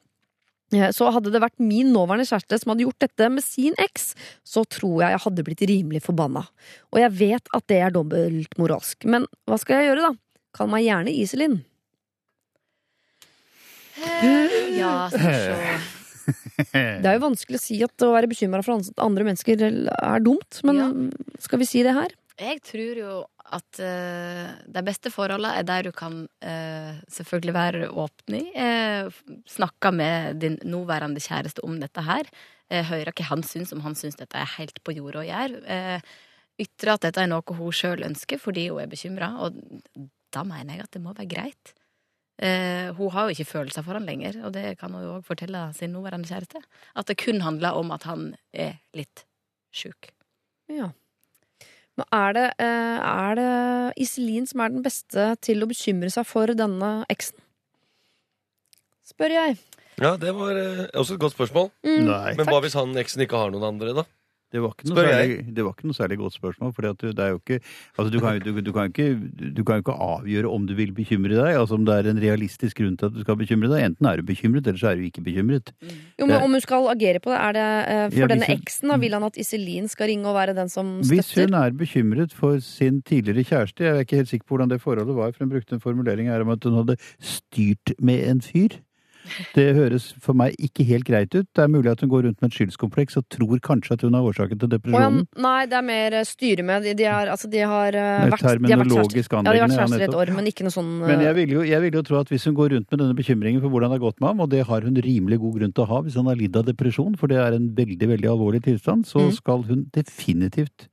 [0.93, 4.11] så hadde det vært min nåværende kjæreste som hadde gjort dette med sin eks,
[4.45, 6.45] så tror jeg jeg hadde blitt rimelig forbanna.
[6.93, 9.07] Og jeg vet at det er dobbeltmoralsk.
[9.09, 10.13] Men hva skal jeg gjøre, da?
[10.59, 11.61] Kall meg gjerne Iselin.
[14.79, 15.79] Ja, skal.
[16.69, 20.59] Det er jo vanskelig å si at å være bekymra for andre mennesker er dumt,
[20.69, 21.09] men
[21.41, 22.13] skal vi si det her?
[22.37, 23.13] Jeg tror jo
[23.55, 28.45] at uh, de beste forholdene er der du kan uh, selvfølgelig være åpen i.
[28.53, 32.31] Uh, snakke med din nåværende kjæreste om dette her.
[32.69, 35.63] Uh, høre hva han syns, om han syns dette er helt på jordet å gjøre.
[35.65, 36.15] Uh,
[36.59, 39.33] ytre at dette er noe hun sjøl ønsker fordi hun er bekymra.
[39.47, 39.59] Og
[40.35, 41.75] da mener jeg at det må være greit.
[42.39, 45.27] Uh, hun har jo ikke følelser for han lenger, og det kan hun jo òg
[45.27, 46.63] fortelle sin nåværende kjæreste.
[46.95, 49.25] At det kun handler om at han er litt
[49.75, 50.13] sjuk.
[50.71, 50.93] Ja.
[51.99, 53.53] Men er det, eh, er det
[53.99, 57.35] Iselin som er den beste til å bekymre seg for denne eksen?
[59.09, 59.57] Spør jeg.
[59.99, 61.73] Ja, det var eh, også et godt spørsmål.
[61.83, 62.35] Mm, Nei.
[62.39, 64.05] Men hva hvis han eksen ikke har noen andre, da?
[64.49, 66.71] Det var, ikke noe særlig, det var ikke noe særlig godt spørsmål.
[66.73, 67.59] For er ikke
[67.99, 69.09] Altså, du kan, du, du, kan ikke,
[69.53, 71.53] du kan jo ikke avgjøre om du vil bekymre deg.
[71.53, 73.85] Altså om det er en realistisk grunn til at du skal bekymre deg.
[73.91, 75.75] Enten er du bekymret, eller så er du ikke bekymret.
[76.17, 78.89] Jo, men Om hun skal agere på det, er det eh, for Ja, denne eksen?
[78.89, 81.15] da Vil han at Iselin skal ringe og være den som støtter?
[81.21, 84.73] Hvis hun er bekymret for sin tidligere kjæreste, jeg er ikke helt sikker på hvordan
[84.73, 88.25] det forholdet var, for hun brukte en formulering her om at hun hadde styrt med
[88.33, 88.81] en fyr.
[89.55, 91.47] Det høres for meg ikke helt greit ut.
[91.55, 94.15] Det er mulig at hun går rundt med et skyldskompleks og tror kanskje at hun
[94.15, 95.25] er årsaken til depresjonen.
[95.27, 96.89] ja, nei, det er mer eh, styre med.
[96.99, 99.55] De, har, altså, de har vært, har kjærester.
[99.59, 101.81] Ja, har i et år, men ikke noe sånn eh, Men jeg vil, jo, jeg
[101.85, 104.07] vil jo tro at hvis hun går rundt med denne bekymringen for hvordan det har
[104.07, 106.27] gått med ham, og det har hun rimelig god grunn til å ha hvis han
[106.31, 109.33] har lidd av depresjon, for det er en veldig, veldig alvorlig tilstand, så Mm.
[109.35, 110.89] skal hun definitivt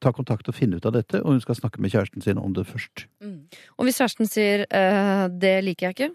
[0.00, 2.52] ta kontakt og finne ut av dette, og hun skal snakke med kjæresten sin om
[2.56, 3.06] det først.
[3.78, 6.14] Og hvis kjæresten sier eh, 'det liker jeg ikke',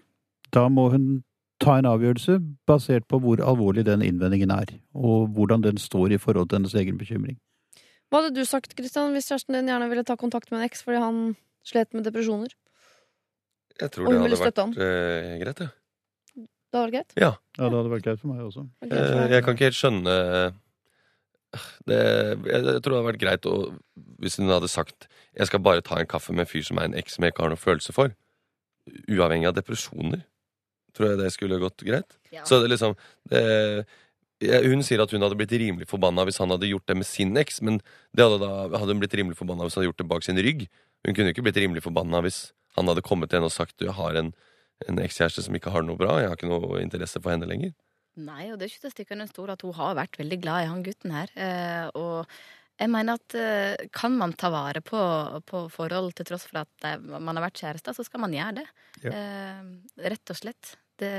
[0.52, 1.22] Da må hun
[1.60, 2.38] ta en avgjørelse
[2.68, 6.74] basert på hvor alvorlig den innvendingen er, og hvordan den står i forhold til hennes
[6.74, 7.36] egen bekymring.
[8.10, 10.82] hva hadde du sagt Kristian, hvis kjæresten din gjerne ville ta kontakt med en eks
[10.82, 11.20] fordi han
[11.64, 12.54] slet med depresjoner?
[13.80, 15.68] Jeg tror Og det hun ville hadde støtte vært uh, greit, ja.
[16.70, 17.14] Det hadde vært greit?
[17.18, 17.30] Ja.
[17.58, 18.66] Ja, det hadde vært greit for meg også.
[18.86, 20.16] Eh, Jeg kan ikke helt skjønne
[21.90, 23.54] det, jeg, jeg tror det hadde vært greit å,
[24.22, 26.86] hvis hun hadde sagt Jeg skal bare ta en kaffe med en fyr som er
[26.86, 28.14] en eks som jeg ikke har noe følelse for.
[29.10, 30.22] Uavhengig av depresjoner.
[30.96, 32.16] Tror jeg det skulle gått greit.
[32.34, 32.44] Ja.
[32.48, 32.96] Så det liksom
[33.30, 33.40] det,
[34.40, 37.36] Hun sier at hun hadde blitt rimelig forbanna hvis han hadde gjort det med sin
[37.36, 37.80] eks, men
[38.16, 40.40] det hadde, da, hadde hun blitt rimelig forbanna hvis han hadde gjort det bak sin
[40.40, 40.64] rygg.
[41.04, 42.40] Hun kunne ikke blitt rimelig forbanna hvis
[42.78, 44.32] han hadde kommet til henne og sagt du, jeg har en,
[44.88, 47.48] en ekskjæreste som ikke har det noe bra, jeg har ikke noe interesse for henne
[47.50, 47.74] lenger.
[48.20, 50.40] Nei, og det er ikke til å stikke under stol at hun har vært veldig
[50.42, 51.30] glad i han gutten her.
[51.36, 52.26] Eh, og
[52.80, 55.00] jeg mener at eh, kan man ta vare på,
[55.46, 58.62] på forhold til tross for at eh, man har vært kjærester, så skal man gjøre
[58.62, 58.66] det.
[59.04, 59.12] Ja.
[59.12, 60.74] Eh, rett og slett.
[61.00, 61.14] Det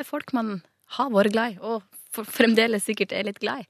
[0.00, 0.58] er folk man
[0.98, 3.68] har vært glad i, og fremdeles sikkert er litt glad i.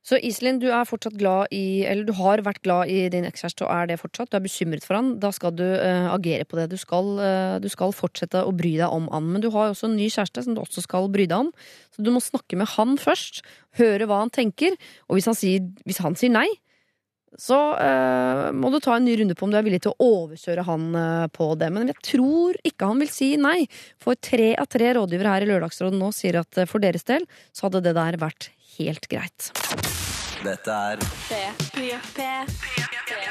[0.00, 3.66] Så Iselin, du er fortsatt glad i Eller du har vært glad i din ekskjæreste
[3.66, 4.30] og er det fortsatt.
[4.32, 5.10] Du er bekymret for han.
[5.20, 6.70] Da skal du uh, agere på det.
[6.72, 9.28] Du skal, uh, du skal fortsette å bry deg om han.
[9.28, 11.52] Men du har jo også en ny kjæreste som du også skal bry deg om.
[11.92, 13.42] Så du må snakke med han først.
[13.76, 14.78] Høre hva han tenker.
[15.10, 16.48] Og hvis han sier, hvis han sier nei,
[17.38, 20.08] så eh, må du ta en ny runde på om du er villig til å
[20.22, 21.70] overkjøre han eh, på det.
[21.74, 23.58] Men jeg tror ikke han vil si nei.
[24.02, 27.28] For tre av tre rådgivere her i Lørdagsrådet nå sier at eh, for deres del
[27.54, 29.52] så hadde det der vært helt greit.
[30.40, 31.00] Dette er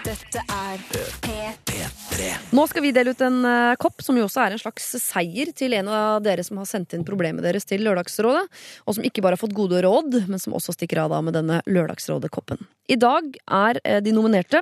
[0.06, 0.82] Dette er
[1.24, 2.28] P3.
[2.54, 5.50] Nå skal vi dele ut en uh, kopp, som jo også er en slags seier
[5.58, 8.44] til en av dere som har sendt inn problemet deres til Lørdagsrådet,
[8.86, 11.38] og som ikke bare har fått gode råd, men som også stikker av da med
[11.40, 12.62] denne Lørdagsrådet-koppen.
[12.94, 14.62] I dag er uh, de nominerte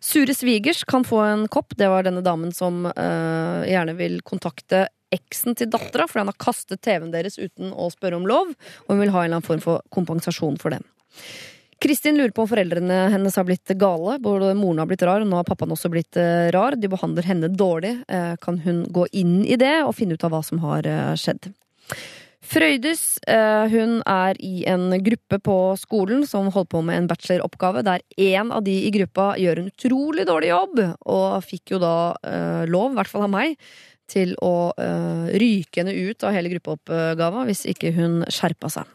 [0.00, 1.74] Sure svigers kan få en kopp.
[1.76, 6.40] Det var denne damen som uh, gjerne vil kontakte eksen til dattera fordi han har
[6.40, 8.54] kastet TV-en deres uten å spørre om lov,
[8.86, 10.86] og hun vil ha en eller annen form for kompensasjon for den.
[11.82, 14.14] Kristin lurer på om foreldrene hennes har blitt gale.
[14.22, 16.76] Både moren har blitt rar, og nå har pappaen også blitt eh, rar.
[16.78, 17.96] De behandler henne dårlig.
[18.06, 21.14] Eh, kan hun gå inn i det og finne ut av hva som har eh,
[21.18, 21.50] skjedd?
[22.52, 23.02] Frøydis
[23.72, 28.50] hun er i en gruppe på skolen som holder på med en bacheloroppgave, der én
[28.52, 30.82] av de i gruppa gjør en utrolig dårlig jobb,
[31.14, 31.94] og fikk jo da
[32.68, 33.54] lov, i hvert fall av meg,
[34.10, 34.74] til å
[35.38, 38.90] ryke henne ut av hele gruppeoppgaven hvis ikke hun skjerpa seg.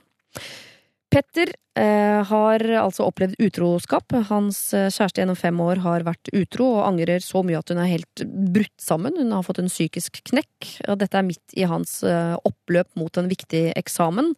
[1.18, 1.50] Petter
[1.80, 4.14] eh, har altså opplevd utroskap.
[4.30, 7.80] Hans eh, kjæreste gjennom fem år har vært utro og angrer så mye at hun
[7.82, 8.22] er helt
[8.54, 9.16] brutt sammen.
[9.18, 13.18] Hun har fått en psykisk knekk, og dette er midt i hans eh, oppløp mot
[13.18, 14.30] en viktig eksamen.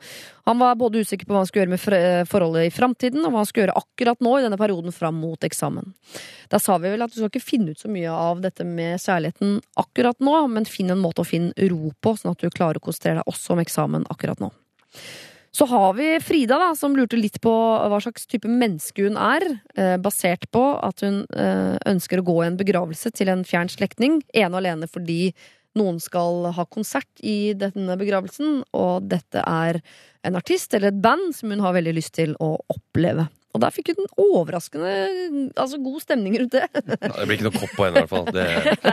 [0.47, 3.43] Han var både usikker på hva han skulle gjøre med forholdet i framtiden, og hva
[3.43, 5.91] han skulle gjøre akkurat nå i denne perioden fram mot eksamen.
[6.47, 9.03] Da sa vi vel at du skal ikke finne ut så mye av dette med
[9.03, 12.79] kjærligheten akkurat nå, men finn en måte å finne ro på, sånn at du klarer
[12.79, 14.53] å konsentrere deg også om eksamen akkurat nå.
[15.51, 19.45] Så har vi Frida, da, som lurte litt på hva slags type menneske hun er,
[19.75, 23.71] eh, basert på at hun eh, ønsker å gå i en begravelse til en fjern
[23.71, 25.33] slektning, ene og alene fordi
[25.79, 29.81] noen skal ha konsert i denne begravelsen, og dette er
[30.25, 33.29] en artist eller et band som hun har veldig lyst til å oppleve.
[33.49, 34.89] Og der fikk hun overraskende
[35.57, 36.67] altså god stemning rundt det.
[36.69, 38.27] Ja, det blir ikke noe kopp på henne, i hvert fall.
[38.35, 38.45] Det,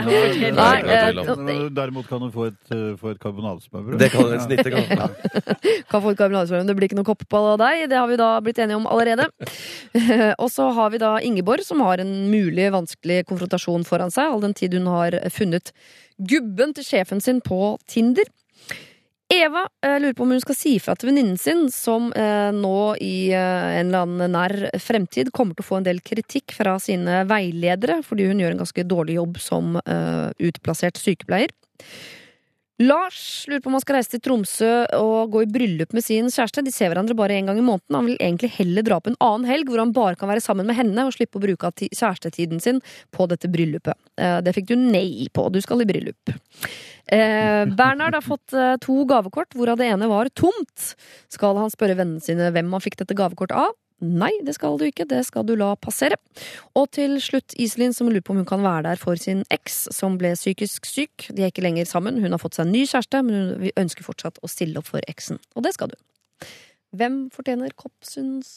[0.57, 1.67] Nei, eh.
[1.77, 3.99] Derimot kan hun få et, eh, få et karbonadesmørbrød.
[4.01, 4.89] det kan en snitte kan.
[4.89, 5.11] Ja.
[5.93, 6.71] kan få et karbonadesmørbrød.
[6.73, 7.85] det blir ikke noe kopp på deg.
[7.93, 9.29] Det har vi da blitt enige om allerede.
[10.43, 14.45] og så har vi da Ingeborg, som har en mulig vanskelig konfrontasjon foran seg, all
[14.47, 15.75] den tid hun har funnet
[16.17, 18.25] gubben til sjefen sin på Tinder.
[19.29, 22.79] Eva eh, lurer på om hun skal si fra til venninnen sin, som eh, nå
[23.03, 26.77] i eh, en eller annen nær fremtid kommer til å få en del kritikk fra
[26.83, 31.51] sine veiledere, fordi hun gjør en ganske dårlig jobb som eh, utplassert sykepleier.
[32.79, 36.27] Lars lurer på om han skal reise til Tromsø og gå i bryllup med sin
[36.29, 36.65] kjæreste.
[36.67, 37.97] De ser hverandre bare en gang i måneden.
[37.97, 40.69] Han vil egentlig heller dra på en annen helg hvor han bare kan være sammen
[40.69, 42.83] med henne og slippe å bruke kjærestetiden sin
[43.17, 43.97] på dette bryllupet.
[44.21, 45.49] Eh, Det fikk du nei på.
[45.49, 46.37] Du skal i bryllup.
[47.07, 50.93] Eh, Bernhard har fått eh, to gavekort, hvorav det ene var tomt.
[51.33, 53.73] Skal han spørre vennene sine hvem han fikk dette gavekortet av?
[54.05, 55.07] Nei, det skal du ikke.
[55.09, 56.19] Det skal du la passere.
[56.77, 59.87] Og til slutt Iselin, som lurer på om hun kan være der for sin eks,
[59.97, 61.31] som ble psykisk syk.
[61.33, 62.21] De er ikke lenger sammen.
[62.21, 65.05] Hun har fått seg en ny kjæreste, men hun ønsker fortsatt å stille opp for
[65.09, 65.41] eksen.
[65.57, 65.99] Og det skal du.
[66.97, 68.51] Hvem fortjener kopp, syns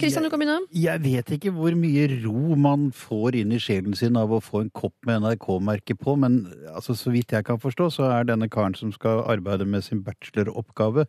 [0.00, 0.64] Kristian, du kan begynne.
[0.74, 4.64] Jeg vet ikke hvor mye ro man får inn i sjelen sin av å få
[4.64, 6.40] en kopp med NRK-merke på, men
[6.72, 10.00] altså, så vidt jeg kan forstå, så er denne karen som skal arbeide med sin
[10.06, 11.06] bacheloroppgave,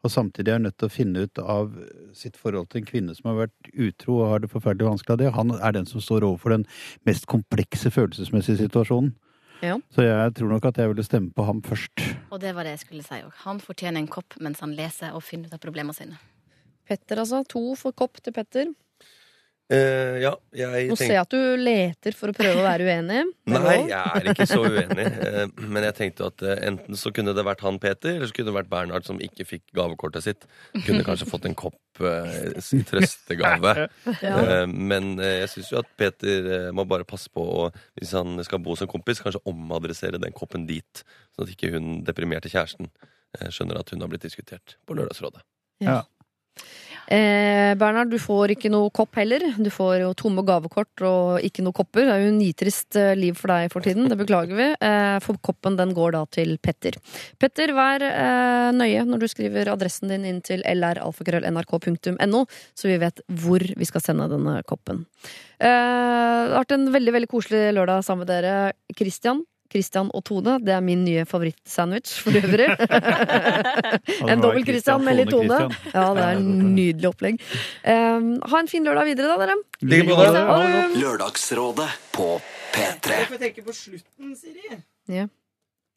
[0.00, 1.72] og samtidig er nødt til å finne ut av
[2.16, 5.20] sitt forhold til en kvinne som har vært utro og har det forferdelig vanskelig av
[5.20, 6.66] det, han er den som står overfor den
[7.08, 9.12] mest komplekse følelsesmessige situasjonen.
[9.60, 9.76] Ja.
[9.92, 12.00] Så jeg tror nok at jeg ville stemme på ham først.
[12.32, 13.32] Og det var det jeg skulle si òg.
[13.44, 16.16] Han fortjener en kopp mens han leser og finner ut av problemene sine.
[16.88, 17.42] Petter, altså.
[17.52, 18.72] To for kopp til Petter.
[19.70, 23.20] Eh, ja, jeg Nå ser jeg at du leter for å prøve å være uenig.
[23.54, 25.04] Nei, jeg er ikke så uenig.
[25.06, 28.34] Uh, Men jeg tenkte at uh, enten så kunne det vært han Peter, eller så
[28.34, 30.48] kunne det vært Bernhard som ikke fikk gavekortet sitt.
[30.74, 33.76] Kunne kanskje fått en kopp i trøstegave.
[34.24, 34.36] Ja.
[34.40, 37.66] Eh, Men jeg syns jo at Peter må bare passe på å,
[37.98, 41.02] hvis han skal bo som kompis, kanskje omadressere den koppen dit.
[41.34, 42.90] Sånn at ikke hun deprimerte kjæresten
[43.54, 45.44] skjønner at hun har blitt diskutert på Lørdagsrådet.
[45.84, 46.02] Ja.
[47.10, 49.42] Eh, Bernhard, du får ikke noe kopp heller.
[49.58, 52.06] Du får jo tomme gavekort og ikke noe kopper.
[52.06, 54.06] Det er jo nitrist eh, liv for deg for tiden.
[54.10, 54.68] Det beklager vi.
[54.78, 57.00] Eh, for koppen den går da til Petter.
[57.42, 62.44] Petter, vær eh, nøye når du skriver adressen din inn til lralfakrøll.nrk.no,
[62.78, 65.02] så vi vet hvor vi skal sende denne koppen.
[65.58, 68.54] Eh, det har vært en veldig veldig koselig lørdag sammen med dere.
[68.94, 70.58] Christian, Christian og Tone.
[70.64, 72.68] Det er min nye favorittsandwich for øvrig.
[74.30, 75.60] en dobbel Christian med litt Tone.
[75.92, 77.42] Ja, det er en nydelig opplegg.
[77.84, 80.86] Um, ha en fin lørdag videre, da, dere.
[81.00, 82.32] Lørdagsrådet på
[82.74, 83.20] P3.
[83.30, 84.80] får tenke på slutten, Siri.
[85.10, 85.28] Ja.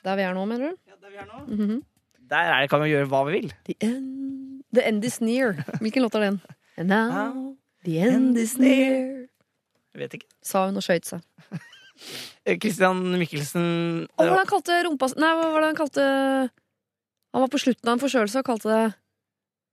[0.04, 0.80] Der vi er nå, mener du?
[0.90, 1.44] Ja, der vi er nå.
[1.48, 1.82] Mhm.
[2.30, 3.52] Der er det, kan vi gjøre hva vi vil.
[3.68, 5.54] The end, the end is near.
[5.80, 6.42] Hvilken låt er den?
[6.78, 7.56] And now
[7.86, 9.28] the end is near.
[9.94, 10.30] Jeg vet ikke.
[10.42, 11.22] Sa hun og skøyt seg.
[12.46, 13.66] Eh, Christian Mikkelsen
[14.04, 16.04] Å, hva var det han kalte rumpa Nei, hva var det han kalte
[17.32, 18.82] Han var på slutten av en forkjølelse og kalte det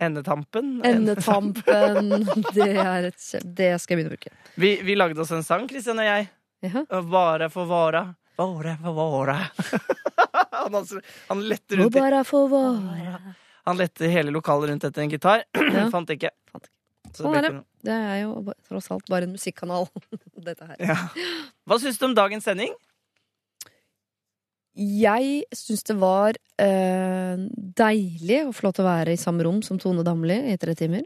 [0.01, 0.69] Endetampen.
[0.87, 2.23] endetampen.
[2.57, 4.31] Det, er et, det skal jeg begynne å bruke.
[4.57, 6.31] Vi, vi lagde oss en sang, Christian og jeg.
[6.65, 6.85] Ja.
[7.05, 8.01] Vare for vara.
[8.41, 9.35] Vare for vara.
[10.57, 10.79] han,
[11.29, 13.35] han letter rundt bare for vare.
[13.69, 15.45] Han lette hele lokalet rundt etter en gitar.
[15.77, 15.91] Ja.
[15.93, 16.33] Fant ikke.
[16.49, 16.80] Fant ikke.
[17.15, 17.53] Så Sånn er det.
[17.87, 19.89] Det er jo tross alt bare en musikkanal,
[20.49, 20.77] dette her.
[20.93, 20.97] Ja.
[21.69, 22.74] Hva syns du om dagens sending?
[24.81, 27.41] Jeg syns det var eh,
[27.81, 30.77] deilig å få lov til å være i samme rom som Tone Damli i tre
[30.78, 31.03] timer.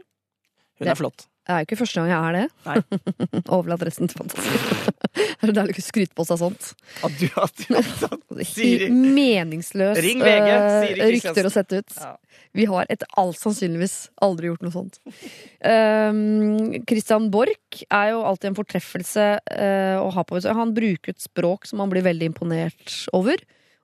[0.79, 1.25] Hun er flott.
[1.45, 3.43] Det er jo ikke første gang jeg er det.
[3.53, 4.95] Overlatt resten til fantasien.
[5.41, 6.71] det er deilig å ikke skryte på seg sånt.
[7.05, 8.87] At du, at du, at du, Siri.
[8.89, 11.99] Meningsløs Ring VG, eh, Siri rykter å sette ut.
[12.01, 12.15] Ja.
[12.55, 13.95] Vi har etter alt sannsynligvis
[14.25, 14.97] aldri gjort noe sånt.
[15.61, 20.57] Um, Christian Borch er jo alltid en fortreffelse uh, å ha på seg.
[20.57, 23.43] Han bruker et språk som man blir veldig imponert over,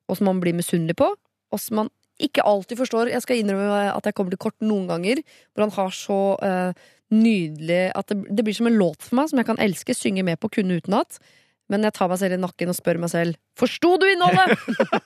[0.09, 3.85] og som man blir misunnelig på, og som man ikke alltid forstår Jeg skal innrømme
[3.95, 5.21] at jeg kommer til kort noen ganger,
[5.51, 9.29] hvor han har så eh, nydelig At det, det blir som en låt for meg,
[9.31, 11.19] som jeg kan elske, synge med på, kunne utenat.
[11.71, 14.57] Men jeg tar meg selv i nakken og spør meg selv Forsto du innholdet?!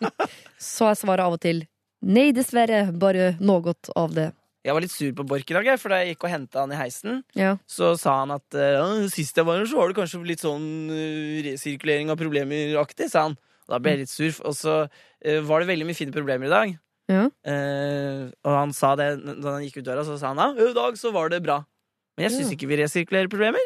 [0.72, 1.66] så er svaret av og til
[2.06, 2.88] nei, dessverre.
[2.94, 4.32] Bare noe av det.
[4.66, 6.72] Jeg var litt sur på Borch i dag, for da jeg gikk og henta han
[6.74, 7.52] i heisen, Ja.
[7.70, 10.90] så sa han at «Ja, sist jeg var her, så var det kanskje litt sånn
[10.90, 13.38] eh, resirkulering av problemer-aktig, sa han.
[13.66, 16.50] Og da ble jeg litt sur, og så uh, var det veldig mye fine problemer
[16.50, 16.74] i dag.
[17.10, 17.28] Ja.
[17.46, 20.78] Uh, og han sa det da han gikk ut døra, så sa han ja, i
[20.78, 21.62] dag så var det bra.
[22.16, 23.64] Men jeg syns ikke vi resirkulerer problemer.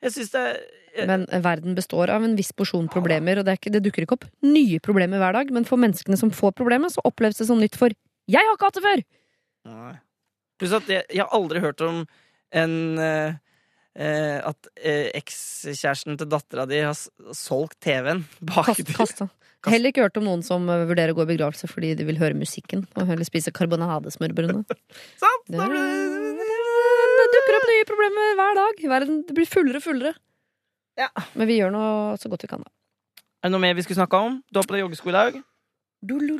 [0.00, 3.70] Jeg synes det er Men verden består av en viss porsjon problemer, og det, ikke,
[3.70, 5.52] det dukker ikke opp nye problemer hver dag.
[5.54, 7.94] Men for menneskene som får problemet, så oppleves det som nytt for
[8.30, 10.00] jeg har ikke hatt det før!
[10.60, 12.02] Pluss at jeg, jeg har aldri hørt om
[12.60, 13.38] en eh,
[13.96, 16.96] eh, At eh, ekskjæresten til dattera di har
[17.36, 19.28] solgt TV-en bak Kast, kasta.
[19.68, 22.20] Heller ikke hørt om noen som eh, vurderer å gå i begravelse fordi de vil
[22.20, 24.64] høre musikken og heller spise karbonadesmørbrødene.
[25.22, 25.50] Sant?
[25.50, 26.09] Da blir det
[27.80, 28.84] nye problemer hver dag.
[28.92, 30.14] Verden det blir fullere og fullere.
[31.00, 31.08] Ja.
[31.34, 32.70] Men vi gjør noe så godt vi kan, da.
[33.40, 34.38] Er det noe mer vi skulle snakka om?
[34.52, 35.40] Du har på deg joggesko i dag?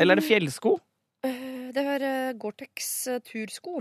[0.01, 0.77] Eller er det fjellsko?
[1.25, 3.81] Eh, Det er eh, Gore-Tex eh, tursko.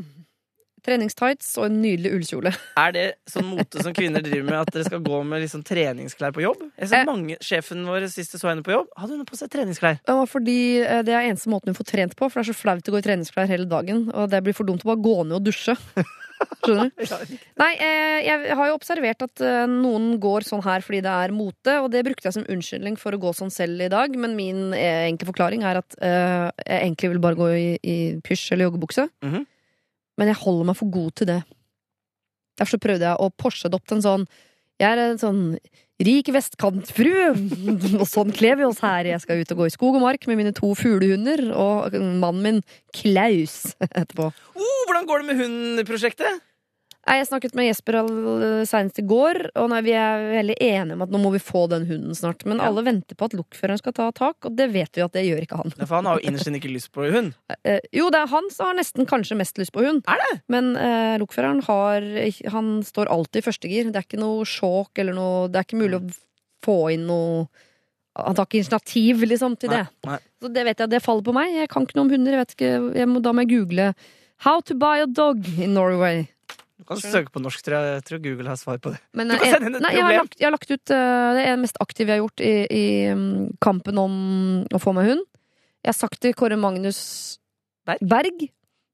[0.86, 2.54] Treningstights og en nydelig ullkjole.
[2.80, 6.32] Er det sånn mote som kvinner driver med, at dere skal gå med liksom treningsklær
[6.36, 6.62] på jobb?
[6.80, 7.10] Jeg ser Eh.
[7.10, 10.00] mange, Sjefen vår sist så henne på jobb, hadde hun på seg treningsklær.
[10.08, 10.56] Ja, fordi
[11.04, 13.02] Det er eneste måten hun får trent på, for det er så flaut å gå
[13.02, 14.06] i treningsklær hele dagen.
[14.16, 15.76] Og det blir for dumt å bare gå ned og dusje.
[16.64, 17.36] Skjønner du?
[17.60, 21.36] Nei, eh, jeg har jo observert at eh, noen går sånn her fordi det er
[21.36, 24.36] mote, og det brukte jeg som unnskyldning for å gå sånn selv i dag, men
[24.38, 28.70] min eh, enkle forklaring er at jeg egentlig vil bare gå i, i pysj eller
[28.70, 29.10] joggebukse.
[29.26, 29.48] Mhm.
[30.20, 31.42] Men jeg holder meg for god til det.
[32.60, 34.26] Derfor så prøvde jeg å Porsche det opp til en sånn
[34.82, 35.44] Jeg er en sånn
[36.00, 37.14] rik vestkantfru,
[38.00, 39.10] og sånn kler vi oss her.
[39.12, 42.40] Jeg skal ut og gå i skog og mark med mine to fuglehunder og mannen
[42.40, 42.62] min
[42.96, 44.30] Klaus etterpå.
[44.56, 46.46] Oh, hvordan går det med hundprosjektet?
[47.10, 50.94] Nei, Jeg snakket med Jesper all- senest i går, og nei, vi er veldig enige
[50.94, 52.46] om at nå må vi få den hunden snart.
[52.46, 55.24] Men alle venter på at lokføreren skal ta tak, og det vet vi at det
[55.26, 55.74] gjør ikke han.
[55.80, 57.34] Ja, For han har jo innerst inne ikke lyst på hund.
[57.66, 60.04] Eh, jo, det er han som har nesten kanskje mest lyst på hund.
[60.08, 60.42] Er det?
[60.48, 62.06] Men eh, lokføreren har
[62.54, 63.90] Han står alltid i førstegir.
[63.92, 66.06] Det er ikke noe sjåk eller noe Det er ikke mulig å
[66.64, 67.48] få inn noe
[68.16, 69.84] Han tar ikke initiativ, liksom, til det.
[70.08, 70.18] Nei.
[70.42, 71.52] Så det vet jeg, det faller på meg.
[71.58, 72.38] Jeg kan ikke noe om hunder.
[72.38, 72.72] Jeg vet ikke,
[73.02, 73.94] jeg må, da må jeg google
[74.46, 76.28] How to buy a dog in Norway.
[76.80, 77.96] Du kan søke på norsk, tror jeg.
[77.98, 79.02] Jeg tror Google har svar på det.
[79.12, 81.64] Men, kan eh, nei, jeg, har lagt, jeg har lagt ut uh, Det er det
[81.66, 83.26] mest aktive jeg har gjort i, i um,
[83.64, 84.16] kampen om
[84.72, 85.26] å få meg hund.
[85.84, 87.02] Jeg har sagt til Kåre Magnus
[87.88, 88.08] Berg?
[88.08, 88.48] Berg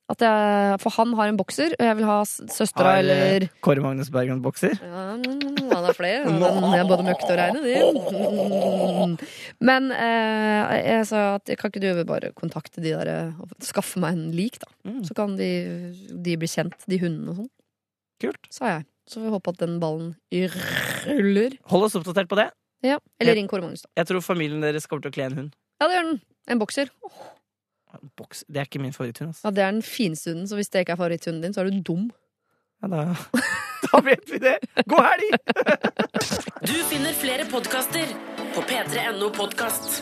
[0.06, 3.82] at jeg, For han har en bokser, og jeg vil ha søstera eh, eller Kåre
[3.82, 4.76] Magnus Bergen bokser.
[4.78, 6.30] ja, mm, Han har flere.
[6.30, 9.18] Han er både møkt og reine, de.
[9.66, 14.14] Men eh, jeg sa at kan ikke du bare kontakte de der og skaffe meg
[14.14, 14.70] en lik, da?
[14.86, 15.02] Mm.
[15.10, 15.50] Så kan de,
[16.14, 17.54] de bli kjent, de hundene og sånn.
[18.26, 18.50] Kult.
[18.54, 18.86] Sa jeg.
[19.10, 20.16] Så vi håper at den ballen
[21.06, 21.56] ruller.
[21.72, 22.50] Hold oss oppdatert på det.
[22.86, 23.00] Ja.
[23.22, 23.90] Eller ring Kåre Magnus, da.
[24.02, 25.56] Jeg tror familien deres kommer til å kle en hund.
[25.82, 26.20] Ja, det gjør den.
[26.54, 26.92] En bokser.
[28.20, 28.44] Boks.
[28.52, 29.32] Det er ikke min favoritthund.
[29.32, 29.46] Altså.
[29.48, 31.70] Ja, Det er den fineste hunden, så hvis det ikke er favoritthunden din, så er
[31.72, 32.10] du dum.
[32.84, 33.04] Ja, da,
[33.88, 34.58] da vet vi det!
[34.92, 35.38] God helg!
[36.66, 38.12] Du finner flere podkaster
[38.56, 40.02] på p3.no podkast.